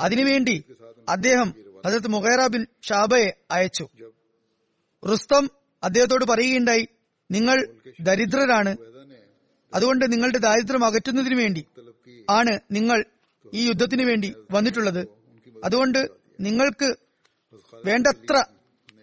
അതിനുവേണ്ടി 0.00 0.64
അദ്ദേഹം 1.08 1.54
ഹസരത്ത് 1.86 2.08
മുഖേറ 2.08 2.46
ബിൻ 2.46 2.66
ഷാബയെ 2.82 3.32
അയച്ചു. 3.50 3.88
റുസ്തം 5.12 5.50
അദ്ദേഹത്തോട് 5.82 6.24
പറയുകയുണ്ടായി 6.24 6.88
നിങ്ങൾ 7.30 7.68
ദരിദ്രരാണ്. 8.00 8.76
അതുകൊണ്ട് 9.74 10.12
നിങ്ങളുടെ 10.12 10.38
ദാരിദ്ര്യം 10.38 10.84
അകറ്റുന്നതിനു 10.84 11.34
വേണ്ടി 11.34 11.66
ആണ് 12.30 12.60
നിങ്ങൾ 12.70 13.04
ഈ 13.54 13.66
യുദ്ധത്തിന് 13.66 14.02
വേണ്ടി 14.02 14.34
വന്നിട്ടുള്ളത്. 14.50 15.08
അതുകൊണ്ട് 15.64 16.10
നിങ്ങൾക്ക് 16.40 16.94
വേണ്ടത്ര 17.84 18.44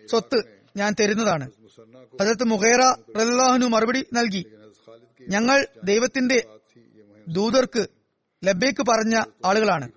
സ്വത്ത് 0.09 0.39
ഞാൻ 0.77 0.95
തരുന്നതാണ്. 0.99 1.51
ഹജരത്ത് 2.21 2.43
മുഖേറ 2.43 2.81
റല്ലാഹുനു 3.21 3.65
മറുപടി 3.65 4.05
നൽകി. 4.13 4.45
ഞങ്ങൾ 5.29 5.67
ദൈവത്തിന്റെ 5.83 6.43
ദൂതർക്ക് 7.27 7.87
ലബേക്ക് 8.43 8.85
പറഞ്ഞ 8.89 9.19
ആളുകളാണ്. 9.45 9.91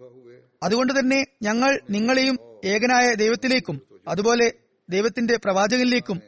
അതുകൊണ്ട് 0.62 0.98
തന്നെ 0.98 1.26
ഞങ്ങൾ 1.42 1.80
നിങ്ങളെയും 1.90 2.38
ഏകനായ 2.64 3.14
ദൈവത്തിലേക്കും 3.14 3.80
അതുപോലെ 4.08 4.52
ദൈവത്തിന്റെ 4.90 5.36
പ്രവാചകനിലേക്കും 5.36 6.18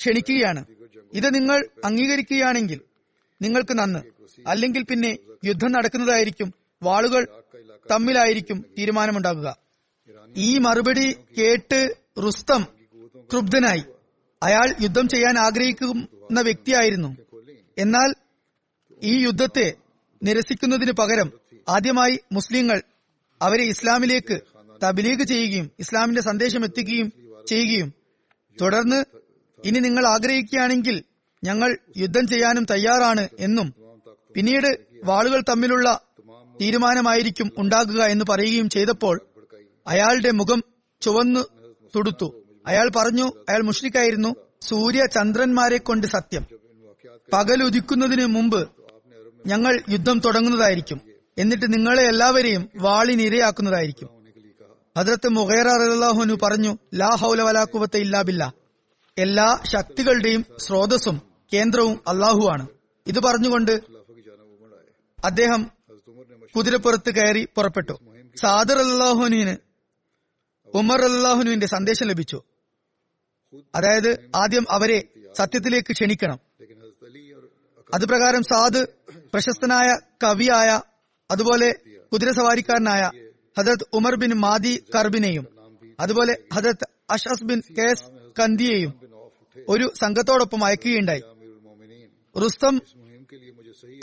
ക്ഷണിക്കുകയാണ്. 0.00 0.75
ഇത് 1.12 1.34
നിങ്ങൾ 1.34 1.66
അംഗീകരിക്കുകയാണെങ്കിൽ 1.84 2.80
നിങ്ങൾക്ക് 3.42 3.78
നന്ന്. 3.78 3.98
അല്ലെങ്കിൽ 4.46 4.82
പിന്നെ 4.82 5.18
യുദ്ധം 5.44 5.72
നടക്കുന്നതായിരിക്കും 5.72 6.54
വാളുകൾ 6.82 7.26
തമ്മിലായിരിക്കും 7.90 8.64
തീരുമാനമുണ്ടാകുക 8.78 9.56
ഈ 10.36 10.58
മറുപടി 10.58 11.16
കേട്ട് 11.38 11.96
റുസ്തം 12.26 12.66
ക്രുബ്ധനായി. 13.32 13.84
അയാൾ 14.42 14.74
യുദ്ധം 14.82 15.08
ചെയ്യാൻ 15.08 15.38
ആഗ്രഹിക്കുന്ന 15.38 16.40
വ്യക്തിയായിരുന്നു. 16.40 17.16
എന്നാൽ 17.78 18.14
ഈ 19.02 19.24
യുദ്ധത്തെ 19.24 19.74
നിരസിക്കുന്നതിന് 20.22 20.92
പകരം 20.92 21.32
ആദ്യമായി 21.68 22.20
മുസ്ലിങ്ങൾ 22.32 22.82
അവരെ 23.42 23.64
ഇസ്ലാമിലേക്ക് 23.64 24.40
തബ്ലീഗ് 24.82 25.24
ചെയ്യുകയും 25.24 25.70
ഇസ്ലാമിന്റെ 25.78 26.22
സന്ദേശം 26.22 26.64
എത്തിക്കുകയും 26.64 27.12
ചെയ്യുകയും 27.46 27.92
തുടർന്ന് 28.60 29.04
ഇനി 29.66 29.78
നിങ്ങൾ 29.78 30.06
ആഗ്രഹിക്കുകയാണെങ്കിൽ 30.06 30.96
ഞങ്ങൾ 31.44 31.78
യുദ്ധം 31.96 32.26
ചെയ്യാനും 32.26 32.64
തയ്യാറാണ് 32.70 33.28
എന്നും 33.38 33.68
പിന്നീട് 34.34 34.70
വാളുകൾ 35.04 35.42
തമ്മിലുള്ള 35.50 35.88
തീരുമാനമായിരിക്കും 36.60 37.52
ഉണ്ടാകുക 37.58 38.00
എന്ന് 38.02 38.24
പറയുകയും 38.30 38.68
ചെയ്തപ്പോൾ 38.68 39.16
അയാളുടെ 39.86 40.30
മുഖം 40.30 40.60
ചുവന്നു 41.02 41.42
തുടുത്തു. 41.96 42.28
അയാൾ 42.66 42.90
പറഞ്ഞു 42.96 43.26
അയാൾ 43.48 43.62
മുഷ്രിക്കായിരുന്നു 43.62 44.30
സൂര്യ 44.62 45.02
ചന്ദ്രന്മാരെ 45.14 45.78
കൊണ്ട് 45.78 46.06
സത്യം. 46.06 46.44
പകലുദിക്കുന്നതിന് 47.32 48.26
മുമ്പ് 48.26 48.60
ഞങ്ങൾ 49.46 49.80
യുദ്ധം 49.88 50.18
തുടങ്ങുന്നതായിരിക്കും. 50.18 51.00
എന്നിട്ട് 51.38 51.72
നിങ്ങളെ 51.72 52.02
എല്ലാവരെയും 52.02 52.62
വാളിനിരയാക്കുന്നതായിരിക്കും 52.76 54.08
ഹദ്രത്ത് 54.98 55.28
മുഖേറാഹുനു 55.28 56.34
പറഞ്ഞു 56.42 56.72
ലാ 56.94 57.08
ഹൗല 57.08 57.42
വലാക്കുവത്തെ 57.42 57.98
ഇല്ലാബില്ല 57.98 58.42
എല്ലാ 59.18 59.60
ശക്തികളുടെയും 59.64 60.46
സ്രോതസ്സും 60.58 61.22
കേന്ദ്രവും 61.52 62.00
അള്ളാഹുവാണ് 62.08 62.66
ഇത് 63.06 63.20
പറഞ്ഞുകൊണ്ട് 63.20 63.80
അദ്ദേഹം 65.24 65.70
കുതിരപ്പുറത്ത് 66.56 67.10
കയറി 67.14 67.48
പുറപ്പെട്ടു. 67.54 67.92
സാദർ 68.36 68.78
അള്ളാഹുനുവിന് 68.78 69.56
ഉമർ 70.74 71.00
അള്ളാഹുനുവിന്റെ 71.04 71.66
സന്ദേശം 71.66 72.06
ലഭിച്ചു. 72.06 72.42
അതായത് 73.74 74.30
ആദ്യം 74.34 74.66
അവരെ 74.70 75.08
സത്യത്തിലേക്ക് 75.36 75.92
ക്ഷണിക്കണം. 75.92 76.38
അതുപ്രകാരം 77.94 78.42
സാദ് 78.42 78.86
പ്രശസ്തനായ 79.32 79.88
കവിയായ 80.22 80.80
അതുപോലെ 81.30 81.74
കുതിരസവാരിക്കാരനായ 82.12 83.10
ഹജരത് 83.58 83.86
ഉമർ 83.92 84.14
ബിൻ 84.14 84.34
മാദി 84.34 84.84
കർബിനെയും 84.94 85.46
അതുപോലെ 86.00 86.36
ഹജരത് 86.54 86.86
അഷസ് 87.10 87.44
ബിൻ 87.44 87.62
കേസ് 87.78 88.04
കന്തിയെയും 88.40 89.05
ഒരു 89.68 89.92
സംഘത്തോടൊപ്പം 90.00 90.64
അയക്കുകയുണ്ടായി. 90.64 91.22
റുസ്തം 92.44 92.74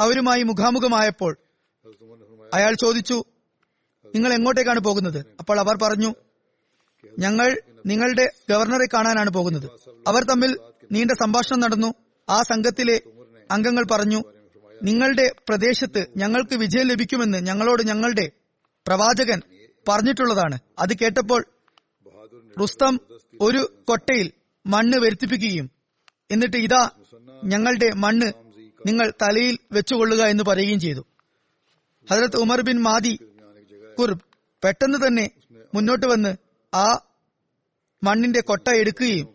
അവരുമായി 0.01 0.43
മുഖാമുഖമായപ്പോൾ 0.43 1.37
അയാൾ 2.53 2.73
ചോദിച്ചു 2.73 3.23
നിങ്ങൾ 4.15 4.33
എങ്ങോട്ടേക്കാണ് 4.33 4.79
പോകുന്നത്? 4.79 5.25
അപ്പോൾ 5.39 5.59
അവർ 5.59 5.75
പറഞ്ഞു 5.83 6.13
ഞങ്ങൾ 7.19 7.57
നിങ്ങളുടെ 7.85 8.25
ഗവർണറെ 8.49 8.87
കാണാനാണ് 8.93 9.29
പോകുന്നത്. 9.29 9.67
അവർ 10.07 10.23
തമ്മിൽ 10.23 10.57
നീണ്ട 10.91 11.11
സംഭാഷണം 11.11 11.59
നടന്നു. 11.59 11.93
ആ 12.29 12.41
സംഘത്തിലെ 12.41 13.01
അംഗങ്ങൾ 13.51 13.85
പറഞ്ഞു 13.91 14.23
നിങ്ങളുടെ 14.83 15.31
പ്രദേശത്ത് 15.49 16.05
ഞങ്ങൾക്ക് 16.17 16.55
വിജയം 16.55 16.87
ലഭിക്കുമെന്ന് 16.87 17.37
ഞങ്ങളോട് 17.37 17.83
ഞങ്ങളുടെ 17.83 18.31
പ്രവാചകൻ 18.87 19.41
പറഞ്ഞിട്ടുള്ളതാണ്. 19.87 20.57
അത് 20.79 20.93
കേട്ടപ്പോൾ 20.97 21.45
റുസ്തം 22.61 22.99
ഒരു 23.41 23.61
കൊട്ടയിൽ 23.87 24.31
മണ്ണ് 24.65 24.97
വരുത്തിപ്പിക്കുകയും. 24.97 25.71
എന്നിട്ട് 26.31 26.57
ഇതാ 26.57 26.89
ഞങ്ങളുടെ 27.43 27.89
മണ്ണ് 27.93 28.27
നിങ്ങൾ 28.87 29.13
തലയിൽ 29.21 29.57
വെച്ചുകൊള്ളുക 29.71 30.21
എന്ന് 30.23 30.43
പറയുകയും 30.43 30.79
ചെയ്തു. 30.79 31.05
ഹജരത് 32.09 32.37
ഉമർ 32.37 32.61
ബിൻ 32.61 32.81
മാദി 32.81 33.19
കുർബ് 33.99 34.23
പെട്ടെന്ന് 34.63 35.07
തന്നെ 35.07 35.25
മുന്നോട്ട് 35.73 36.05
വന്ന് 36.05 36.31
ആ 36.73 36.87
മണ്ണിന്റെ 38.03 38.41
കൊട്ട 38.41 38.69
എടുക്കുകയും 38.69 39.27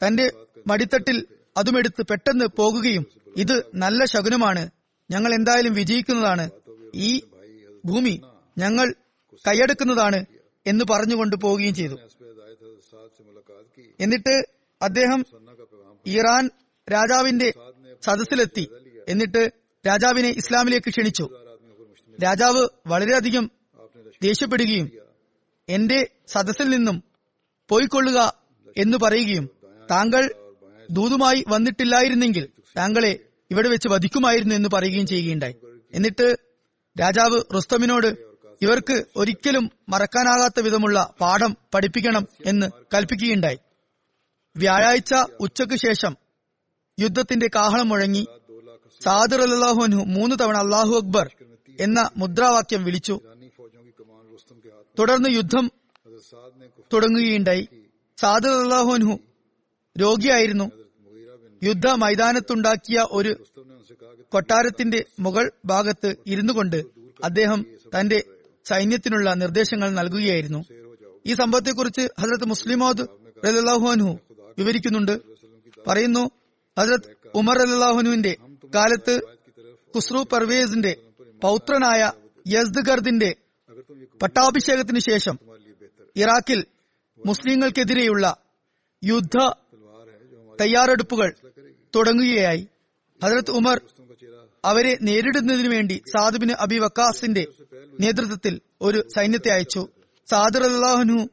തന്റെ 0.00 0.26
മടിത്തട്ടിൽ 0.66 1.26
അതുമെടുത്ത് 1.56 2.02
പെട്ടെന്ന് 2.10 2.44
പോകുകയും 2.56 3.04
ഇത് 3.36 3.64
നല്ല 3.74 4.04
ശകുനമാണ്. 4.04 4.62
ഞങ്ങൾ 5.10 5.34
എന്തായാലും 5.34 5.74
വിജയിക്കുന്നതാണ്. 5.74 6.50
ഈ 6.94 7.10
ഭൂമി 7.84 8.14
ഞങ്ങൾ 8.58 8.94
കൈയെടുക്കുന്നതാണ് 9.44 10.24
എന്ന് 10.66 10.84
പറഞ്ഞുകൊണ്ട് 10.90 11.36
പോവുകയും 11.36 11.74
ചെയ്തു. 11.74 11.96
എന്നിട്ട് 14.00 14.55
അദ്ദേഹം 14.86 15.24
ഇറാൻ 16.06 16.50
രാജാവിന്റെ 16.92 17.52
സദസ്സിലെത്തി. 18.04 18.64
എന്നിട്ട് 19.08 19.50
രാജാവിനെ 19.86 20.28
ഇസ്ലാമിലേക്ക് 20.28 20.90
ക്ഷണിച്ചു. 20.90 21.28
രാജാവ് 22.24 22.68
വളരെയധികം 22.86 23.50
ദേഷ്യപ്പെടുകയും 24.22 24.90
എന്റെ 25.68 26.06
സദസ്സിൽ 26.26 26.68
നിന്നും 26.68 27.02
പോയിക്കൊള്ളുക 27.68 28.18
എന്ന് 28.76 28.98
പറയുകയും 29.02 29.50
താങ്കൾ 29.90 30.24
ദൂതുമായി 30.90 31.44
വന്നിട്ടില്ലായിരുന്നെങ്കിൽ 31.48 32.48
താങ്കളെ 32.76 33.12
ഇവിടെ 33.50 33.68
വെച്ച് 33.68 33.88
വധിക്കുമായിരുന്നു 33.88 34.54
എന്ന് 34.54 34.68
പറയുകയും 34.72 35.06
ചെയ്യുകയുണ്ടായി. 35.06 35.54
എന്നിട്ട് 35.94 36.36
രാജാവ് 37.00 37.54
റുസ്തമിനോട് 37.54 38.06
ഇവർക്ക് 38.62 39.04
ഒരിക്കലും 39.16 39.70
മറക്കാനാകാത്ത 39.88 40.60
വിധമുള്ള 40.60 41.14
പാഠം 41.20 41.56
പഠിപ്പിക്കണം 41.74 42.28
എന്ന് 42.46 42.66
കൽപ്പിക്കുകയുണ്ടായി. 42.94 43.58
വ്യാഴാഴ്ച 44.56 45.14
ഉച്ചയ്ക്ക് 45.40 45.74
ശേഷം 45.74 46.16
യുദ്ധത്തിന്റെ 47.00 47.48
കാഹളം 47.54 47.88
മുഴങ്ങി 47.88 48.26
സാദർ 49.04 49.40
അല്ലാഹുനു 49.40 49.96
മൂന്ന് 49.96 50.36
തവണ 50.40 50.56
അള്ളാഹു 50.56 50.96
അക്ബർ 50.96 51.30
എന്ന 51.80 52.10
മുദ്രാവാക്യം 52.16 52.84
വിളിച്ചു. 52.84 53.20
തുടർന്ന് 54.98 55.28
യുദ്ധം 55.28 55.70
തുടങ്ങുകയുണ്ടായി. 56.92 57.68
സാദർ 58.20 58.50
അല്ലാഹുനു 58.62 59.18
രോഗിയായിരുന്നു. 60.00 60.70
യുദ്ധ 61.62 61.86
മൈതാനത്തുണ്ടാക്കിയ 61.86 63.06
ഒരു 63.10 63.44
കൊട്ടാരത്തിന്റെ 64.32 65.04
മുകൾ 65.20 65.50
ഭാഗത്ത് 65.64 66.16
ഇരുന്നു 66.26 66.52
കൊണ്ട് 66.52 66.76
അദ്ദേഹം 67.24 67.66
തന്റെ 67.98 68.24
സൈന്യത്തിനുള്ള 68.64 69.34
നിർദ്ദേശങ്ങൾ 69.34 69.90
നൽകുകയായിരുന്നു. 69.90 70.64
ഈ 71.26 71.34
സംഭവത്തെക്കുറിച്ച് 71.34 72.00
ഹസരത്ത് 72.20 72.44
മുസ്ലിമോദ് 72.44 73.04
റഹു 73.44 74.18
വിവരിക്കുന്നുണ്ട്. 74.58 75.20
പറയുന്നു 75.88 76.30
ഹസരത് 76.78 77.08
ഉമർ 77.34 77.58
അല്ലാഹുനുവിന്റെ 77.58 78.36
കാലത്ത് 78.74 79.14
ഖുസ്രു 79.94 80.26
പർവേസിന്റെ 80.32 80.96
പൗത്രനായ 81.42 82.12
യസ്ദ്ഗർദിന്റെ 82.46 83.36
പട്ടാഭിഷേകത്തിനു 84.22 84.98
ശേഷം 84.98 85.38
ഇറാഖിൽ 86.16 86.64
മുസ്ലിങ്ങൾക്കെതിരെയുള്ള 87.26 88.36
യുദ്ധ 89.04 89.36
തയ്യാറെടുപ്പുകൾ 90.60 91.34
തുടങ്ങുകയായി. 91.94 92.68
ഹജരത് 93.22 93.50
ഉമർ 93.50 93.80
അവരെ 94.64 94.98
നേരിടുന്നതിനു 95.02 95.68
വേണ്ടി 95.68 96.02
സാദുബിന് 96.12 96.52
അബി 96.52 96.78
വക്കാസിന്റെ 96.78 97.46
നേതൃത്വത്തിൽ 98.00 98.60
ഒരു 98.82 99.08
സൈന്യത്തെ 99.14 99.50
അയച്ചു. 99.50 99.88
സാദർ 100.30 100.62
അള്ളാഹുനു 100.62 101.28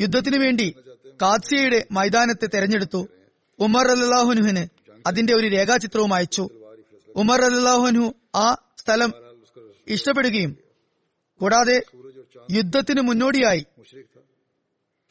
യുദ്ധത്തിനു 0.00 0.38
വേണ്ടി 0.38 0.74
കാത്സിയയുടെ 1.22 1.86
മൈതാനത്തെ 1.90 2.46
തെരഞ്ഞെടുത്തു. 2.46 3.08
ഉമർ 3.58 3.86
അല്ലാഹുനുഹിന് 3.90 4.64
അതിന്റെ 5.06 5.34
ഒരു 5.34 5.46
രേഖാചിത്രവും 5.46 6.14
അയച്ചു. 6.14 6.48
ഉമർ 7.16 7.40
അല്ലാഹുനു 7.44 8.14
ആ 8.34 8.46
സ്ഥലം 8.78 9.12
ഇഷ്ടപ്പെടുകയും 9.88 10.52
കൂടാതെ 11.40 11.82
യുദ്ധത്തിന് 12.50 13.00
മുന്നോടിയായി 13.00 13.66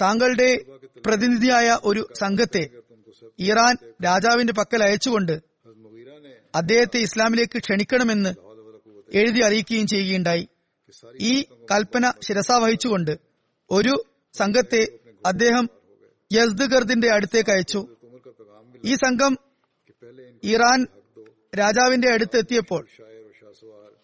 താങ്കളുടെ 0.01 0.49
പ്രതിനിധിയായ 1.05 1.77
ഒരു 1.83 2.07
സംഘത്തെ 2.19 2.69
ഇറാൻ 3.39 3.77
രാജാവിന്റെ 4.03 4.53
പക്കൽ 4.53 4.83
അയച്ചുകൊണ്ട് 4.83 5.41
അദ്ദേഹത്തെ 6.55 6.97
ഇസ്ലാമിലേക്ക് 6.97 7.57
ക്ഷണിക്കണമെന്ന് 7.59 8.31
എഴുതി 9.13 9.39
അറിയിക്കുകയും 9.39 9.87
ചെയ്യുകയുണ്ടായി. 9.87 10.47
ഈ 11.21 11.43
കൽപ്പന 11.71 12.13
ശിരസാവഹിച്ചുകൊണ്ട് 12.21 13.13
ഒരു 13.69 13.93
സംഘത്തെ 14.33 14.87
അദ്ദേഹം 15.25 15.69
യൽദ്ഗർദിന്റെ 16.33 17.09
അടുത്തേക്ക് 17.09 17.49
അയച്ചു. 17.49 17.81
ഈ 18.85 18.95
സംഘം 18.95 19.37
ഇറാൻ 20.43 20.87
രാജാവിന്റെ 21.59 22.09
അടുത്തെത്തിയപ്പോൾ 22.09 22.87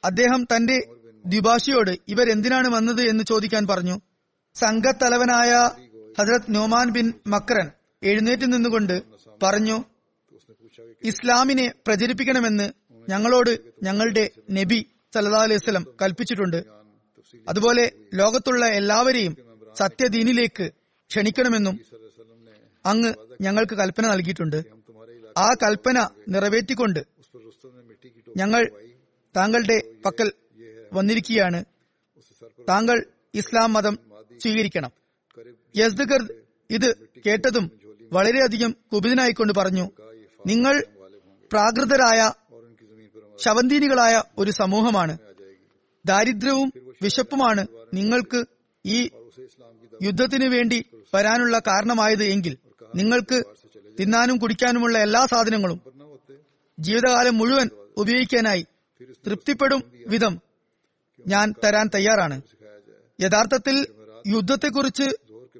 അദ്ദേഹം 0.03 0.43
തന്റെ 0.43 0.77
ദ്വിഭാഷിയോട് 1.25 1.91
ഇവരെന്തിനാണ് 2.07 2.67
വന്നത്? 2.67 3.01
എന്ന് 3.01 3.23
ചോദിക്കാൻ 3.23 3.67
പറഞ്ഞു. 3.67 3.95
സംഘത്തലവനായ 4.55 5.51
ഹസരത് 6.19 6.49
നോമാൻ 6.49 6.89
ബിൻ 6.89 7.13
മക്രൻ 7.27 7.67
എഴുന്നേറ്റ് 8.03 8.53
നിന്നുകൊണ്ട് 8.53 9.01
പറഞ്ഞു 9.43 9.77
ഇസ്ലാമിനെ 11.03 11.73
പ്രചരിപ്പിക്കണമെന്ന് 11.88 12.67
ഞങ്ങളോട് 13.09 13.57
ഞങ്ങളുടെ 13.84 14.30
നബി 14.51 14.86
സല്ലാ 15.13 15.57
സ്വലം 15.57 15.86
കൽപ്പിച്ചിട്ടുണ്ട്. 16.01 16.59
അതുപോലെ 17.47 17.91
ലോകത്തുള്ള 18.13 18.65
എല്ലാവരെയും 18.65 19.34
സത്യദീനിലേക്ക് 19.77 20.65
ക്ഷണിക്കണമെന്നും 21.11 21.75
അങ്ങ് 22.86 23.13
ഞങ്ങൾക്ക് 23.41 23.75
കൽപ്പന 23.75 24.07
നൽകിയിട്ടുണ്ട്. 24.07 24.63
ആ 25.38 25.49
കൽപ്പന 25.63 26.09
നിറവേറ്റിക്കൊണ്ട് 26.30 26.99
ഞങ്ങൾ 28.38 28.71
താങ്കളുടെ 29.36 29.82
പക്കൽ 30.05 30.32
വന്നിരിക്കുകയാണ്. 30.93 31.65
താങ്കൾ 32.69 33.05
ഇസ്ലാം 33.34 33.73
മതം 33.73 33.97
സ്വീകരിക്കണം. 34.41 34.91
യസ്ദഗർ 35.77 36.34
ഇത് 36.69 36.95
കേട്ടതും 37.25 37.71
വളരെയധികം 38.13 38.75
കുപിതനായിക്കൊണ്ട് 38.93 39.53
പറഞ്ഞു 39.53 39.91
നിങ്ങൾ 40.45 40.84
പ്രാകൃതരായ 41.51 42.32
ശവന്തീനികളായ 43.38 44.23
ഒരു 44.38 44.51
സമൂഹമാണ്. 44.51 45.17
ദാരിദ്ര്യവും 46.05 46.73
വിശപ്പുമാണ് 47.01 47.67
നിങ്ങൾക്ക് 47.93 48.45
ഈ 48.86 49.09
യുദ്ധത്തിനു 50.01 50.49
വേണ്ടി 50.49 50.86
വരാനുള്ള 51.15 51.59
കാരണമായത് 51.59 52.23
എങ്കിൽ 52.23 52.57
നിങ്ങൾക്ക് 52.95 53.43
തിന്നാനും 53.99 54.37
കുടിക്കാനുമുള്ള 54.37 54.97
എല്ലാ 54.97 55.25
സാധനങ്ങളും 55.25 55.81
ജീവിതകാലം 56.79 57.37
മുഴുവൻ 57.37 57.69
ഉപയോഗിക്കാനായി 57.97 58.65
തൃപ്തിപ്പെടും 59.27 59.83
വിധം 60.07 60.39
ഞാൻ 61.27 61.53
തരാൻ 61.63 61.89
തയ്യാറാണ്. 61.95 62.41
യഥാർത്ഥത്തിൽ 63.21 63.87
യുദ്ധത്തെക്കുറിച്ച് 64.27 65.03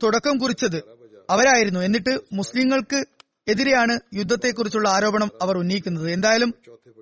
തുടക്കം 0.03 0.38
കുറിച്ചത് 0.38 0.84
അവരായിരുന്നു. 1.30 1.80
എന്നിട്ട് 1.80 2.19
മുസ്ലിങ്ങൾക്ക് 2.34 3.05
എതിരെയാണ് 3.47 3.99
യുദ്ധത്തെക്കുറിച്ചുള്ള 4.13 4.89
ആരോപണം 4.89 5.30
അവർ 5.41 5.57
ഉന്നയിക്കുന്നത്. 5.57 6.11
എന്തായാലും 6.11 6.53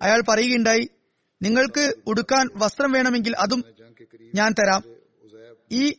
അയാൾ 0.01 0.23
പറയുകയുണ്ടായി 0.29 0.89
നിങ്ങൾക്ക് 1.43 1.93
ഉടുക്കാൻ 2.07 2.49
വസ്ത്രം 2.55 2.91
വേണമെങ്കിൽ 2.91 3.35
അതും 3.35 3.63
ഞാൻ 4.35 4.51
തരാം. 4.59 4.83
ഈ 5.71 5.93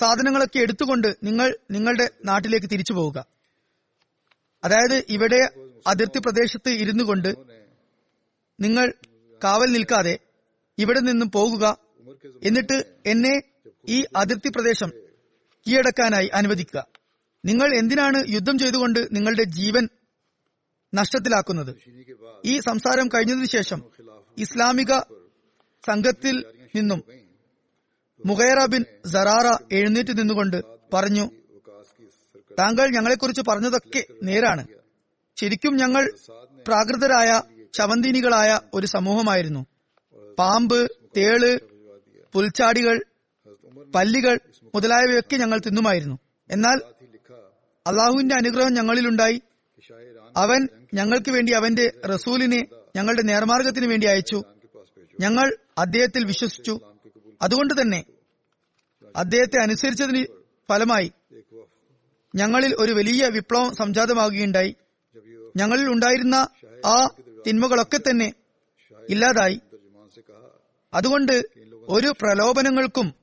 സാധനങ്ങളൊക്കെ 0.00 0.58
എടുത്തുകൊണ്ട് 0.58 1.16
നിങ്ങൾ 1.24 1.56
നിങ്ങളുടെ 1.70 2.10
നാട്ടിലേക്ക് 2.24 2.66
തിരിച്ചു 2.66 2.92
പോവുക. 2.92 3.37
അതായത് 4.64 5.04
ഇവിടെ 5.08 5.40
അതിർത്തി 5.86 6.18
പ്രദേശത്ത് 6.18 6.68
ഇരുന്നു 6.68 7.04
കൊണ്ട് 7.04 7.28
നിങ്ങൾ 8.60 8.92
കാവൽ 9.44 9.72
നിൽക്കാതെ 9.72 10.18
ഇവിടെ 10.78 11.00
നിന്നും 11.00 11.30
പോകുക 11.30 11.78
എന്നിട്ട് 12.42 13.02
എന്നെ 13.06 13.42
ഈ 13.88 14.04
അതിർത്തി 14.16 14.48
പ്രദേശം 14.48 14.90
കീഴടക്കാനായി 15.66 16.26
അനുവദിക്കുക. 16.26 16.86
നിങ്ങൾ 17.44 17.74
എന്തിനാണ് 17.74 18.24
യുദ്ധം 18.28 18.58
ചെയ്തുകൊണ്ട് 18.58 19.08
നിങ്ങളുടെ 19.12 19.42
ജീവൻ 19.42 19.88
നഷ്ടത്തിലാക്കുന്നത്? 20.94 21.72
ഈ 22.44 22.60
സംസാരം 22.60 23.08
കഴിഞ്ഞതിനു 23.08 23.46
ശേഷം 23.46 23.80
ഇസ്ലാമിക 24.38 24.92
സംഘത്തിൽ 25.88 26.36
നിന്നും 26.76 27.02
മുഖേറ 28.26 28.64
ബിൻ 28.64 28.84
സറാറ 29.06 29.46
എഴുന്നേറ്റ് 29.72 30.18
നിന്നുകൊണ്ട് 30.18 30.62
പറഞ്ഞു 30.94 31.24
താങ്കൾ 32.58 32.90
ഞങ്ങളെക്കുറിച്ച് 32.90 33.42
പറഞ്ഞതൊക്കെ 33.48 34.04
നേരാണ്. 34.22 34.66
ശരിക്കും 35.40 35.76
ഞങ്ങൾ 35.76 36.12
പ്രാകൃതരായ 36.66 37.42
ശവന്തിനികളായ 37.76 38.60
ഒരു 38.74 38.86
സമൂഹമായിരുന്നു. 38.86 39.66
പാമ്പ് 40.38 40.90
തേൾ 41.16 41.60
പുൽച്ചാടികൾ 42.32 43.02
പല്ലികൾ 43.94 44.38
മുതലായവയൊക്കെ 44.74 45.36
ഞങ്ങൾ 45.36 45.60
തിന്നുമായിരുന്നു. 45.66 46.18
എന്നാൽ 46.50 46.80
അള്ളാഹുവിന്റെ 47.86 48.34
അനുഗ്രഹം 48.34 48.74
ഞങ്ങളിലുണ്ടായി. 48.74 49.42
അവൻ 50.36 50.68
ഞങ്ങൾക്ക് 50.94 51.30
വേണ്ടി 51.30 51.52
അവന്റെ 51.52 51.92
റസൂലിനെ 52.06 52.66
ഞങ്ങളുടെ 52.96 53.22
നേർമാർഗത്തിന് 53.22 53.86
വേണ്ടി 53.86 54.06
അയച്ചു. 54.06 54.42
ഞങ്ങൾ 55.20 55.56
അദ്ദേഹത്തിൽ 55.78 56.24
വിശ്വസിച്ചു. 56.24 56.80
അതുകൊണ്ട് 57.42 57.80
തന്നെ 57.80 58.04
അദ്ദേഹത്തെ 59.16 59.62
അനുസരിച്ചതിന് 59.62 60.26
ഫലമായി 60.68 61.12
ഞങ്ങളിൽ 62.38 62.74
ഒരു 62.78 62.92
വലിയ 62.92 63.28
വിപ്ലവം 63.28 63.74
സംജാതമാകുകയുണ്ടായി. 63.74 64.74
ഞങ്ങളിൽ 65.56 65.88
ഉണ്ടായിരുന്ന 65.88 66.48
ആ 66.86 67.06
തിന്മകളൊക്കെ 67.46 67.98
തന്നെ 67.98 68.32
ഇല്ലാതായി. 69.10 69.60
അതുകൊണ്ട് 70.94 71.42
ഒരു 71.88 72.14
പ്രലോഭനങ്ങൾക്കും 72.20 73.14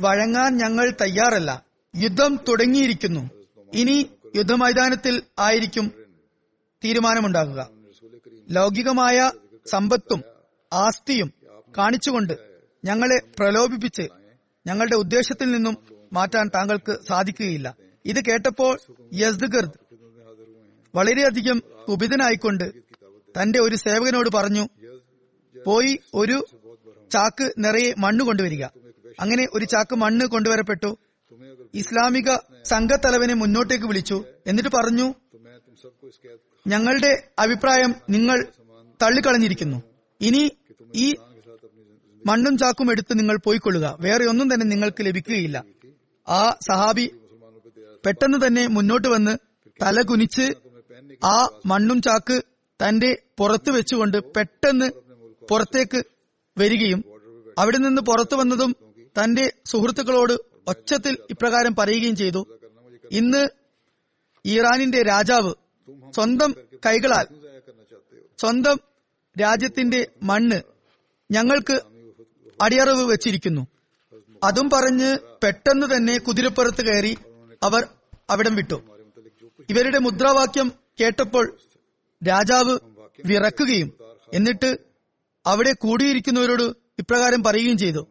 വഴങ്ങാൻ 0.00 0.56
ഞങ്ങൾ 0.56 0.92
തയ്യാറല്ല. 1.00 1.64
യുദ്ധം 1.96 2.38
തുടങ്ങിയിരിക്കുന്നു. 2.48 3.30
ഇനി 3.74 4.10
യുദ്ധമൈതാനത്തിൽ 4.36 5.22
ആയിരിക്കും 5.38 5.92
തീരുമാനമുണ്ടാകുക. 6.84 7.70
ലൗകികമായ 8.50 9.30
സമ്പത്തും 9.66 10.22
ആസ്തിയും 10.72 11.32
കാണിച്ചുകൊണ്ട് 11.78 12.32
ഞങ്ങളെ 12.84 13.18
പ്രലോഭിപ്പിച്ച് 13.38 14.02
ഞങ്ങളുടെ 14.66 14.96
ഉദ്ദേശത്തിൽ 14.96 15.50
നിന്നും 15.50 15.76
മാറ്റാൻ 16.12 16.50
താങ്കൾക്ക് 16.54 16.98
സാധിക്കുകയില്ല. 17.08 17.76
ഇത് 18.06 18.24
കേട്ടപ്പോൾ 18.24 18.78
യസ്ദഗർദ് 19.14 19.78
വളരെയധികം 20.94 21.62
കുപിതനായിക്കൊണ്ട് 21.88 22.72
തന്റെ 23.38 23.58
ഒരു 23.60 23.76
സേവകനോട് 23.76 24.28
പറഞ്ഞു 24.34 24.64
പോയി 25.66 25.98
ഒരു 26.14 26.46
ചാക്ക് 27.10 27.52
നിറയെ 27.58 27.94
മണ്ണ് 27.98 28.24
കൊണ്ടുവരിക. 28.24 28.64
അങ്ങനെ 29.20 29.46
ഒരു 29.54 29.64
ചാക്ക് 29.64 29.94
മണ്ണ് 29.94 30.26
കൊണ്ടുവരപ്പെട്ടു. 30.26 30.98
ഇസ്ലാമിക 31.74 32.30
സംഘത്തലവനെ 32.64 33.34
മുന്നോട്ടേക്ക് 33.34 33.84
വിളിച്ചു. 33.84 34.24
എന്നിട്ട് 34.46 34.70
പറഞ്ഞു 34.76 35.14
ഞങ്ങളുടെ 36.66 37.28
അഭിപ്രായം 37.38 37.94
നിങ്ങൾ 38.10 38.46
തള്ളിക്കളഞ്ഞിരിക്കുന്നു. 39.02 39.82
ഇനി 40.20 40.42
ഈ 40.94 41.14
മണ്ണും 42.26 42.58
ചാക്കും 42.58 42.90
എടുത്ത് 42.90 43.18
നിങ്ങൾ 43.18 43.36
പോയിക്കൊള്ളുക. 43.44 43.96
വേറെ 44.00 44.24
ഒന്നും 44.24 44.54
തന്നെ 44.54 44.66
നിങ്ങൾക്ക് 44.66 45.06
ലഭിക്കുകയില്ല. 45.06 45.64
ആ 46.28 46.56
സഹാബി 46.70 47.10
പെട്ടെന്ന് 48.04 48.46
തന്നെ 48.46 48.64
മുന്നോട്ട് 48.68 49.08
വന്ന് 49.08 49.34
തല 49.80 50.02
കുനിച്ച് 50.02 50.46
ആ 51.34 51.36
മണ്ണും 51.66 51.98
ചാക്ക് 52.02 52.36
തന്റെ 52.80 53.10
പുറത്ത് 53.38 53.70
വെച്ചുകൊണ്ട് 53.70 54.18
പെട്ടെന്ന് 54.36 54.88
പുറത്തേക്ക് 55.50 56.00
വരികയും 56.56 57.00
അവിടെ 57.58 57.78
നിന്ന് 57.78 58.02
പുറത്തു 58.02 58.36
വന്നതും 58.36 58.70
തന്റെ 59.18 59.44
സുഹൃത്തുക്കളോട് 59.66 60.34
ഒച്ചത്തിൽ 60.66 61.14
ഇപ്രകാരം 61.32 61.72
പറയുകയും 61.78 62.16
ചെയ്തു. 62.16 62.40
ഇന്ന് 63.10 63.42
ഇറാനിന്റെ 64.44 65.00
രാജാവ് 65.02 65.52
സ്വന്തം 66.14 66.50
കൈകളാൽ 66.86 67.26
സ്വന്തം 68.38 68.76
രാജ്യത്തിന്റെ 69.36 70.00
മണ്ണ് 70.22 70.58
ഞങ്ങൾക്ക് 71.30 71.76
അടിയറവ് 72.60 73.04
വെച്ചിരിക്കുന്നു. 73.12 73.62
അതും 74.42 74.66
പറഞ്ഞ് 74.70 75.10
പെട്ടെന്ന് 75.42 75.86
തന്നെ 75.94 76.14
കുതിരപ്പുറത്ത് 76.18 76.82
കയറി 76.88 77.12
അവർ 77.64 77.86
അവിടം 78.30 78.54
വിട്ടു. 78.56 78.82
ഇവരുടെ 79.70 79.98
മുദ്രാവാക്യം 79.98 80.72
കേട്ടപ്പോൾ 81.00 81.58
രാജാവ് 82.28 82.78
വിറക്കുകയും 83.26 83.92
എന്നിട്ട് 84.34 84.78
അവിടെ 85.46 85.72
കൂടിയിരിക്കുന്നവരോട് 85.72 86.62
ഇപ്രകാരം 86.98 87.42
പറയുകയും 87.42 87.78
ചെയ്തു. 87.78 88.06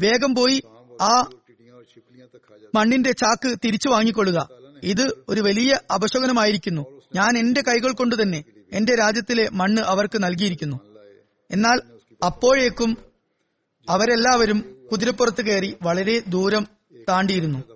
വേഗം 0.00 0.34
പോയി 0.34 0.62
ആ 1.00 1.30
മണ്ണിന്റെ 2.74 3.12
ചാക്ക് 3.12 3.56
തിരിച്ചു 3.64 3.88
വാങ്ങിക്കൊള്ളുക. 3.88 4.48
ഇത് 4.82 5.06
ഒരു 5.28 5.40
വലിയ 5.40 5.80
അപശകനമായിരിക്കുന്നു. 5.94 7.02
ഞാൻ 7.14 7.38
എന്റെ 7.38 7.60
കൈകൾ 7.60 7.92
കൊണ്ട് 7.92 8.22
തന്നെ 8.22 8.44
എന്റെ 8.72 8.94
രാജ്യത്തിലെ 8.94 9.48
മണ്ണ് 9.52 9.82
അവർക്ക് 9.82 10.22
നൽകിയിരിക്കുന്നു. 10.22 10.80
എന്നാൽ 11.50 11.80
അപ്പോഴേക്കും 12.24 12.96
അവരെല്ലാവരും 13.88 14.86
കുതിരപ്പുറത്ത് 14.92 15.42
കയറി 15.42 15.76
വളരെ 15.82 16.22
ദൂരം 16.28 16.66
താണ്ടിയിരുന്നു. 17.08 17.73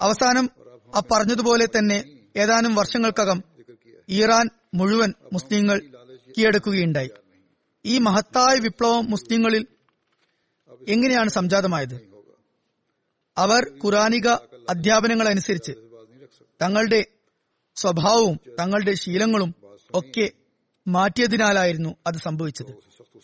അവസാനം 0.00 0.50
ആ 0.94 1.02
പറഞ്ഞതുപോലെ 1.10 1.66
തന്നെ 1.66 2.04
ഏതാനും 2.36 2.74
വർഷങ്ങൾക്കകം 2.74 3.42
ഇറാൻ 4.08 4.50
മുഴുവൻ 4.74 5.14
മുസ്ലിങ്ങൾ 5.32 5.82
കീഴടക്കുകയുണ്ടായി. 6.38 7.10
ഈ 7.84 7.98
മഹത്തായ 7.98 8.58
വിപ്ലവം 8.58 9.10
മുസ്ലിങ്ങളിൽ 9.10 9.66
എങ്ങനെയാണ് 10.88 11.30
സംജാതമായത്? 11.30 12.00
അവർ 13.38 13.62
ഖുറാനിക 13.84 14.28
അധ്യാപനങ്ങൾ 14.68 15.28
അനുസരിച്ച് 15.28 15.72
തങ്ങളുടെ 16.62 17.06
സ്വഭാവവും 17.76 18.40
തങ്ങളുടെ 18.60 18.94
ശീലങ്ങളും 18.94 19.54
ഒക്കെ 19.94 20.30
മാറ്റിയതിനാലായിരുന്നു 20.88 21.96
അത് 22.06 22.14
സംഭവിച്ചത്. 22.14 22.72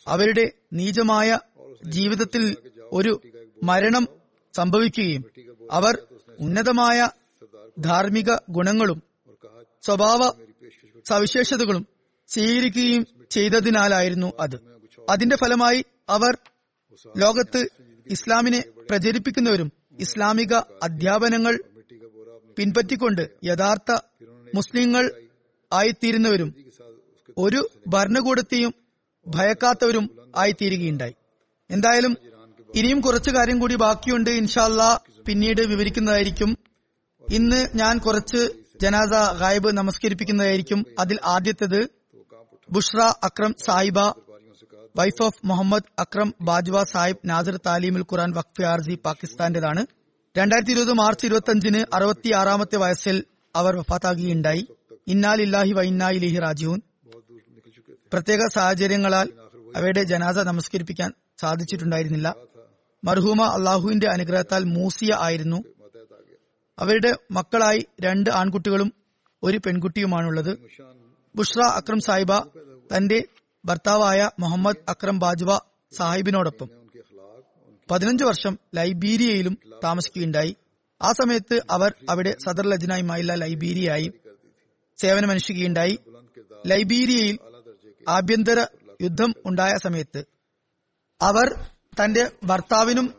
അവരുടെ 0.06 0.52
നീചമായ 0.72 1.38
ജീവിതത്തിൽ 1.86 2.56
ഒരു 2.92 3.20
മരണം 3.62 4.08
സംഭവിക്കുകയും 4.54 5.24
അവർ 5.70 5.98
ഉന്നതമായ 6.40 7.10
ധാർമ്മിക 7.78 8.30
ഗുണങ്ങളും 8.50 9.02
സ്വഭാവ 9.82 10.32
സവിശേഷതകളും 11.08 11.86
സ്വീകരിക്കുകയും 12.28 13.06
ചെയ്തതിനാലായിരുന്നു 13.30 14.32
അത്. 14.40 14.56
അതിന്റെ 15.10 15.36
ഫലമായി 15.36 15.84
അവർ 16.08 16.38
ലോകത്ത് 17.16 17.68
ഇസ്ലാമിനെ 18.06 18.64
പ്രചരിപ്പിക്കുന്നവരും 18.90 19.72
ഇസ്ലാമിക 20.00 20.54
അധ്യാപനങ്ങൾ 20.82 21.60
പിൻപറ്റിക്കൊണ്ട് 22.58 23.30
യഥാർത്ഥ 23.44 23.92
മുസ്ലിങ്ങൾ 24.54 25.10
ആയിത്തീരുന്നവരും 25.72 26.54
ഒരു 27.38 27.70
ഭരണകൂടത്തെയും 27.88 28.74
ഭയക്കാത്തവരും 29.26 30.32
ആയിത്തീരുകയുണ്ടായി. 30.36 31.14
എന്തായാലും 31.70 32.16
ഇനിയും 32.74 33.00
കുറച്ചു 33.00 33.30
കാര്യം 33.30 33.58
കൂടി 33.58 33.74
ബാക്കിയുണ്ട്. 33.74 34.30
ഇൻഷാല്ല 34.30 34.82
പിന്നീട് 35.26 35.60
വിവരിക്കുന്നതായിരിക്കും. 35.60 36.58
ഇന്ന് 37.30 37.68
ഞാൻ 37.74 37.98
കുറച്ച് 37.98 38.40
ജനാസ 38.82 39.12
ഗായബ് 39.40 39.70
നമസ്കരിപ്പിക്കുന്നതായിരിക്കും 39.72 40.86
അതിൽ 40.98 41.18
ആദ്യത്തേത്. 41.24 41.80
ബുഷ്ര 42.70 43.00
അക്രം 43.00 43.54
സായിബ 43.66 43.98
വൈഫ് 44.96 45.22
ഓഫ് 45.22 45.40
മുഹമ്മദ് 45.44 45.88
അക്രം 45.98 46.34
ബാജ്വ 46.40 46.84
സാഹിബ് 46.84 47.22
നാസർ 47.24 47.56
താലീമുൽ 47.66 48.04
ഖുറാൻ 48.12 48.30
വഖഫ് 48.32 48.64
ആർജി 48.64 48.98
പാകിസ്ഥാന്റേതാണ് 49.04 49.86
രണ്ടായിരത്തി 50.38 50.72
ഇരുപത് 50.72 50.92
മാർച്ച് 50.92 51.26
ഇരുപത്തി 51.26 51.50
അഞ്ചിന് 51.50 51.84
അറുപത്തിയാറാമത്തെ 51.94 52.76
വയസ്സിൽ 52.76 53.24
അവർ 53.56 53.76
വഫാത്താകുകയുണ്ടായി. 53.76 54.66
ഇന്നാലില്ലാഹി 55.08 55.72
വൈന്നായിലിഹി 55.72 56.38
റാജിഹൂൻ 56.38 56.80
പ്രത്യേക 58.12 58.38
സാഹചര്യങ്ങളാൽ 58.54 59.28
അവയുടെ 59.76 60.02
ജനാസ 60.02 60.38
നമസ്കരിപ്പിക്കാൻ 60.38 61.12
സാധിച്ചിട്ടുണ്ടായിരുന്നില്ല. 61.40 62.34
മർഹൂമ 63.04 63.42
അള്ളാഹുവിന്റെ 63.42 64.08
അനുഗ്രഹത്താൽ 64.08 64.64
മൂസിയ 64.64 65.10
ആയിരുന്നു. 65.18 65.64
അവരുടെ 66.78 67.14
മക്കളായി 67.30 67.86
രണ്ട് 68.00 68.30
ആൺകുട്ടികളും 68.30 68.92
ഒരു 69.42 69.60
പെൺകുട്ടിയുമാണുള്ളത്. 69.66 70.58
ബുഷ്ര 71.36 71.60
അക്രം 71.60 72.00
സാഹിബ 72.00 72.32
തന്റെ 72.96 73.24
ഭർത്താവായ 73.64 74.30
മുഹമ്മദ് 74.38 74.76
അക്രം 74.88 75.18
ബാജ്വ 75.18 75.58
സാഹിബിനോടൊപ്പം 75.92 76.68
പതിനഞ്ച് 77.90 78.24
വർഷം 78.24 78.58
ലൈബീരിയയിലും 78.74 79.58
താമസിക്കുകയുണ്ടായി. 79.84 80.56
ആ 81.02 81.12
സമയത്ത് 81.12 81.60
അവർ 81.70 81.94
അവിടെ 82.10 82.36
സദർ 82.44 82.66
ലജ്നായുമായുള്ള 82.66 83.34
ലൈബീരിയായി 83.34 84.12
സേവനമനുഷ്ഠിക്കുകയുണ്ടായി. 84.98 85.98
ലൈബീരിയയിൽ 86.66 87.38
ആഭ്യന്തര 88.08 88.66
യുദ്ധം 89.02 89.34
ഉണ്ടായ 89.46 89.74
സമയത്ത് 89.84 90.24
അവർ 91.20 91.48
തന്റെ 91.98 92.30
ഭർത്താവിനും 92.44 93.14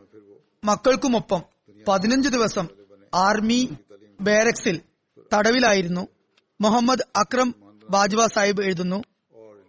മക്കൾക്കുമൊപ്പം 0.64 1.42
പതിനഞ്ച് 1.88 2.28
ദിവസം 2.28 2.68
ആർമി 3.14 3.68
ബാരക്സിൽ 4.20 4.80
തടവിലായിരുന്നു. 5.34 6.08
മുഹമ്മദ് 6.60 7.04
അക്രം 7.16 7.54
ബാജ്വ 7.90 8.26
സാഹിബ് 8.26 8.62
എഴുതുന്നു 8.62 9.02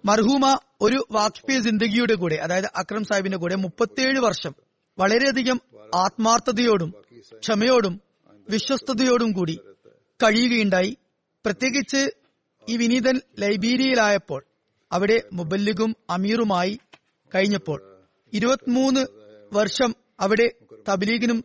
മർഹൂമ 0.06 0.58
ഒരു 0.82 1.08
വാക്ഫി 1.12 1.60
ജിന്ദഗിയുടെ 1.60 2.14
കൂടെ 2.14 2.36
അതായത് 2.36 2.66
അക്രം 2.76 3.04
സാഹിബിന്റെ 3.04 3.38
കൂടെ 3.38 3.56
മുപ്പത്തിയേഴ് 3.56 4.20
വർഷം 4.20 4.54
വളരെയധികം 5.00 5.62
ആത്മാർത്ഥതയോടും 5.96 6.94
ക്ഷമയോടും 7.40 8.02
വിശ്വസ്തയോടും 8.50 9.32
കൂടി 9.32 9.60
കഴിയുകയുണ്ടായി. 10.24 10.98
പ്രത്യേകിച്ച് 11.46 12.02
ഈ 12.70 12.78
വിനീതൻ 12.78 13.22
ലൈബീരിയയിലായപ്പോൾ 13.40 14.44
അവിടെ 14.92 15.24
മുബല്ലിഗും 15.34 15.96
അമീറുമായി 16.10 16.80
കഴിഞ്ഞപ്പോൾ 17.36 17.93
ഇരുപത്തിമൂന്ന് 18.34 19.06
വർഷം 19.54 19.96
അവിടെ 20.20 20.52
തബലീഗിനും 20.90 21.44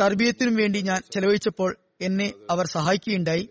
തർബീയത്തിനും 0.00 0.54
വേണ്ടി 0.54 0.80
ഞാൻ 0.80 1.02
ചെലവഴിച്ചപ്പോൾ 1.12 1.76
എന്നെ 2.00 2.32
അവർ 2.50 2.66
സഹായിക്കുകയുണ്ടായി. 2.66 3.48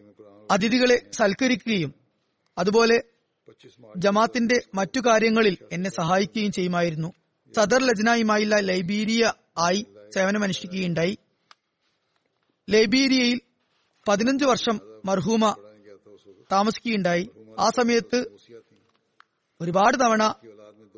അതിഥികളെ 0.51 1.09
സൽക്കരിക്കുകയും 1.13 1.93
അതുപോലെ 2.57 3.03
ജമാത്തിന്റെ 3.97 4.61
മറ്റു 4.73 4.99
കാര്യങ്ങളിൽ 4.99 5.57
എന്നെ 5.71 5.89
സഹായിക്കുകയും 5.89 6.51
ചെയ്യുമായിരുന്നു. 6.51 7.13
സദർ 7.55 7.83
ലജ്നയുമായുള്ള 7.83 8.59
ലൈബീരിയ 8.59 9.33
ആയി 9.57 9.85
സേവനമനുഷ്ഠിക്കുകയുണ്ടായി. 10.15 11.17
ലൈബീരിയയിൽ 12.69 13.41
പതിനഞ്ച് 14.07 14.45
വർഷം 14.45 14.79
മർഹൂമ 15.05 15.55
താമസിക്കുകയുണ്ടായി. 16.51 17.29
ആ 17.59 17.69
സമയത്ത് 17.69 18.25
ഒരുപാട് 19.61 19.97
തവണ 19.97 20.35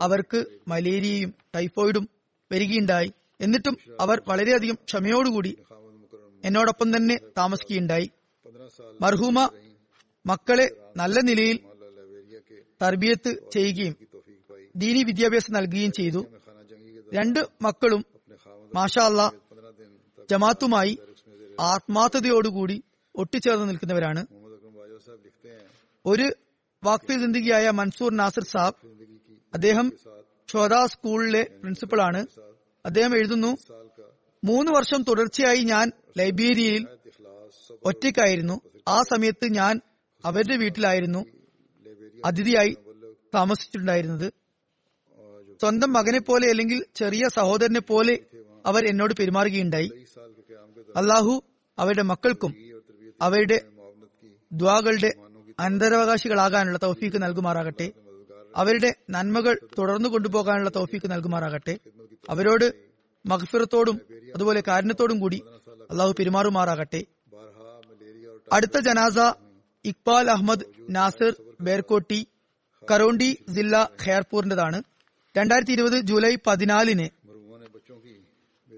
അവർക്ക് 0.02 0.46
മലേറിയയും 0.68 1.34
ടൈഫോയിഡും 1.56 2.10
വരികയുണ്ടായി. 2.52 3.12
എന്നിട്ടും 3.42 3.78
അവർ 4.00 4.22
വളരെയധികം 4.28 4.78
ക്ഷമയോടുകൂടി 4.88 5.58
എന്നോടൊപ്പം 6.46 6.96
തന്നെ 6.96 7.16
താമസിക്കുകയുണ്ടായി. 7.38 8.10
മർഹൂമ 9.02 9.50
മക്കളെ 10.26 10.66
നല്ല 10.98 11.20
നിലയിൽ 11.20 11.58
തർബിയത്ത് 12.82 13.32
ചെയ്യുകയും 13.54 13.96
ദീനി 14.76 15.04
വിദ്യാഭ്യാസം 15.04 15.54
നൽകുകയും 15.54 15.92
ചെയ്തു. 15.92 16.26
രണ്ട് 17.14 17.40
മക്കളും 17.62 18.06
മാഷാല്ല 18.76 19.22
ജമാത്തുമായി 20.30 20.94
ആത്മാർത്ഥതയോടുകൂടി 21.60 22.84
ഒട്ടിച്ചേർന്ന് 23.16 23.70
നിൽക്കുന്നവരാണ്. 23.70 24.22
ഒരു 26.06 26.28
വാക്തി 26.84 27.14
ജിന്ദഗിയായ 27.14 27.70
മൻസൂർ 27.70 28.12
നാസിർ 28.14 28.44
സാബ് 28.44 28.78
അദ്ദേഹം 29.54 29.94
ഷോദ 30.52 30.74
സ്കൂളിലെ 30.86 31.44
പ്രിൻസിപ്പളാണ്. 31.44 32.28
അദ്ദേഹം 32.86 33.16
എഴുതുന്നു 33.16 33.58
മൂന്ന് 34.44 34.72
വർഷം 34.72 35.04
തുടർച്ചയായി 35.04 35.64
ഞാൻ 35.64 35.92
ലൈബ്രേരിയയിൽ 36.18 36.88
ഒറ്റയ്ക്കായിരുന്നു. 37.84 38.62
ആ 38.88 39.02
സമയത്ത് 39.02 39.48
ഞാൻ 39.48 39.82
അവരുടെ 40.26 40.56
വീട്ടിലായിരുന്നു 40.56 41.26
അതിഥിയായി 42.26 42.78
താമസിച്ചിട്ടുണ്ടായിരുന്നത്. 43.36 44.34
സ്വന്തം 45.62 45.94
മകനെ 45.94 46.20
പോലെ 46.20 46.50
അല്ലെങ്കിൽ 46.50 46.86
ചെറിയ 46.96 47.30
സഹോദരനെ 47.30 47.80
പോലെ 47.80 48.20
അവർ 48.66 48.88
എന്നോട് 48.88 49.14
പെരുമാറുകയുണ്ടായി. 49.14 49.92
അള്ളാഹു 50.96 51.44
അവരുടെ 51.78 52.02
മക്കൾക്കും 52.02 52.56
അവരുടെ 53.22 53.62
ദ്വാകളുടെ 54.52 55.12
അന്തരവകാശികളാകാനുള്ള 55.60 56.80
തൗഫീക്ക് 56.84 57.22
നൽകുമാറാകട്ടെ. 57.22 57.92
അവരുടെ 58.56 58.96
നന്മകൾ 59.10 59.60
തുടർന്നു 59.80 60.10
കൊണ്ടുപോകാനുള്ള 60.10 60.70
തോഫീക്ക് 60.76 61.12
നൽകുമാറാകട്ടെ. 61.12 61.80
അവരോട് 62.30 62.74
മഹ്ഫിറത്തോടും 63.26 64.02
അതുപോലെ 64.36 64.64
കാരുണ്യത്തോടും 64.68 65.20
കൂടി 65.20 65.44
അള്ളാഹു 65.92 66.16
പെരുമാറുമാറാകട്ടെ. 66.20 67.06
അടുത്ത 68.54 68.80
ജനാസ 68.80 69.18
ഇക്ബാൽ 69.86 70.32
അഹമ്മദ് 70.32 70.66
നാസിർ 70.90 71.34
ബേർക്കോട്ടി 71.62 72.28
കറോണ്ടി 72.92 73.38
ജില്ല 73.50 73.90
ഖേർപൂറിന്റേതാണ് 74.08 74.84
രണ്ടായിരത്തി 75.38 75.72
ഇരുപത് 75.72 75.98
ജൂലൈ 76.00 76.38
പതിനാലിന് 76.48 77.10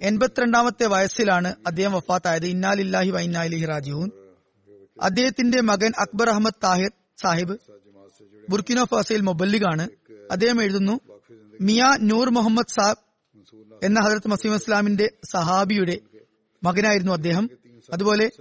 എൺപത്തിരണ്ടാമത്തെ 0.02 0.86
വയസ്സിലാണ് 0.86 1.56
അദ്ദേഹം 1.68 1.94
വഫാത്തായത്. 1.94 2.46
ഇന്നാലില്ലാഹി 2.46 3.10
വൈനാലിഹി 3.10 3.66
റാജിഹൂൻ 3.66 4.12
അദ്ദേഹത്തിന്റെ 5.02 5.62
മകൻ 5.62 5.92
അക്ബർ 6.00 6.30
അഹമ്മദ് 6.30 6.60
താഹിർ 6.64 6.92
സാഹിബ് 7.22 7.56
ബുർക്കിനോ 8.50 8.84
ഫാസയിൽ 8.84 9.22
മൊബല്ലിഗാണ്. 9.22 9.88
അദ്ദേഹം 10.32 10.64
എഴുതുന്നു 10.64 11.00
മിയ 11.62 11.84
നൂർ 12.02 12.30
മുഹമ്മദ് 12.30 12.74
സാബ് 12.74 12.98
എന്ന 13.86 14.00
ഹജറത്ത് 14.00 14.28
മസീം 14.28 14.56
ഇസ്ലാമിന്റെ 14.56 15.10
സഹാബിയുടെ 15.32 16.00
മകനായിരുന്നു 16.64 17.12
അദ്ദേഹം. 17.12 17.50
അതുപോലെ 17.94 18.32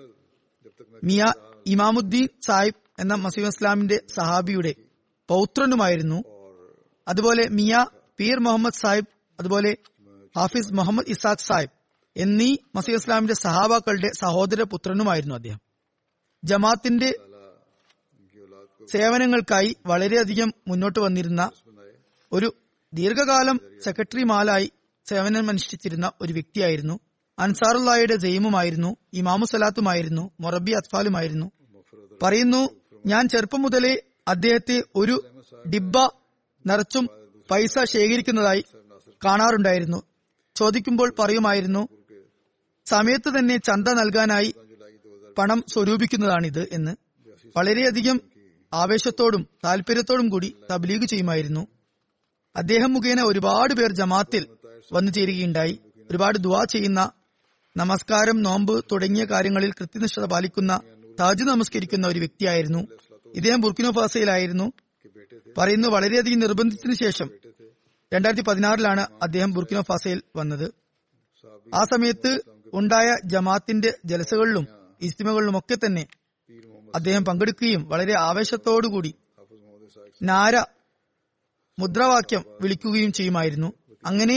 മിയ 1.04 1.32
ഇമാമുദ്ദീൻ 1.66 2.28
സാഹിബ് 2.46 3.00
എന്ന 3.00 3.14
മസീം 3.14 3.46
ഇസ്ലാമിന്റെ 3.46 4.00
സഹാബിയുടെ 4.14 4.74
പൗത്രനുമായിരുന്നു. 5.28 6.24
അതുപോലെ 7.08 7.48
മിയ 7.48 7.86
പീർ 8.20 8.38
മുഹമ്മദ് 8.38 8.72
സാഹിബ് 8.72 9.06
അതുപോലെ 9.40 9.76
ഹാഫിസ് 10.36 10.72
മുഹമ്മദ് 10.72 11.06
ഇസാഖ് 11.08 11.46
സാഹിബ് 11.46 11.70
എന്നീ 12.16 12.56
മസീം 12.74 12.94
ഇസ്ലാമിന്റെ 12.94 13.34
സഹാബാക്കളുടെ 13.34 14.10
സഹോദര 14.20 14.62
പുത്രനുമായിരുന്നു 14.62 15.34
അദ്ദേഹം. 15.34 15.60
ജമാത്തിന്റെ 16.44 17.14
സേവനങ്ങൾക്കായി 18.88 19.76
വളരെയധികം 19.86 20.54
മുന്നോട്ട് 20.68 20.98
വന്നിരുന്ന 20.98 21.50
ഒരു 22.32 22.54
ദീർഘകാലം 22.94 23.60
സെക്രട്ടറിമാലായി 23.84 24.72
സേവനമനുഷ്ഠിച്ചിരുന്ന 25.08 26.12
ഒരു 26.20 26.32
വ്യക്തിയായിരുന്നു. 26.32 27.00
അൻസാറുല്ലായുടെ 27.38 28.16
ജയിമുമായിരുന്നു 28.16 28.96
ഇമാമു 29.12 29.44
സലാത്തുമായിരുന്നു 29.44 30.30
മൊറബി 30.40 30.70
അത്ഫാലുമായിരുന്നു. 30.70 31.50
പറയുന്നു 32.22 32.68
ഞാൻ 33.06 33.28
ചെറുപ്പം 33.28 33.62
മുതലേ 33.62 33.96
അദ്ദേഹത്തെ 34.28 34.82
ഒരു 34.96 35.24
ഡിബ്ബ 35.74 35.98
നിറച്ചും 36.66 37.08
പൈസ 37.50 37.84
ശേഖരിക്കുന്നതായി 37.84 38.64
കാണാറുണ്ടായിരുന്നു. 39.24 40.02
ചോദിക്കുമ്പോൾ 40.56 41.14
പറയുമായിരുന്നു 41.18 41.88
സമയത്ത് 42.86 43.38
തന്നെ 43.38 43.56
ചന്ത 43.56 43.88
നൽകാനായി 43.88 44.54
പണം 45.38 45.64
സ്വരൂപിക്കുന്നതാണിത് 45.68 46.68
എന്ന്. 46.72 46.96
വളരെയധികം 47.56 48.31
ആവേശത്തോടും 48.72 49.48
താല്പര്യത്തോടും 49.64 50.28
കൂടി 50.28 50.56
തബ്ലീഗ് 50.70 51.06
ചെയ്യുമായിരുന്നു. 51.06 51.66
അദ്ദേഹം 52.56 52.92
മുഖേന 52.92 53.20
ഒരുപാട് 53.20 53.74
പേർ 53.74 53.92
ജമാത്തിൽ 53.92 54.46
വന്നു 54.92 55.12
ചേരുകയുണ്ടായി. 55.12 55.78
ഒരുപാട് 56.10 56.38
ദുവാ 56.38 56.64
ചെയ്യുന്ന 56.64 57.10
നമസ്കാരം 57.76 58.42
നോമ്പ് 58.42 58.84
തുടങ്ങിയ 58.92 59.24
കാര്യങ്ങളിൽ 59.24 59.72
കൃത്യനിഷ്ഠത 59.72 60.24
പാലിക്കുന്ന 60.24 60.80
താജ് 61.20 61.44
നമസ്കരിക്കുന്ന 61.44 62.06
ഒരു 62.06 62.18
വ്യക്തിയായിരുന്നു. 62.18 62.88
ഇദ്ദേഹം 63.34 63.60
ബുർക്കിനോഫാസയിലായിരുന്നു 63.60 64.72
പറയുന്നു 65.58 65.88
വളരെയധികം 65.88 66.38
നിർബന്ധത്തിന് 66.38 66.94
ശേഷം 66.94 67.30
രണ്ടായിരത്തി 68.14 68.42
പതിനാറിലാണ് 68.42 69.06
അദ്ദേഹം 69.22 69.50
ബുർക്കിനോഫാസയിൽ 69.50 70.22
വന്നത്. 70.36 70.74
ആ 71.74 71.84
സമയത്ത് 71.84 72.42
ഉണ്ടായ 72.74 73.16
ജമാത്തിന്റെ 73.24 73.98
ജലസകളിലും 74.04 74.66
ഇസ്തിമകളിലും 75.00 75.58
ഒക്കെ 75.58 75.76
തന്നെ 75.86 76.06
അദ്ദേഹം 76.94 77.24
പങ്കെടുക്കുകയും 77.24 77.88
വളരെ 77.88 78.14
ആവേശത്തോടുകൂടി 78.18 79.14
നാര 80.22 80.54
മുദ്രാവാക്യം 81.78 82.42
വിളിക്കുകയും 82.60 83.12
ചെയ്യുമായിരുന്നു. 83.12 83.72
അങ്ങനെ 84.06 84.36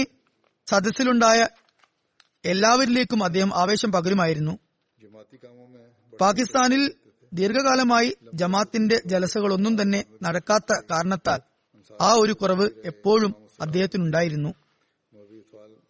സദസ്സിലുണ്ടായ 0.68 1.48
എല്ലാവരിലേക്കും 2.46 3.24
അദ്ദേഹം 3.24 3.52
ആവേശം 3.56 3.92
പകരുമായിരുന്നു. 3.92 4.54
പാകിസ്ഥാനിൽ 6.22 6.84
ദീർഘകാലമായി 7.34 8.18
ജമാത്തിന്റെ 8.34 9.02
ജലസകളൊന്നും 9.06 9.82
തന്നെ 9.82 10.06
നടക്കാത്ത 10.24 10.74
കാരണത്താൽ 10.92 11.40
ആ 12.02 12.14
ഒരു 12.14 12.34
കുറവ് 12.34 12.70
എപ്പോഴും 12.86 13.36
അദ്ദേഹത്തിനുണ്ടായിരുന്നു. 13.62 14.52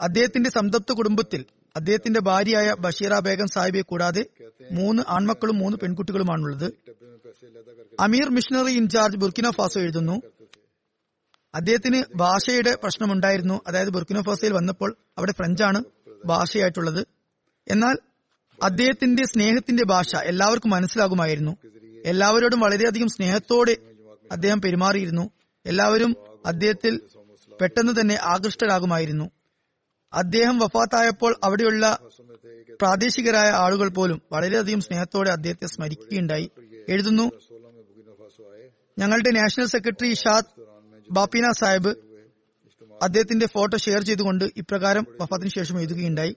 അദ്ദേഹത്തിന്റെ 0.02 0.50
സംതൃപ്ത 0.50 0.92
കുടുംബത്തിൽ 0.92 1.46
അദ്ദേഹത്തിന്റെ 1.76 2.20
ഭാര്യയായ 2.20 2.76
ബഷീറ 2.80 3.20
ബേഗം 3.20 3.48
സാഹിബെ 3.48 3.82
കൂടാതെ 3.82 4.26
മൂന്ന് 4.72 5.04
ആൺമക്കളും 5.08 5.58
മൂന്ന് 5.58 5.78
പെൺകുട്ടികളുമാണുള്ളത്. 5.78 6.74
അമീർ 8.00 8.30
missionary 8.30 8.72
in charge 8.72 9.18
Burkina 9.18 9.50
Faso 9.50 9.82
എഴുതുന്നു. 9.82 10.22
അദ്ദേഹത്തിന് 11.56 12.04
ഭാഷയുടെ 12.16 12.76
പ്രശ്നമുണ്ടായിരുന്നു. 12.84 13.62
അതായത് 13.68 13.90
ബുർക്കിന 13.90 14.22
ഫാസോയിൽ 14.22 14.54
വന്നപ്പോൾ 14.54 14.98
അവിടെ 15.18 15.32
ഫ്രഞ്ചാണ് 15.32 15.84
ഭാഷയായിട്ടുള്ളത്. 16.26 17.08
എന്നാൽ 17.68 17.96
അദ്ദേഹത്തിന്റെ 18.64 19.24
സ്നേഹത്തിന്റെ 19.24 19.84
ഭാഷ 19.86 20.16
എല്ലാവർക്കും 20.16 20.72
മനസ്സിലാകുമായിരുന്നു. 20.72 21.58
എല്ലാവരോടും 22.06 22.60
വളരെയധികം 22.60 23.08
സ്നേഹത്തോടെ 23.08 23.78
അദ്ദേഹം 24.32 24.62
പെരുമാറിയിരുന്നു. 24.62 25.30
എല്ലാവരും 25.66 26.16
അദ്ദേഹത്തിൽ 26.46 27.02
പെട്ടെന്ന് 27.62 27.94
തന്നെ 28.02 28.20
ആകൃഷ്ടരാകുമായിരുന്നു. 28.22 29.32
അദ്ദേഹം 30.16 30.60
വഫാത്തായപ്പോൾ 30.60 31.36
അവിടെയുള്ള 31.44 32.00
പ്രാദേശികരായ 32.82 33.50
ആളുകൾ 33.50 33.90
പോലും 33.90 34.22
വളരെയധികം 34.32 34.82
സ്നേഹത്തോടെ 34.82 35.30
അദ്ദേഹത്തെ 35.30 35.66
സ്മരിക്കുകയുണ്ടായി. 35.66 36.52
എഴുതുന്നു 36.90 37.32
ഞങ്ങളുടെ 39.00 39.32
നാഷണൽ 39.32 39.66
സെക്രട്ടറി 39.66 40.14
ഷാദ് 40.14 40.46
ബാപ്പിന 41.12 41.52
സാഹിബ് 41.52 41.96
അദ്ദേഹത്തിന്റെ 43.02 43.46
ഫോട്ടോ 43.46 43.78
ഷെയർ 43.78 44.02
ചെയ്തുകൊണ്ട് 44.02 44.46
ഇപ്രകാരം 44.58 45.08
വഫാത്തിന് 45.22 45.50
ശേഷം 45.50 45.80
എഴുതുകയുണ്ടായി. 45.80 46.36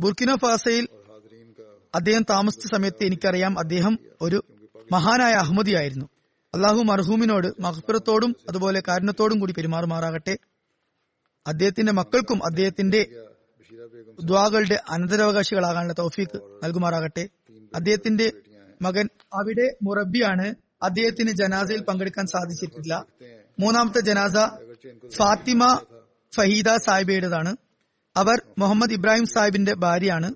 ബുർക്കിന 0.00 0.34
ഫാസയിൽ 0.34 0.88
അദ്ദേഹം 1.94 2.22
താമസിച്ച 2.22 2.66
സമയത്ത് 2.66 3.04
എനിക്കറിയാം 3.04 3.58
അദ്ദേഹം 3.58 3.98
ഒരു 4.20 4.44
മഹാനായ 4.92 5.32
അഹമ്മദിയായിരുന്നു. 5.32 6.06
അള്ളാഹു 6.54 6.82
മർഹൂമിനോട് 6.82 7.62
മഹഫിറത്തോടും 7.62 8.36
അതുപോലെ 8.48 8.82
കാരണത്തോടും 8.88 9.38
കൂടി 9.38 9.52
പെരുമാറുമാറാകട്ടെ. 9.52 10.38
അദ്ദേഹത്തിന്റെ 11.48 11.92
മക്കൾക്കും 11.92 12.46
അദ്ദേഹത്തിന്റെ 12.46 13.06
ദ്വാകളുടെ 14.24 14.82
അനന്തരാവകാശികളാകാനുള്ള 14.88 15.94
തൗഫീഖ് 15.98 16.40
നൽകുമാറാകട്ടെ. 16.64 17.28
അദ്ദേഹത്തിന്റെ 17.74 18.32
മകൻ 18.82 19.08
അവിടെ 19.34 19.76
മുറബിയാണ് 19.82 20.54
അദ്ദേഹത്തിന് 20.82 21.30
ജനാസയിൽ 21.30 21.82
പങ്കെടുക്കാൻ 21.82 22.26
സാധിച്ചിട്ടില്ല. 22.26 23.04
മൂന്നാമത്തെ 23.60 24.00
ജനാസ 24.00 24.36
ഫാത്തിമ 25.16 25.80
ഫഹീദ 26.34 26.68
സാഹിബയുടേതാണ്. 26.86 27.56
അവർ 28.16 28.42
മുഹമ്മദ് 28.58 28.92
ഇബ്രാഹിം 28.92 29.26
സാഹിബിന്റെ 29.26 29.74
ഭാര്യയാണ്. 29.74 30.34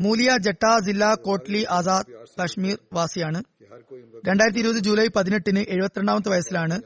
മൂലിയ 0.00 0.36
ജട്ട 0.38 0.78
ജില്ലാ 0.84 1.14
കോട്ട്ലി 1.14 1.66
ആസാദ് 1.70 2.06
കാശ്മീർ 2.38 2.78
വാസിയാണ്. 2.92 3.42
രണ്ടായിരത്തി 4.28 4.58
ഇരുപത് 4.58 4.76
ജൂലൈ 4.76 5.08
പതിനെട്ടിന് 5.16 5.58
എഴുപത്തിരണ്ടാമത്തെ 5.58 6.28
വയസ്സിലാണ്. 6.28 6.82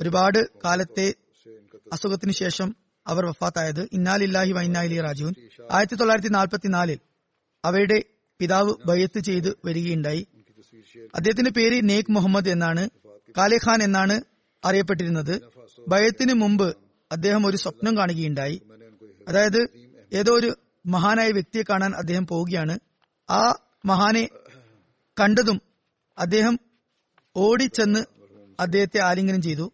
ഒരുപാട് 0.00 0.38
കാലത്തെ 0.64 1.14
അസുഖത്തിന് 1.92 2.32
ശേഷം 2.32 2.76
അവർ 3.06 3.26
വഫാത്തായത് 3.26 3.88
ഇന്നാലില്ലാഹി 3.92 4.52
വൈനാലി 4.52 5.00
രാജുവിൻ 5.00 5.34
ആയിരത്തി 5.72 5.94
തൊള്ളായിരത്തി 5.94 6.28
നാൽപ്പത്തിനാലിൽ 6.28 6.98
അവയുടെ 7.64 8.02
പിതാവ് 8.38 8.74
ബയ്യത്ത് 8.86 9.20
ചെയ്ത് 9.20 9.58
വരികയുണ്ടായി. 9.64 10.26
അദ്ദേഹത്തിന്റെ 11.14 11.50
പേര് 11.50 11.80
നേക് 11.82 12.10
മുഹമ്മദ് 12.10 12.48
എന്നാണ് 12.48 12.90
കാലേഖാൻ 13.38 13.82
എന്നാണ് 13.82 14.20
അറിയപ്പെട്ടിരുന്നത്. 14.64 15.42
ഭയത്തിന് 15.88 16.32
മുമ്പ് 16.32 16.76
അദ്ദേഹം 17.12 17.46
ഒരു 17.46 17.56
സ്വപ്നം 17.56 17.96
കാണുകയുണ്ടായി. 17.96 18.62
അതായത് 19.28 19.68
ഏതോ 20.12 20.34
ഒരു 20.34 20.56
മഹാനായ 20.86 21.30
വ്യക്തിയെ 21.30 21.62
കാണാൻ 21.62 21.94
അദ്ദേഹം 21.94 22.26
പോവുകയാണ്. 22.26 22.78
ആ 23.30 23.54
മഹാനെ 23.84 24.28
കണ്ടതും 25.20 25.62
അദ്ദേഹം 26.18 26.58
ഓടിച്ചെന്ന് 27.36 28.00
അദ്ദേഹത്തെ 28.60 29.00
ആലിംഗനം 29.00 29.42
ചെയ്തു. 29.42 29.72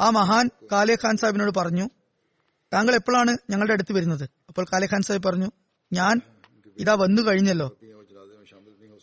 ആ 0.00 0.10
മഹാൻ 0.10 0.50
കാലേഖാൻ 0.72 1.16
സാഹിബിനോട് 1.16 1.50
പറഞ്ഞു 1.56 1.88
താങ്കൾ 2.72 2.94
എപ്പോഴാണ് 2.94 3.36
ഞങ്ങളുടെ 3.50 3.72
അടുത്ത് 3.72 3.92
വരുന്നത്? 3.92 4.24
അപ്പോൾ 4.48 4.66
കാലേഖാൻ 4.72 5.02
സാഹിബ് 5.02 5.22
പറഞ്ഞു 5.22 5.50
ഞാൻ 5.92 6.20
ഇതാ 6.78 6.94
വന്നു 6.94 7.22
കഴിഞ്ഞല്ലോ. 7.22 7.68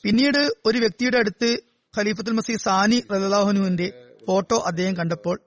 പിന്നീട് 0.04 0.56
ഒരു 0.66 0.78
വ്യക്തിയുടെ 0.78 1.18
അടുത്ത് 1.18 1.58
ഖലീഫത്തുൽ 1.98 2.32
മസീദ് 2.32 2.60
സാനി 2.60 3.04
റലാഹുനുവിന്റെ 3.14 4.16
ഫോട്ടോ 4.28 4.64
അദ്ദേഹം 4.68 4.98
കണ്ടപ്പോൾ 4.98 5.42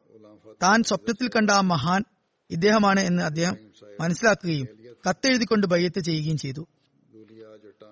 താൻ 0.63 0.83
സ്വപ്നത്തിൽ 0.83 1.29
കണ്ട 1.29 1.51
ആ 1.51 1.61
മഹാൻ 1.61 2.05
ഇദ്ദേഹമാണ് 2.51 3.01
എന്ന് 3.01 3.23
അദ്ദേഹം 3.23 3.57
മനസ്സിലാക്കുകയും 4.01 4.69
കത്തെഴുതിക്കൊണ്ട് 5.09 5.67
ബയ്യത്ത് 5.67 6.01
ചെയ്യുകയും 6.01 6.37
ചെയ്തു. 6.37 6.67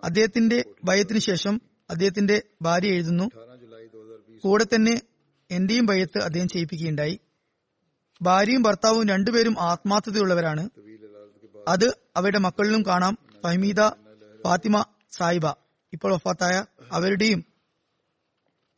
അദ്ദേഹത്തിന്റെ 0.04 0.64
ഭയത്തിന് 0.84 1.18
ശേഷം 1.18 1.60
അദ്ദേഹത്തിന്റെ 1.90 2.42
ഭാര്യ 2.62 2.88
എഴുതുന്നു. 2.88 3.30
കൂടെ 4.44 4.64
തന്നെ 4.64 5.02
എന്റെയും 5.50 5.86
ഭയത്ത് 5.86 6.18
അദ്ദേഹം 6.18 6.48
ചെയ്യിപ്പിക്കുകയുണ്ടായി. 6.48 7.20
ഭാര്യയും 8.22 8.62
ഭർത്താവും 8.62 9.08
രണ്ടുപേരും 9.08 9.60
ആത്മാർത്ഥതയുള്ളവരാണ്. 9.60 10.68
അത് 11.68 11.96
അവരുടെ 12.16 12.38
മക്കളിലും 12.38 12.86
കാണാം. 12.86 13.18
ഫഹമീദ 13.44 13.88
ഫാത്തിമ 14.44 14.84
സായിബ. 15.12 15.46
ഇപ്പോൾ 15.92 16.14
ഒഫാത്തായ 16.14 16.64
അവരുടെയും 16.92 17.44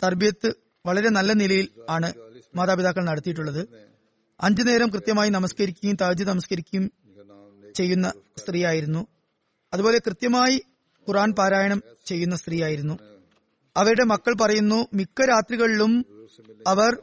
തർബിയത്ത് 0.04 0.52
വളരെ 0.86 1.08
നല്ല 1.08 1.32
നിലയിൽ 1.32 1.68
ആണ് 1.88 2.12
മാതാപിതാക്കൾ 2.54 3.04
നടത്തിയിട്ടുള്ളത്. 3.04 3.68
അഞ്ചു 4.40 4.62
നേരം 4.62 4.88
കൃത്യമായി 4.88 5.30
നമസ്കരിക്കുകയും 5.30 5.96
താജ് 6.00 6.24
നമസ്കരിക്കുകയും 6.24 6.92
ചെയ്യുന്ന 7.74 8.12
സ്ത്രീയായിരുന്നു. 8.38 9.06
അതുപോലെ 9.72 9.98
കൃത്യമായി 9.98 10.62
ഖുറാൻ 11.08 11.32
പാരായണം 11.32 11.82
ചെയ്യുന്ന 12.06 12.36
സ്ത്രീയായിരുന്നു. 12.36 12.98
അവരുടെ 13.76 14.04
മക്കൾ 14.04 14.34
പറയുന്നു 14.40 14.86
മിക്ക 14.94 15.24
രാത്രികളിലും 15.24 16.06
അവർ 16.66 17.02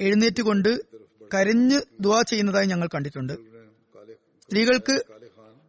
എഴുന്നേറ്റുകൊണ്ട് 0.00 0.80
കരഞ്ഞ് 1.34 1.80
ദുവാ 2.00 2.22
ചെയ്യുന്നതായി 2.22 2.66
ഞങ്ങൾ 2.66 2.88
കണ്ടിട്ടുണ്ട്. 2.94 3.32
സ്ത്രീകൾക്ക് 4.42 5.04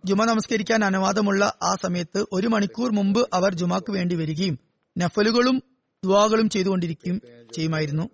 ജുമ 0.06 0.26
നമസ്കരിക്കാൻ 0.26 0.86
അനുവാദമുള്ള 0.86 1.54
ആ 1.64 1.76
സമയത്ത് 1.84 2.26
ഒരു 2.32 2.48
മണിക്കൂർ 2.48 2.92
മുമ്പ് 2.92 3.30
അവർ 3.34 3.54
ജുമാക്ക് 3.54 3.92
വേണ്ടി 3.92 4.16
വരികയും 4.16 4.60
നഫലുകളും 4.98 5.64
ദുവാകളും 6.04 6.50
ചെയ്തുകൊണ്ടിരിക്കുകയും 6.50 7.22
ചെയ്യുമായിരുന്നു. 7.56 8.10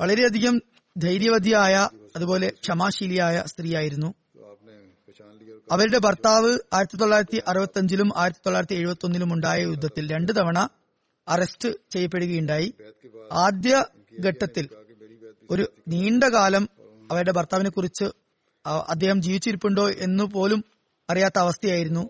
വളരെയധികം 0.00 0.62
ധൈര്യവതിയായ 0.96 1.88
അതുപോലെ 2.16 2.52
ക്ഷമാശീലിയായ 2.62 3.42
സ്ത്രീയായിരുന്നു. 3.46 4.14
അവരുടെ 5.72 5.98
ഭർത്താവ് 5.98 6.58
ആയിരത്തി 6.72 6.96
തൊള്ളായിരത്തി 6.96 7.42
അറുപത്തി 7.48 7.78
അഞ്ചിലും 7.78 8.12
ആയിരത്തി 8.16 8.40
തൊള്ളായിരത്തി 8.46 8.74
എഴുപത്തി 8.74 9.06
ഒന്നിലും 9.06 9.32
ഉണ്ടായ 9.32 9.62
യുദ്ധത്തിൽ 9.62 10.10
രണ്ടു 10.10 10.32
തവണ 10.32 10.68
അറസ്റ്റ് 11.28 11.68
ചെയ്യപ്പെടുകയുണ്ടായി. 11.90 12.74
ആദ്യ 13.32 13.84
ഘട്ടത്തിൽ 14.20 14.68
ഒരു 15.50 15.64
നീണ്ട 15.88 16.24
കാലം 16.24 16.68
അവരുടെ 17.10 17.32
ഭർത്താവിനെ 17.32 17.70
കുറിച്ച് 17.70 18.04
അദ്ദേഹം 18.66 19.22
ജീവിച്ചിരിപ്പുണ്ടോ 19.22 19.90
എന്ന് 19.90 20.24
പോലും 20.24 20.64
അറിയാത്ത 21.10 21.38
അവസ്ഥയായിരുന്നു. 21.38 22.00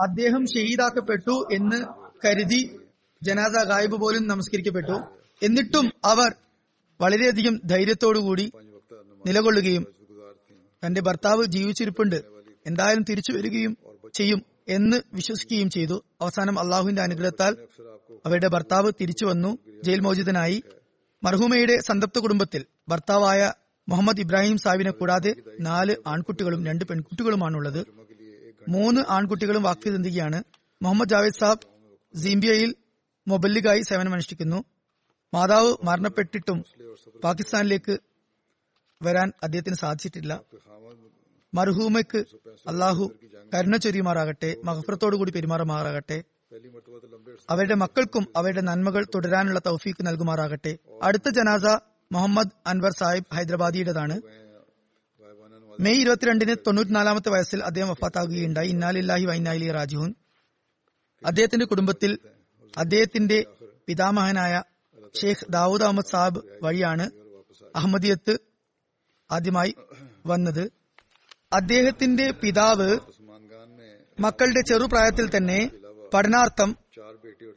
അദ്ദേഹം 0.00 0.46
ഷെയ്ദാക്കപ്പെട്ടു 0.46 1.48
എന്ന് 1.52 1.78
കരുതി 2.26 2.78
ജനാസ 3.22 3.64
ഗായബ് 3.64 3.96
പോലും 4.00 4.28
നമസ്കരിക്കപ്പെട്ടു. 4.28 4.96
എന്നിട്ടും 5.42 5.92
അവർ 6.04 6.34
വളരെയധികം 7.00 7.60
ധൈര്യത്തോടുകൂടി 7.64 8.52
നിലകൊള്ളുകയും 9.26 9.86
തന്റെ 10.86 11.00
ഭർത്താവ് 11.00 11.44
ജീവിച്ചിരിപ്പുണ്ട് 11.44 12.24
എന്തായാലും 12.66 13.02
തിരിച്ചു 13.02 13.32
വരികയും 13.32 13.76
ചെയ്യും 14.14 14.42
എന്ന് 14.68 14.96
വിശ്വസിക്കുകയും 15.14 15.70
ചെയ്തു. 15.70 16.04
അവസാനം 16.20 16.58
അള്ളാഹുവിന്റെ 16.58 17.02
അനുഗ്രഹത്താൽ 17.02 17.56
അവരുടെ 18.26 18.48
ഭർത്താവ് 18.48 18.92
തിരിച്ചു 19.00 19.24
വന്നു 19.24 19.58
ജയിൽ 19.84 20.00
മോചിതനായി. 20.00 20.62
മർഹൂമയുടെ 21.24 21.80
സന്തപ്ത 21.80 22.18
കുടുംബത്തിൽ 22.18 22.66
ഭർത്താവായ 22.88 23.52
മുഹമ്മദ് 23.88 24.20
ഇബ്രാഹിം 24.20 24.58
സാവിനെ 24.58 24.90
കൂടാതെ 24.90 25.36
നാല് 25.60 25.96
ആൺകുട്ടികളും 26.06 26.66
രണ്ട് 26.66 26.84
പെൺകുട്ടികളുമാണുള്ളത്. 26.84 27.86
മൂന്ന് 28.68 29.00
ആൺകുട്ടികളും 29.08 29.62
വാക്തി 29.62 29.90
ദന്തികയാണ് 29.90 30.44
മുഹമ്മദ് 30.82 31.08
ജാവേദ് 31.08 31.40
സാബ് 31.40 31.66
സീംബിയയിൽ 32.18 32.74
മൊബല്ലിഗായി 33.28 33.82
സേവനമനുഷ്ഠിക്കുന്നു. 33.82 34.64
മാതാവ് 35.34 35.76
മരണപ്പെട്ടിട്ടും 35.84 36.64
പാകിസ്ഥാനിലേക്ക് 37.24 37.98
വരാൻ 39.02 39.32
അദ്ദേഹത്തിന് 39.42 39.74
സാധിച്ചിട്ടില്ല. 39.74 40.40
മർഹൂമയ്ക്ക് 41.54 42.18
അള്ളാഹു 42.68 43.12
കരുണ 43.54 43.76
ചൊരിയുമാറാകട്ടെ 43.76 44.56
മഹഫ്രത്തോടുകൂടി 44.64 45.30
പെരുമാറുമാറാകട്ടെ. 45.30 46.18
അവരുടെ 47.50 47.74
മക്കൾക്കും 47.74 48.24
അവരുടെ 48.36 48.60
നന്മകൾ 48.60 49.06
തുടരാനുള്ള 49.14 49.60
തൗഫീക്ക് 49.66 50.06
നൽകുമാറാകട്ടെ. 50.06 50.78
അടുത്ത 51.02 51.28
ജനാസ 51.28 51.64
മുഹമ്മദ് 52.12 52.52
അൻവർ 52.66 52.92
സാഹിബ് 52.98 53.34
ഹൈദരാബാദിയുടേതാണ്. 53.34 54.16
മെയ് 55.80 56.00
ഇരുപത്തിരണ്ടിന് 56.00 56.54
തൊണ്ണൂറ്റിനാലാമത്തെ 56.66 57.28
വയസ്സിൽ 57.28 57.64
അദ്ദേഹം 57.64 57.88
വഫാത്താകുകയുണ്ടായി. 57.88 58.68
ഇന്നാലില്ലാഹി 58.68 59.24
വൈനാലി 59.24 59.70
റാജിഹുൻ 59.70 60.14
അദ്ദേഹത്തിന്റെ 61.26 61.66
കുടുംബത്തിൽ 61.66 62.18
അദ്ദേഹത്തിന്റെ 62.78 63.44
പിതാമഹനായ 63.88 64.62
ഷെയ്ഖ് 65.20 65.46
ദാവൂദ് 65.50 65.82
അഹമ്മദ് 65.82 66.10
സാബ് 66.10 66.40
വഴിയാണ് 66.62 67.10
അഹമ്മദിയത്ത് 67.76 68.38
ആദ്യമായി 69.30 69.74
വന്നത്. 70.26 70.72
അദ്ദേഹത്തിന്റെ 71.52 72.30
പിതാവ് 72.30 72.98
മക്കളുടെ 74.20 74.60
ചെറുപ്രായത്തിൽ 74.60 75.36
തന്നെ 75.36 75.70
പഠനാർത്ഥം 76.14 76.76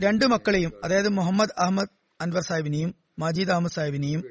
രണ്ടു 0.01 0.25
മക്കളെയും 0.25 0.73
അതായത് 0.83 1.09
മുഹമ്മദ് 1.09 1.49
അഹമ്മദ് 1.57 1.87
അൻവർ 2.21 2.41
സാഹിബിനെയും 2.41 2.95
മജീദ് 3.19 3.51
അഹമ്മദ് 3.51 3.71
സാഹിബിനെയും 3.71 4.23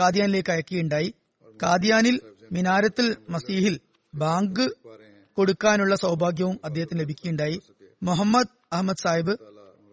കാദിയാനിലേക്ക് 0.00 0.52
അയക്കുകയുണ്ടായി. 0.52 1.14
കാദിയാനിൽ 1.62 2.20
മിനാരത്തിൽ 2.52 3.16
മസീഹിൽ 3.30 3.80
ബാങ്ക് 4.14 4.70
കൊടുക്കാനുള്ള 5.32 5.94
സൗഭാഗ്യവും 5.94 6.60
അദ്ദേഹത്തിന് 6.64 7.00
ലഭിക്കുകയുണ്ടായി. 7.00 7.60
മുഹമ്മദ് 8.02 8.48
അഹമ്മദ് 8.72 9.02
സാഹിബ് 9.02 9.36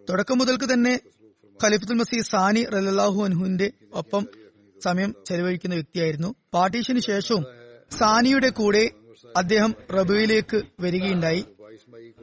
തുടക്കം 0.09 0.37
മുതൽക്ക് 0.37 0.73
തന്നെ 0.73 0.99
ഖലീഫത്തുൽ 1.63 1.93
മസീദ് 1.93 2.25
സാനി 2.25 2.65
റലാഹു 2.65 3.23
അൻഹുവിന്റെ 3.23 3.71
ഒപ്പം 3.93 4.27
സമയം 4.83 5.15
ചെലവഴിക്കുന്ന 5.25 5.75
വ്യക്തിയായിരുന്നു. 5.75 6.35
പാർട്ടീഷന് 6.53 6.99
ശേഷവും 6.99 7.45
സാനിയുടെ 7.99 8.49
കൂടെ 8.49 8.89
അദ്ദേഹം 9.37 9.75
റബുയിലേക്ക് 9.93 10.61
വരികയുണ്ടായി. 10.79 11.45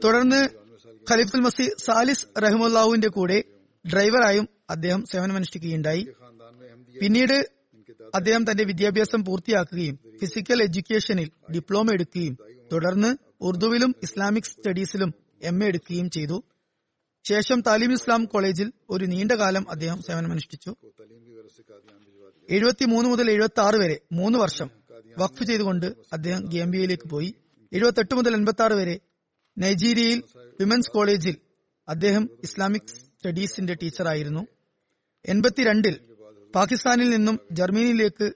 തുടർന്ന് 0.03 0.62
ഖലീഫുൽ 1.11 1.41
മസി 1.41 1.71
സാലിസ് 1.79 2.25
റഹ്മുല്ലാവുവിന്റെ 2.43 3.07
കൂടെ 3.07 3.43
ഡ്രൈവറായും 3.93 4.49
അദ്ദേഹം 4.69 5.05
സേവനമനുഷ്ഠിക്കുകയുണ്ടായി. 5.11 6.03
പിന്നീട് 7.01 7.37
അദ്ദേഹം 8.15 8.51
തന്റെ 8.51 8.63
വിദ്യാഭ്യാസം 8.63 9.25
പൂർത്തിയാക്കുകയും 9.25 9.99
ഫിസിക്കൽ 10.21 10.63
എഡ്യൂക്കേഷനിൽ 10.63 11.29
ഡിപ്ലോമ 11.53 11.93
എടുക്കുകയും 11.93 12.37
തുടർന്ന് 12.71 13.17
ഉറുദുവിലും 13.41 13.95
ഇസ്ലാമിക് 14.03 14.43
സ്റ്റഡീസിലും 14.43 15.13
എം 15.41 15.63
എ 15.63 15.67
എടുക്കുകയും 15.67 16.09
ചെയ്തു. 16.09 16.43
ശേഷം 17.25 17.61
താലിം 17.61 17.93
ഇസ്ലാം 17.93 18.25
കോളേജിൽ 18.25 18.71
ഒരു 18.89 19.05
നീണ്ടകാലം 19.05 19.65
അദ്ദേഹം 19.69 19.99
സേവനമനുഷ്ഠിച്ചു. 20.07 20.71
എഴുപത്തിമൂന്ന് 22.49 23.09
മുതൽ 23.09 23.31
എഴുപത്തി 23.31 23.61
ആറ് 23.61 23.75
വരെ 23.75 23.99
മൂന്ന് 24.11 24.39
വർഷം 24.39 24.69
വഖഫ് 25.17 25.43
ചെയ്തുകൊണ്ട് 25.43 25.85
അദ്ദേഹം 26.13 26.45
ഗാംബിയയിലേക്ക് 26.45 27.07
പോയി. 27.09 27.35
എഴുപത്തെട്ട് 27.71 28.15
മുതൽ 28.15 28.33
എൺപത്തി 28.35 28.63
ആറ് 28.63 28.73
വരെ 28.73 28.99
നൈജീരിയയിൽ 29.57 30.23
വിമൻസ് 30.59 30.91
കോളേജിൽ 30.91 31.35
അദ്ദേഹം 31.87 32.29
ഇസ്ലാമിക് 32.43 32.81
സ്റ്റഡീസിന്റെ 32.81 33.73
ടീച്ചറായിരുന്നു. 33.73 34.47
എൺപത്തിരണ്ടിൽ 35.25 35.99
പാകിസ്ഥാനിൽ 36.55 37.09
നിന്നും 37.09 37.39
ജർമ്മനിയിലേക്ക് 37.51 38.33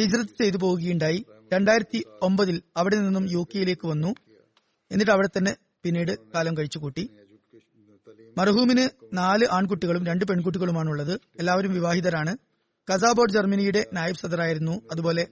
ഹിജ്രത്ത് 0.00 0.42
ചെയ്തു 0.42 0.56
പോവുകയുണ്ടായി. 0.56 1.24
രണ്ടായിരത്തി 1.52 2.04
ഒമ്പതിൽ 2.22 2.62
അവിടെ 2.76 2.96
നിന്നും 2.96 3.32
യു 3.32 3.46
കെയിലേക്ക് 3.54 3.86
വന്നു. 3.86 4.14
എന്നിട്ട് 4.90 5.12
അവിടെ 5.12 5.28
തന്നെ 5.36 5.56
പിന്നീട് 5.82 6.32
കാലം 6.34 6.56
കഴിച്ചുകൂട്ടി. 6.56 7.10
മർഹൂമിന് 8.38 8.88
നാല് 9.12 9.46
ആൺകുട്ടികളും 9.50 10.06
രണ്ട് 10.06 10.24
പെൺകുട്ടികളുമാണ് 10.24 10.90
ഉള്ളത് 10.90 11.20
എല്ലാവരും 11.38 11.72
വിവാഹിതരാണ്. 11.72 12.36
കസാബോർഡ് 12.92 13.32
ജർമ്മനിയുടെ 13.32 13.86
നായബ് 13.92 14.16
സദറായിരുന്നു. 14.16 14.82
അതുപോലെ 14.92 15.26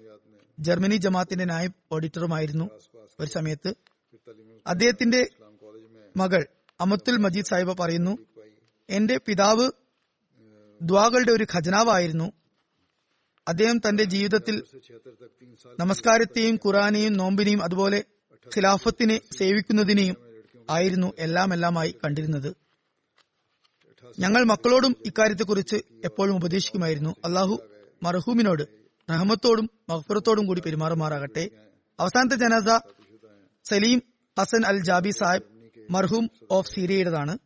ജർമ്മനി 0.58 0.96
ജമാത്തിന്റെ 0.96 1.44
നായബ് 1.44 1.72
ഓഡിറ്ററുമായിരുന്നു 1.92 2.70
ഒരു 3.20 3.30
സമയത്ത്. 3.30 3.74
അദ്ദേഹത്തിന്റെ 4.66 5.28
മകൾ 6.16 6.46
അമത്തുൽ 6.80 7.16
മജീദ് 7.16 7.46
സാഹിബ 7.46 7.72
പറയുന്നു 7.72 8.18
എന്റെ 8.90 9.20
പിതാവ് 9.26 9.70
ദ്വാകളുടെ 10.82 11.32
ഒരു 11.32 11.46
ഖജനാവായിരുന്നു. 11.54 12.32
അദ്ദേഹം 13.48 13.78
തന്റെ 13.78 14.04
ജീവിതത്തിൽ 14.04 14.62
നമസ്കാരത്തെയും 15.80 16.54
ഖുറാനെയും 16.54 17.12
നോമ്പിനെയും 17.12 17.62
അതുപോലെ 17.62 18.04
ഖിലാഫത്തിനെ 18.56 19.20
സേവിക്കുന്നതിനെയും 19.38 20.16
ആയിരുന്നു 20.70 21.12
എല്ലാം 21.18 21.54
എല്ലാമായി 21.54 21.94
കണ്ടിരുന്നത്. 22.04 22.56
ഞങ്ങൾ 24.18 24.44
മക്കളോടും 24.44 24.96
ഇക്കാര്യത്തെക്കുറിച്ച് 25.06 25.76
എപ്പോഴും 26.04 26.36
ഉപദേശിക്കുമായിരുന്നു. 26.36 27.16
അള്ളാഹു 27.24 27.62
മർഹൂമിനോട് 28.02 28.62
റഹമത്തോടും 29.10 29.70
മഹപ്പുറത്തോടും 29.88 30.46
കൂടി 30.46 30.60
പെരുമാറുമാറാകട്ടെ. 30.60 31.50
അവസാനത്തെ 32.00 32.36
ജനത 32.36 32.78
സലീം 33.64 34.02
ഹസൻ 34.40 34.66
അൽ 34.66 34.78
ജാബി 34.82 35.10
സാഹിബ് 35.10 35.55
മർഹൂം 35.90 36.30
ഓഫ് 36.50 36.74
സീരിയയുടേതാണ്. 36.74 37.38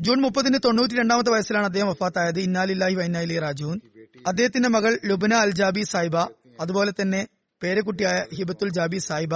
ജൂൺ 0.00 0.20
മുപ്പതിന് 0.22 0.58
തൊണ്ണൂറ്റി 0.64 0.94
രണ്ടാമത്തെ 0.94 1.30
വയസ്സിലാണ് 1.30 1.64
അദ്ദേഹം 1.64 1.88
വഫാത്തായത്. 1.88 2.40
ഇന്നാലില്ലാഹി 2.40 2.94
വൈനാലി 2.94 3.38
റാജുൻ 3.38 3.80
അദ്ദേഹത്തിന്റെ 4.26 4.68
മകൾ 4.68 4.98
ലുബന 5.04 5.34
അൽ 5.34 5.50
ജാബി 5.50 5.82
സായിബ 5.82 6.16
അതുപോലെ 6.60 6.92
തന്നെ 7.00 7.28
പേരക്കുട്ടിയായ 7.62 8.18
Hibatul 8.36 8.68
Jabi 8.68 8.98
Sahiba 8.98 9.34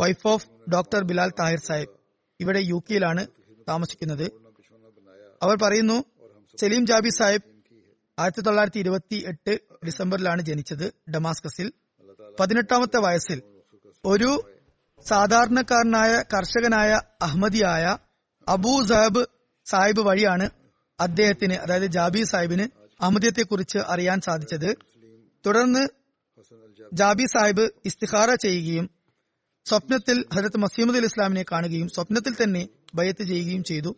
wife 0.00 0.26
of 0.26 0.46
doctor 0.72 1.04
Bilal 1.04 1.30
Tahir 1.38 1.58
Sahib 1.58 1.92
ഇവിടെ 2.40 2.58
യു 2.58 2.82
കെയിലാണ് 2.90 3.26
താമസിക്കുന്നത്. 3.68 4.26
അവർ 5.42 5.56
പറയുന്നു 5.62 6.04
സലീം 6.60 6.86
ജാബി 6.86 7.08
സാഹിബ് 7.08 7.46
ആയിരത്തി 8.18 8.40
തൊള്ളായിരത്തി 8.40 8.78
ഇരുപത്തി 8.78 9.24
എട്ട് 9.26 9.60
ഡിസംബറിലാണ് 9.86 10.42
ജനിച്ചത് 10.42 10.92
ഡമാസ്കസിൽ. 11.14 11.72
പതിനെട്ടാമത്തെ 12.40 12.96
വയസ്സിൽ 12.96 13.42
ഒരു 14.04 14.30
സാധാരണക്കാരനായ 15.08 16.22
കർഷകനായ 16.34 17.00
അഹമ്മദിയായ 17.22 17.98
അബൂ 18.48 18.86
സാഹിബ് 18.86 19.26
സാഹിബ് 19.64 20.00
വഴിയാണ് 20.00 20.50
അദ്ദേഹത്തിന് 21.00 21.54
അതായത് 21.54 21.86
ജാബി 21.86 22.22
സാഹിബിന് 22.22 22.68
അഹമ്മദിയത്തെക്കുറിച്ച് 23.00 23.78
അറിയാൻ 23.78 24.20
സാധിച്ചത്. 24.20 24.76
തുടർന്ന് 25.46 25.88
ജാബി 26.92 27.24
സാഹിബ് 27.24 27.70
ഇസ്തിഹാറ 27.84 28.34
ചെയ്യുകയും 28.34 28.90
സ്വപ്നത്തിൽ 29.64 30.24
ഹജരത്ത് 30.34 30.56
മസീമുദ് 30.56 30.96
അലി 30.96 31.04
ഇസ്ലാമിനെ 31.04 31.44
കാണുകയും 31.52 31.88
സ്വപ്നത്തിൽ 31.88 32.34
തന്നെ 32.42 32.68
ബയത്ത് 32.94 33.22
ചെയ്യുകയും 33.22 33.64
ചെയ്തു. 33.64 33.96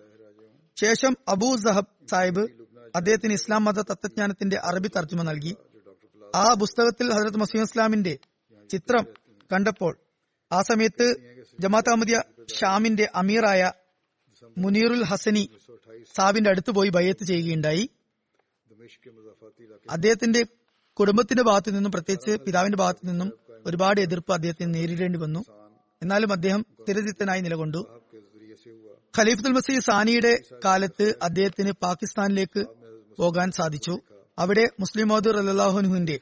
ശേഷം 0.81 1.17
അബൂ 1.29 1.57
സഹബ് 1.57 2.09
സാഹിബ് 2.11 2.49
അദ്ദേഹത്തിന് 2.97 3.33
ഇസ്ലാം 3.33 3.65
മത 3.65 3.75
തത്വജ്ഞാനത്തിന്റെ 3.75 4.57
അറബി 4.65 4.89
തർജമ 4.89 5.23
നൽകി. 5.23 5.57
ആ 6.35 6.55
പുസ്തകത്തിൽ 6.55 7.13
ഹജരത് 7.13 7.37
മസീം 7.37 7.63
ഇസ്ലാമിന്റെ 7.63 8.19
ചിത്രം 8.71 9.07
കണ്ടപ്പോൾ 9.53 10.06
ആ 10.51 10.63
സമയത്ത് 10.63 11.07
ജമാഅത്ത് 11.59 11.91
അഹമ്മദിയ 11.91 12.19
ഷാമിന്റെ 12.59 13.07
അമീറായ 13.15 13.63
മുനീറുൽ 14.57 15.05
ഹസനി 15.05 15.45
സാബിന്റെ 16.17 16.51
അടുത്ത് 16.51 16.71
പോയി 16.71 16.91
ബയ്യത്ത് 16.97 17.25
ചെയ്യുകയുണ്ടായി. 17.25 17.85
അദ്ദേഹത്തിന്റെ 19.91 20.41
കുടുംബത്തിന്റെ 20.97 21.43
ഭാഗത്തു 21.43 21.71
നിന്നും 21.71 21.93
പ്രത്യേകിച്ച് 21.93 22.33
പിതാവിന്റെ 22.47 22.79
ഭാഗത്തു 22.79 23.05
നിന്നും 23.07 23.29
ഒരുപാട് 23.67 24.01
എതിർപ്പ് 24.01 24.33
അദ്ദേഹത്തിന് 24.33 24.75
നേരിടേണ്ടി 24.75 25.19
വന്നു. 25.19 25.41
എന്നാലും 26.03 26.33
അദ്ദേഹം 26.33 26.63
സ്ഥിരചിത്തനായി 26.83 27.41
നിലകൊണ്ടു. 27.41 27.81
ഖലീഫുൽ 29.19 29.55
മസീദ് 29.59 29.85
സാനിയുടെ 29.89 30.33
കാലത്ത് 30.65 31.07
അദ്ദേഹത്തിന് 31.23 31.73
പാകിസ്ഥാനിലേക്ക് 31.85 32.63
പോകാൻ 33.19 33.51
സാധിച്ചു. 33.51 33.95
അവിടെ 34.39 34.65
മുസ്ലിം 34.81 35.09
മഹദൂർ 35.09 35.37
അല്ലാഹുനുഹുന്റെ 35.43 36.17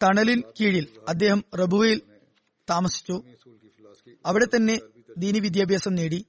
തണലിൽ 0.00 0.40
കീഴിൽ 0.58 0.86
അദ്ദേഹം 1.08 1.40
റബുവയിൽ 1.60 1.98
താമസിച്ചു. 2.70 3.22
അവിടെ 4.26 4.44
തന്നെ 4.44 4.80
ദീനി 5.18 5.38
വിദ്യാഭ്യാസം 5.38 5.94
നേടി. 5.94 6.26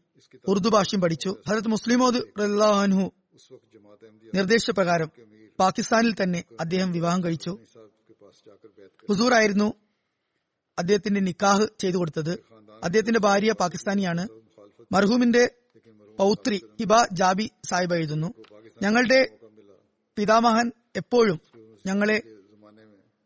ഉറുദു 0.48 0.70
ഭാഷയും 0.70 1.02
പഠിച്ചു. 1.02 1.36
ഭരത് 1.48 1.68
മുസ്ലിമോദ് 1.68 2.16
റഹ്ലാൻഹു 2.16 3.12
നിർദ്ദേശപ്രകാരം 4.36 5.12
പാകിസ്ഥാനിൽ 5.60 6.16
തന്നെ 6.24 6.44
അദ്ദേഹം 6.60 6.92
വിവാഹം 6.92 7.24
കഴിച്ചു. 7.24 7.60
ഹുസൂർ 9.10 9.34
ആയിരുന്നു 9.34 9.74
അദ്ദേഹത്തിന്റെ 10.80 11.20
നിക്കാഹ് 11.20 11.68
ചെയ്തു 11.80 11.98
കൊടുത്തത്. 11.98 12.40
അദ്ദേഹത്തിന്റെ 12.84 13.20
ഭാര്യ 13.20 13.54
പാകിസ്ഥാനിയാണ്. 13.54 14.28
മർഹൂമിന്റെ 14.92 15.50
പൗത്രി 16.18 16.62
ഹിബ 16.80 16.90
ജാബി 17.14 17.52
സാഹിബ് 17.70 17.94
എഴുതുന്നു. 17.94 18.34
ഞങ്ങളുടെ 18.82 19.38
പിതാമഹൻ 20.18 20.72
എപ്പോഴും 20.96 21.42
ഞങ്ങളെ 21.86 22.22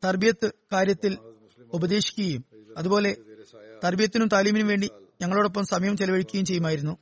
തർബിയത്ത് 0.05 0.51
കാര്യത്തിൽ 0.73 1.17
ഉപദേശിക്കുകയും 1.73 2.45
അതുപോലെ 2.77 3.17
തർബിയത്തിനും 3.83 4.27
താലീമിനും 4.27 4.67
വേണ്ടി 4.67 4.89
ഞങ്ങളോടൊപ്പം 5.21 5.65
സമയം 5.65 5.97
ചെലവഴിക്കുകയും 5.97 6.45
ചെയ്യുമായിരുന്നു. 6.45 6.97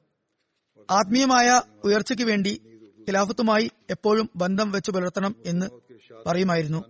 ആത്മീയമായ 0.91 1.61
ഉയർച്ചയ്ക്ക് 1.83 2.23
വേണ്ടി 2.23 2.61
ഖിലാഫത്തുമായി 2.99 3.71
എപ്പോഴും 3.89 4.29
ബന്ധം 4.35 4.71
വെച്ച് 4.71 4.91
പുലർത്തണം 4.91 5.35
എന്ന് 5.45 5.65
പറയുമായിരുന്നു. 6.27 6.83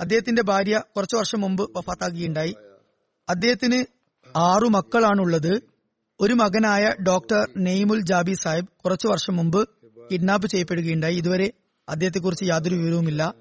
അദ്ദേഹത്തിന്റെ 0.00 0.42
ഭാര്യ 0.42 0.82
കുറച്ചു 0.96 1.16
വർഷം 1.16 1.40
മുമ്പ് 1.40 1.78
വഫാത്താക്കുകയുണ്ടായി 1.78 2.56
അദ്ദേഹത്തിന് 3.28 3.84
ആറു 4.36 4.68
മക്കളാണുള്ളത്. 4.68 5.62
ഒരു 6.20 6.34
മകനായ 6.34 6.94
ഡോക്ടർ 7.06 7.48
നെയ്മുൽ 7.56 8.00
ജാബി 8.00 8.32
സാഹിബ് 8.32 8.68
കുറച്ചു 8.84 9.08
വർഷം 9.08 9.36
മുമ്പ് 9.36 9.68
കിഡ്നാപ്പ് 10.12 10.46
ചെയ്യപ്പെടുകയുണ്ടായി. 10.46 11.16
ഇതുവരെ 11.16 11.52
അദ്ദേഹത്തെക്കുറിച്ച് 11.88 12.44
യാതൊരു 12.44 12.74
വിവരവുമില്ല. 12.74 13.34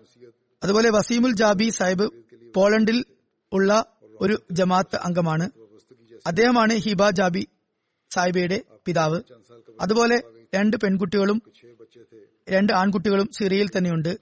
അതുപോലെ 0.63 0.89
വസീമുൽ 0.89 1.31
ജാബി 1.31 1.69
സാഹിബ് 1.69 2.11
പോളണ്ടിൽ 2.55 3.05
ഉള്ള 3.51 3.85
ഒരു 4.21 4.43
ജമാഅത്ത് 4.51 4.95
അംഗമാണ്. 4.95 5.49
അദ്ദേഹമാണ് 6.27 6.73
ഹിബ 6.73 7.09
ജാബി 7.09 7.47
സാഹിബയുടെ 8.13 8.61
പിതാവ്. 8.85 9.21
അതുപോലെ 9.81 10.21
രണ്ട് 10.55 10.77
പെൺകുട്ടികളും 10.77 11.41
രണ്ട് 12.49 12.73
ആൺകുട്ടികളും 12.73 13.29
സിറിയയിൽ 13.39 13.69
തന്നെയുണ്ട്. 13.77 14.17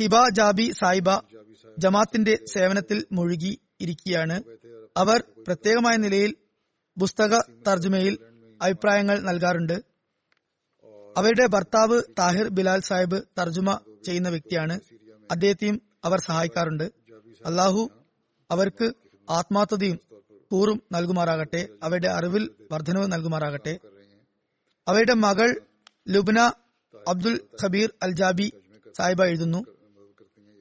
ഹിബ 0.00 0.28
ജാബി 0.32 0.72
സായിബ 0.82 1.10
ജമാത്തിന്റെ 1.78 2.38
സേവനത്തിൽ 2.52 3.06
മുഴുകി 3.12 3.60
ഇരിക്കുകയാണ്. 3.80 4.42
അവർ 4.96 5.24
പ്രത്യേകമായ 5.46 5.96
നിലയിൽ 5.96 6.34
പുസ്തക 7.00 7.40
തർജമയിൽ 7.68 8.18
അഭിപ്രായങ്ങൾ 8.62 9.20
നൽകാറുണ്ട്. 9.20 9.82
അവരുടെ 11.16 11.46
ഭർത്താവ് 11.46 12.02
താഹിർ 12.18 12.48
ബിലാൽ 12.48 12.80
സാഹിബ് 12.80 13.22
തർജമ 13.40 13.80
ചെയ്യുന്ന 14.04 14.28
വ്യക്തിയാണ്. 14.28 14.80
അദ്ദേഹത്തെയും 15.30 15.82
അവർ 16.04 16.18
സഹായിക്കാറുണ്ട്. 16.20 16.84
അള്ളാഹു 17.46 17.90
അവർക്ക് 18.50 18.92
ആത്മാർത്ഥതയും 19.30 19.98
കൂറും 20.50 20.82
നൽകുമാറാകട്ടെ. 20.92 21.68
അവരുടെ 21.82 22.08
അറിവിൽ 22.08 22.50
വർധനവ് 22.72 23.12
നൽകുമാറാകട്ടെ. 23.12 23.78
അവരുടെ 24.88 25.14
മകൾ 25.14 25.60
ലുബ്ന 26.08 26.52
അബ്ദുൽ 27.08 27.40
ഖബീർ 27.64 27.90
അൽ 28.02 28.12
ജാബി 28.12 28.52
സാഹിബ 28.98 29.24
എഴുതുന്നു 29.24 29.66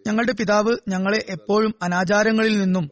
ഞങ്ങളുടെ 0.07 0.31
പിതാവ് 0.31 0.77
ഞങ്ങളെ 0.87 1.25
എപ്പോഴും 1.29 1.75
അനാചാരങ്ങളിൽ 1.81 2.59
നിന്നും 2.59 2.91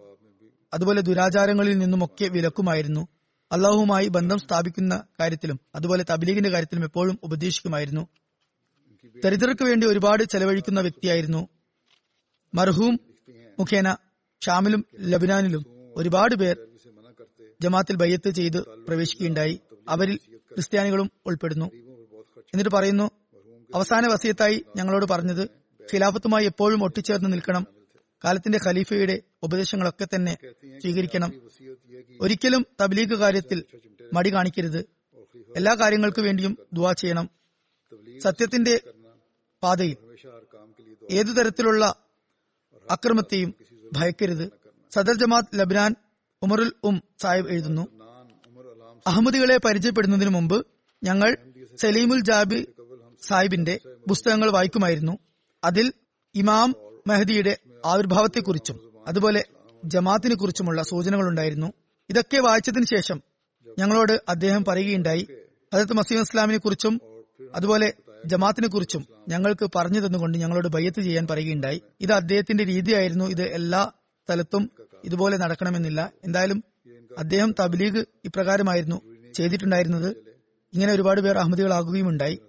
അതുപോലെ 0.74 1.02
ദുരാചാരങ്ങളിൽ 1.02 1.78
നിന്നുമൊക്കെ 1.78 2.26
വിലക്കുമായിരുന്നു. 2.26 3.08
അള്ളാഹുമായി 3.52 4.08
ബന്ധം 4.08 4.38
സ്ഥാപിക്കുന്ന 4.38 5.04
കാര്യത്തിലും 5.20 5.60
അതുപോലെ 5.76 6.06
തബ്ലീഗിന്റെ 6.10 6.50
കാര്യത്തിലും 6.50 6.84
എപ്പോഴും 6.84 7.20
ഉപദേശിക്കുമായിരുന്നു. 7.24 8.08
ദരിദ്രർക്ക് 9.24 9.64
വേണ്ടി 9.64 9.88
ഒരുപാട് 9.88 10.24
ചെലവഴിക്കുന്ന 10.24 10.82
വ്യക്തിയായിരുന്നു 10.82 11.48
മർഹൂം 12.54 13.00
മുഖേന. 13.60 13.96
ഷാമിലും 14.42 14.86
ലബനാനിലും 15.00 15.66
ഒരുപാട് 15.96 16.36
പേർ 16.36 16.58
ജമാത്തിൽ 17.62 17.96
ബയ്യത്ത് 17.96 18.30
ചെയ്ത് 18.30 18.62
പ്രവേശിക്കുകയുണ്ടായി. 18.62 19.60
അവരിൽ 19.90 20.16
ക്രിസ്ത്യാനികളും 20.16 21.12
ഉൾപ്പെടുന്നു. 21.26 21.66
എന്നിട്ട് 22.40 22.70
പറയുന്നു 22.70 23.12
അവസാന 23.76 24.08
വസീയത്തായി 24.08 24.66
ഞങ്ങളോട് 24.76 25.06
പറഞ്ഞത് 25.06 25.44
ഖിലാഫത്തുമായി 25.94 26.46
എപ്പോഴും 26.46 26.84
ഒട്ടിച്ചേർന്ന് 26.84 27.34
നിൽക്കണം. 27.34 27.68
കാലത്തിന്റെ 28.26 28.60
ഖലീഫയുടെ 28.68 29.22
ഉപദേശങ്ങളൊക്കെ 29.44 30.08
തന്നെ 30.16 30.38
സ്വീകരിക്കണം. 30.82 31.42
ഒരിക്കലും 32.22 32.66
തബ്ലീഗ് 32.82 33.16
കാര്യത്തിൽ 33.16 33.64
മടി 34.14 34.34
കാണിക്കരുത്. 34.34 34.86
എല്ലാ 35.56 35.76
കാര്യങ്ങൾക്കു 35.76 36.22
വേണ്ടിയും 36.22 36.58
ദുവാ 36.74 36.94
ചെയ്യണം. 36.94 37.30
സത്യത്തിന്റെ 38.20 38.82
പാതയിൽ 39.64 39.96
ഏതു 41.12 41.32
തരത്തിലുള്ള 41.32 41.96
അക്രമത്തെയും 42.92 43.56
ഭയക്കരുത്. 43.94 44.46
സദർ 44.94 45.14
ജമാഅത്ത് 45.14 45.60
ലബ്നാൻ 45.60 45.96
ഉമറുൽ 46.42 46.72
ഉം 46.84 47.04
സാഹിബ് 47.22 47.50
എഴുതുന്നു. 47.50 47.84
അഹമ്മദികളെ 49.08 49.58
പരിചയപ്പെടുന്നതിനു 49.58 50.30
മുമ്പ് 50.30 50.58
ഞങ്ങൾ 51.04 51.38
സലീമുൽ 51.82 52.20
ജാബി 52.20 52.68
സാഹിബിന്റെ 53.28 53.80
പുസ്തകങ്ങൾ 54.10 54.50
വായിക്കുമായിരുന്നു. 54.50 55.18
അതിൽ 55.64 55.94
ഇമാം 56.36 56.76
മെഹദിയുടെ 57.08 57.58
ആവിർഭാവത്തെക്കുറിച്ചും 57.86 58.78
അതുപോലെ 59.08 59.44
ജമാത്തിനെ 59.86 60.36
കുറിച്ചുമുള്ള 60.36 60.82
സൂചനകളുണ്ടായിരുന്നു. 60.82 61.74
ഇതൊക്കെ 62.10 62.38
വായിച്ചതിനു 62.38 62.86
ശേഷം 62.86 63.18
ഞങ്ങളോട് 63.80 64.22
അദ്ദേഹം 64.30 64.66
പറയുകയുണ്ടായി. 64.66 65.28
അതത് 65.74 65.94
മസീം 65.94 66.22
ഇസ്ലാമിനെ 66.22 66.58
കുറിച്ചും 66.58 66.94
അതുപോലെ 67.56 67.94
ജമാത്തിനെ 68.26 68.68
കുറിച്ചും 68.68 69.06
ഞങ്ങൾക്ക് 69.28 69.70
പറഞ്ഞു 69.76 70.00
തന്നുകൊണ്ട് 70.00 70.38
ഞങ്ങളോട് 70.38 70.68
ബയ്യത്ത് 70.68 71.02
ചെയ്യാൻ 71.02 71.28
പറയുകയുണ്ടായി. 71.28 71.82
ഇത് 72.02 72.12
അദ്ദേഹത്തിന്റെ 72.12 72.64
രീതിയായിരുന്നു. 72.64 73.26
ഇത് 73.26 73.42
എല്ലാ 73.42 73.92
സ്ഥലത്തും 74.26 74.72
ഇതുപോലെ 75.06 75.38
നടക്കണമെന്നില്ല. 75.38 76.12
എന്തായാലും 76.24 76.64
അദ്ദേഹം 77.18 77.56
തബ്ലീഗ് 77.60 78.06
ഇപ്രകാരമായിരുന്നു 78.26 79.02
ചെയ്തിട്ടുണ്ടായിരുന്നത്. 79.34 80.16
ഇങ്ങനെ 80.74 80.94
ഒരുപാട് 80.94 81.22
പേർ 81.22 81.38
അഹമ്മദികളാകുകയും 81.38 82.10
ഉണ്ടായി 82.10 82.40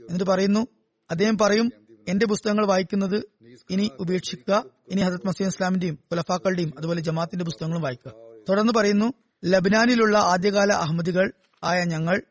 എന്നിട്ട് 0.00 0.24
പറയുന്നു 0.24 0.66
അദ്ദേഹം 1.10 1.38
പറയും 1.38 1.72
എന്റെ 2.08 2.26
പുസ്തകങ്ങൾ 2.26 2.66
വായിക്കുന്നത് 2.66 3.24
ഇനി 3.70 3.90
ഉപേക്ഷിക്കുക. 3.98 4.64
ഇനി 4.88 5.00
ഹസരത് 5.00 5.26
മസീദ് 5.26 5.48
ഇസ്ലാമിന്റെയും 5.48 5.94
ഖുലഫാക്കളുടെയും 5.94 6.72
അതുപോലെ 6.78 7.00
ജമാത്തിന്റെ 7.00 7.44
പുസ്തകങ്ങളും 7.44 7.82
വായിക്കുക. 7.82 8.12
തുടർന്ന് 8.48 8.72
പറയുന്നു 8.72 9.12
ലബനാനിലുള്ള 9.44 10.18
ആദ്യകാല 10.18 10.72
അഹമ്മദികൾ 10.72 11.32
ആയ 11.64 11.84
ഞങ്ങൾ 11.84 12.22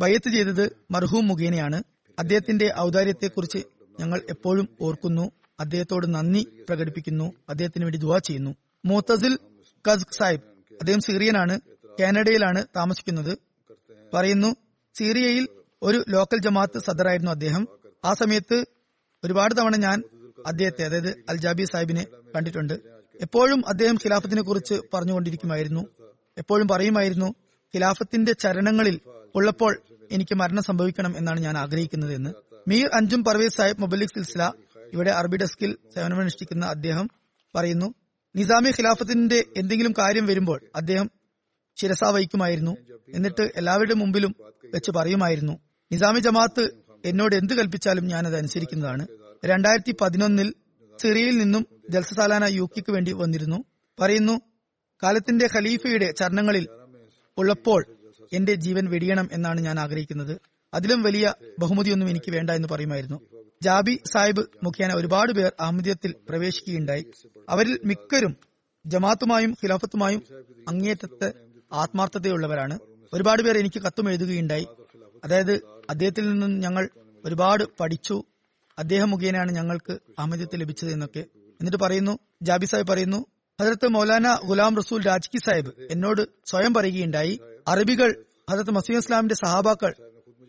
ബയ്യത്ത് 0.00 0.30
ചെയ്തത് 0.30 0.76
മർഹൂം 0.90 1.28
മുഖേനയാണ്. 1.28 1.82
അദ്ദേഹത്തിന്റെ 2.20 2.74
ഔദാര്യത്തെക്കുറിച്ച് 2.78 3.58
ഞങ്ങൾ 4.00 4.20
എപ്പോഴും 4.30 4.68
ഓർക്കുന്നു. 4.80 5.30
അദ്ദേഹത്തോട് 5.60 6.14
നന്ദി 6.14 6.46
പ്രകടിപ്പിക്കുന്നു. 6.68 7.32
അദ്ദേഹത്തിന് 7.48 7.84
വേണ്ടി 7.84 7.98
ദുവാ 7.98 8.18
ചെയ്യുന്നു. 8.18 8.54
മോത്തസിൽ 8.84 9.38
കസ് 9.88 10.06
സാഹിബ് 10.18 10.40
അദ്ദേഹം 10.80 11.00
സിറിയനാണ് 11.00 11.60
കാനഡയിലാണ് 12.00 12.64
താമസിക്കുന്നത്. 12.76 13.38
പറയുന്നു 14.14 14.56
സിറിയയിൽ 14.98 15.48
ഒരു 15.82 16.04
ലോക്കൽ 16.08 16.38
ജമാഅത്ത് 16.38 16.78
സദറായിരുന്നു 16.78 17.30
അദ്ദേഹം. 17.30 17.68
ആ 18.04 18.12
സമയത്ത് 18.12 18.64
ഒരുപാട് 19.24 19.54
തവണ 19.54 19.76
ഞാൻ 19.76 20.02
അദ്ദേഹത്തെ 20.46 20.84
അതായത് 20.84 21.24
അൽജാബി 21.28 21.64
സാഹിബിനെ 21.64 22.06
കണ്ടിട്ടുണ്ട്. 22.36 22.74
എപ്പോഴും 23.20 23.68
അദ്ദേഹം 23.68 23.94
ഖിലാഫത്തിനെ 23.94 24.42
കുറിച്ച് 24.42 24.74
പറഞ്ഞുകൊണ്ടിരിക്കുമായിരുന്നു. 24.94 25.86
എപ്പോഴും 26.38 26.68
പറയുമായിരുന്നു 26.68 27.34
ഖിലാഫത്തിന്റെ 27.74 28.32
ചരണങ്ങളിൽ 28.32 29.00
ഉള്ളപ്പോൾ 29.34 29.82
എനിക്ക് 30.10 30.34
മരണം 30.34 30.62
സംഭവിക്കണം 30.62 31.18
എന്നാണ് 31.18 31.40
ഞാൻ 31.40 31.58
ആഗ്രഹിക്കുന്നത് 31.58 32.14
എന്ന്. 32.14 32.30
മീർ 32.68 32.90
അഞ്ചും 32.94 33.24
പർവേസ് 33.24 33.56
സാഹിബ് 33.56 33.80
മുബലിക് 33.80 34.08
സിൽസില 34.08 34.42
ഇവിടെ 34.92 35.10
അറബി 35.10 35.36
ഡെസ്കിൽ 35.36 35.78
സേവനമനുഷ്ഠിക്കുന്ന 35.94 36.64
അദ്ദേഹം 36.66 37.06
പറയുന്നു 37.54 37.88
നിസാമി 38.34 38.70
ഖിലാഫത്തിന്റെ 38.70 39.44
എന്തെങ്കിലും 39.56 39.92
കാര്യം 39.98 40.26
വരുമ്പോൾ 40.26 40.58
അദ്ദേഹം 40.76 41.10
ശിരസ 41.76 42.04
വഹിക്കുമായിരുന്നു 42.04 42.74
എന്നിട്ട് 43.14 43.52
എല്ലാവരുടെ 43.56 43.94
മുമ്പിലും 43.94 44.32
വെച്ച് 44.74 44.90
പറയുമായിരുന്നു 44.90 45.54
നിസാമി 45.90 46.20
ജമാഅത്ത് 46.20 46.64
എന്നോട് 47.04 47.36
എന്ത് 47.36 47.54
കൽപ്പിച്ചാലും 47.54 48.04
ഞാൻ 48.06 48.26
അത് 48.26 48.36
അനുസരിക്കുന്നതാണ്. 48.36 49.04
രണ്ടായിരത്തി 49.44 49.92
പതിനൊന്നിൽ 50.00 50.48
സിറിയയിൽ 50.98 51.38
നിന്നും 51.38 51.62
ജൽസസാലാന 51.90 52.44
യു 52.48 52.64
കെക്ക് 52.64 52.92
വേണ്ടി 52.92 53.12
വന്നിരുന്നു. 53.12 53.58
പറയുന്നു 53.98 54.34
കാലത്തിന്റെ 55.02 55.48
ഖലീഫയുടെ 55.54 56.12
ചരണങ്ങളിൽ 56.12 56.64
ഉള്ളപ്പോൾ 57.38 57.80
എന്റെ 58.32 58.54
ജീവൻ 58.54 58.90
വെടിയണം 58.90 59.28
എന്നാണ് 59.32 59.60
ഞാൻ 59.60 59.80
ആഗ്രഹിക്കുന്നത്. 59.80 60.40
അതിലും 60.74 61.02
വലിയ 61.02 61.34
ബഹുമതിയൊന്നും 61.58 62.10
എനിക്ക് 62.10 62.30
വേണ്ട 62.30 62.50
എന്ന് 62.50 62.68
പറയുമായിരുന്നു. 62.68 63.20
ജാബി 63.62 64.00
സാഹിബ് 64.06 64.44
മുഖേന 64.62 64.94
ഒരുപാട് 64.94 65.32
പേർ 65.32 65.52
അഹമ്മദിയത്തിൽ 65.60 66.14
പ്രവേശിക്കുകയുണ്ടായി. 66.28 67.06
അവരിൽ 67.48 67.78
മിക്കരും 67.84 68.36
ജമാത്തുമായും 68.86 69.50
ഖിലാഫത്തുമായും 69.50 70.22
അങ്ങേയറ്റത്തെ 70.68 71.32
ആത്മാർത്ഥതയുള്ളവരാണ്. 71.72 72.78
ഒരുപാട് 73.12 73.42
പേർ 73.42 73.58
എനിക്ക് 73.58 73.82
കത്തും 73.82 74.10
എഴുതുകയുണ്ടായി. 74.10 74.66
അതായത് 75.24 75.52
അദ്ദേഹത്തിൽ 75.90 76.30
നിന്നും 76.30 76.60
ഞങ്ങൾ 76.60 76.88
ഒരുപാട് 77.24 77.64
പഠിച്ചു. 77.80 78.24
അദ്ദേഹം 78.78 79.10
മുഖേനയാണ് 79.10 79.52
ഞങ്ങൾക്ക് 79.52 79.92
അഹമ്മദിയത്ത് 79.92 80.60
ലഭിച്ചത് 80.60 80.92
എന്നൊക്കെ. 80.92 81.20
എന്നിട്ട് 81.60 81.76
പറയുന്നു 81.76 82.18
ജാബി 82.42 82.66
സാഹിബ് 82.66 82.88
പറയുന്നു 82.88 83.26
ഹജരത്ത് 83.60 83.88
മൗലാന 83.88 84.38
ഗുലാം 84.44 84.76
റസൂൽ 84.76 85.06
രാജ്കി 85.06 85.38
സാഹിബ് 85.38 85.72
എന്നോട് 85.90 86.22
സ്വയം 86.46 86.74
പറയുകയുണ്ടായി. 86.74 87.40
അറബികൾ 87.68 88.24
ഹജരത്ത് 88.50 88.70
മസീം 88.70 88.98
ഇസ്ലാമിന്റെ 88.98 89.34
സഹാബാക്കൾ 89.34 89.94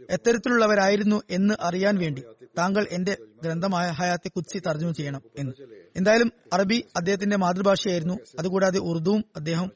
എത്തരത്തിലുള്ളവരായിരുന്നു 0.10 1.22
എന്ന് 1.30 1.54
അറിയാൻ 1.62 1.96
വേണ്ടി 1.98 2.24
താങ്കൾ 2.58 2.88
എന്റെ 2.92 3.18
ഗ്രന്ഥമായ 3.44 3.90
ഹയാത്തെ 3.90 4.30
കുത്സി 4.30 4.60
തർജമ 4.60 4.92
ചെയ്യണം 4.92 5.22
എന്ന്. 5.38 5.52
എന്തായാലും 5.96 6.32
അറബി 6.54 6.84
അദ്ദേഹത്തിന്റെ 6.96 7.38
മാതൃഭാഷയായിരുന്നു. 7.38 8.20
അതുകൂടാതെ 8.40 8.80
ഉറുദുവും 8.80 9.26
അദ്ദേഹം 9.36 9.72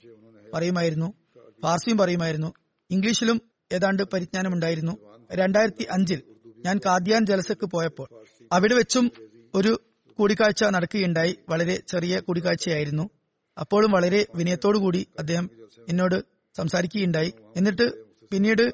പറയുമായിരുന്നു 0.53 1.13
ഫാർസിയും 1.63 1.97
പറയുമായിരുന്നു 1.97 2.53
ഇംഗ്ലീഷിലും 2.91 3.41
ഏതാണ്ട് 3.71 4.03
പരിജ്ഞാനമുണ്ടായിരുന്നു. 4.03 4.97
രണ്ടായിരത്തി 5.33 5.88
അഞ്ചിൽ 5.91 6.21
ഞാൻ 6.57 6.79
കാദ്യാൻ 6.86 7.25
ജലസക്ക് 7.25 7.65
പോയപ്പോൾ 7.65 8.07
അവിടെ 8.51 8.73
വെച്ചും 8.73 9.11
ഒരു 9.55 9.81
കൂടിക്കാഴ്ച 10.19 10.63
നടക്കുകയുണ്ടായി. 10.63 11.39
വളരെ 11.49 11.75
ചെറിയ 11.88 12.19
കൂടിക്കാഴ്ചയായിരുന്നു. 12.19 13.09
അപ്പോഴും 13.59 13.91
വളരെ 13.91 14.25
വിനയത്തോടുകൂടി 14.36 15.07
അദ്ദേഹം 15.19 15.49
എന്നോട് 15.89 16.34
സംസാരിക്കുകയുണ്ടായി. 16.58 17.34
എന്നിട്ട് 17.58 18.06
പിന്നീട് 18.32 18.74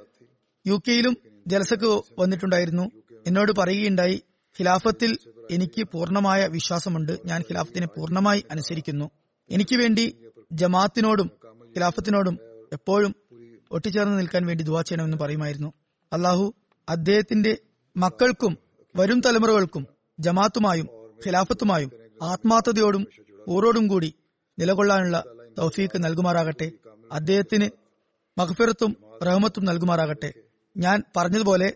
യു 0.67 0.81
കെയിലും 0.87 1.17
ജലസക്ക് 1.47 2.01
വന്നിട്ടുണ്ടായിരുന്നു. 2.19 2.91
എന്നോട് 3.27 3.51
പറയുകയുണ്ടായി 3.51 4.23
ഖിലാഫത്തിൽ 4.59 5.17
എനിക്ക് 5.51 5.83
പൂർണമായ 5.83 6.47
വിശ്വാസമുണ്ട്. 6.47 7.19
ഞാൻ 7.25 7.41
ഖിലാഫത്തിനെ 7.41 7.87
പൂർണമായി 7.87 8.43
അനുസരിക്കുന്നു. 8.51 9.09
എനിക്ക് 9.49 9.75
വേണ്ടി 9.75 10.17
ജമാഅത്തിനോടും 10.51 11.31
ഖിലാഫത്തിനോടും 11.63 12.39
എപ്പോഴും 12.73 13.15
ഒട്ടിച്ചേർന്ന് 13.71 14.19
നിൽക്കാൻ 14.19 14.45
വേണ്ടി 14.45 14.63
ദുവാ 14.63 14.81
ചെയ്യണമെന്ന് 14.81 15.17
പറയുമായിരുന്നു. 15.17 15.73
അള്ളാഹു 16.13 16.53
അദ്ദേഹത്തിന്റെ 16.89 17.57
മക്കൾക്കും 17.97 18.57
വരും 18.95 19.19
തലമുറകൾക്കും 19.19 19.87
ജമാത്തുമായും 20.19 20.87
ഖിലാഫത്തുമായും 21.25 21.91
ആത്മാർത്ഥതയോടും 22.21 23.07
ഊറോടും 23.49 23.87
കൂടി 23.87 24.13
നിലകൊള്ളാനുള്ള 24.59 25.23
തൗഫീക്ക് 25.57 26.03
നൽകുമാറാകട്ടെ. 26.03 26.71
അദ്ദേഹത്തിന് 27.10 27.68
മഹഫിറത്തും 28.36 28.92
റഹ്മത്തും 29.22 29.64
നൽകുമാറാകട്ടെ 29.64 30.30
ഞാൻ 30.76 30.98
പറഞ്ഞതുപോലെ 31.16 31.68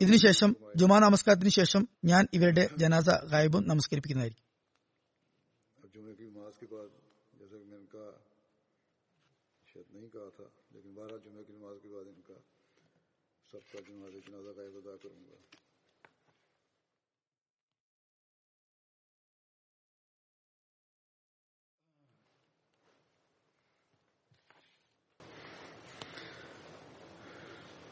ഇതിനുശേഷം 0.00 0.50
ജുമാ 0.76 0.98
നമസ്കാരത്തിന് 0.98 1.52
ശേഷം 1.58 1.82
ഞാൻ 2.04 2.22
ഇവരുടെ 2.32 2.64
ജനാസ 2.82 3.08
ഗായബും 3.32 3.64
നമസ്കരിപ്പിക്കുന്നതായിരിക്കും 3.72 4.44
अब 5.78 5.88
जुमे 5.94 6.12
की 6.18 6.26
नमाज 6.28 6.54
के 6.60 6.66
बाद 6.72 6.88
जैसा 7.32 7.56
कि 7.56 7.66
मैंने 7.70 7.86
कहा 7.88 8.08
शायद 9.68 9.86
नहीं 9.94 10.10
कहा 10.10 10.28
था 10.36 10.46
लेकिन 10.74 10.90
बारह 10.98 11.16
जुमे 11.24 11.42
की 11.42 11.52
नमाज 11.52 11.76
के 11.78 11.88
बाद 11.94 12.06
इनका 12.12 12.36
सबका 13.52 13.78
जनाजा 13.88 14.20
जनाजा 14.26 14.52
का 14.56 14.64
अदा 14.80 14.94
करूंगा 15.04 15.29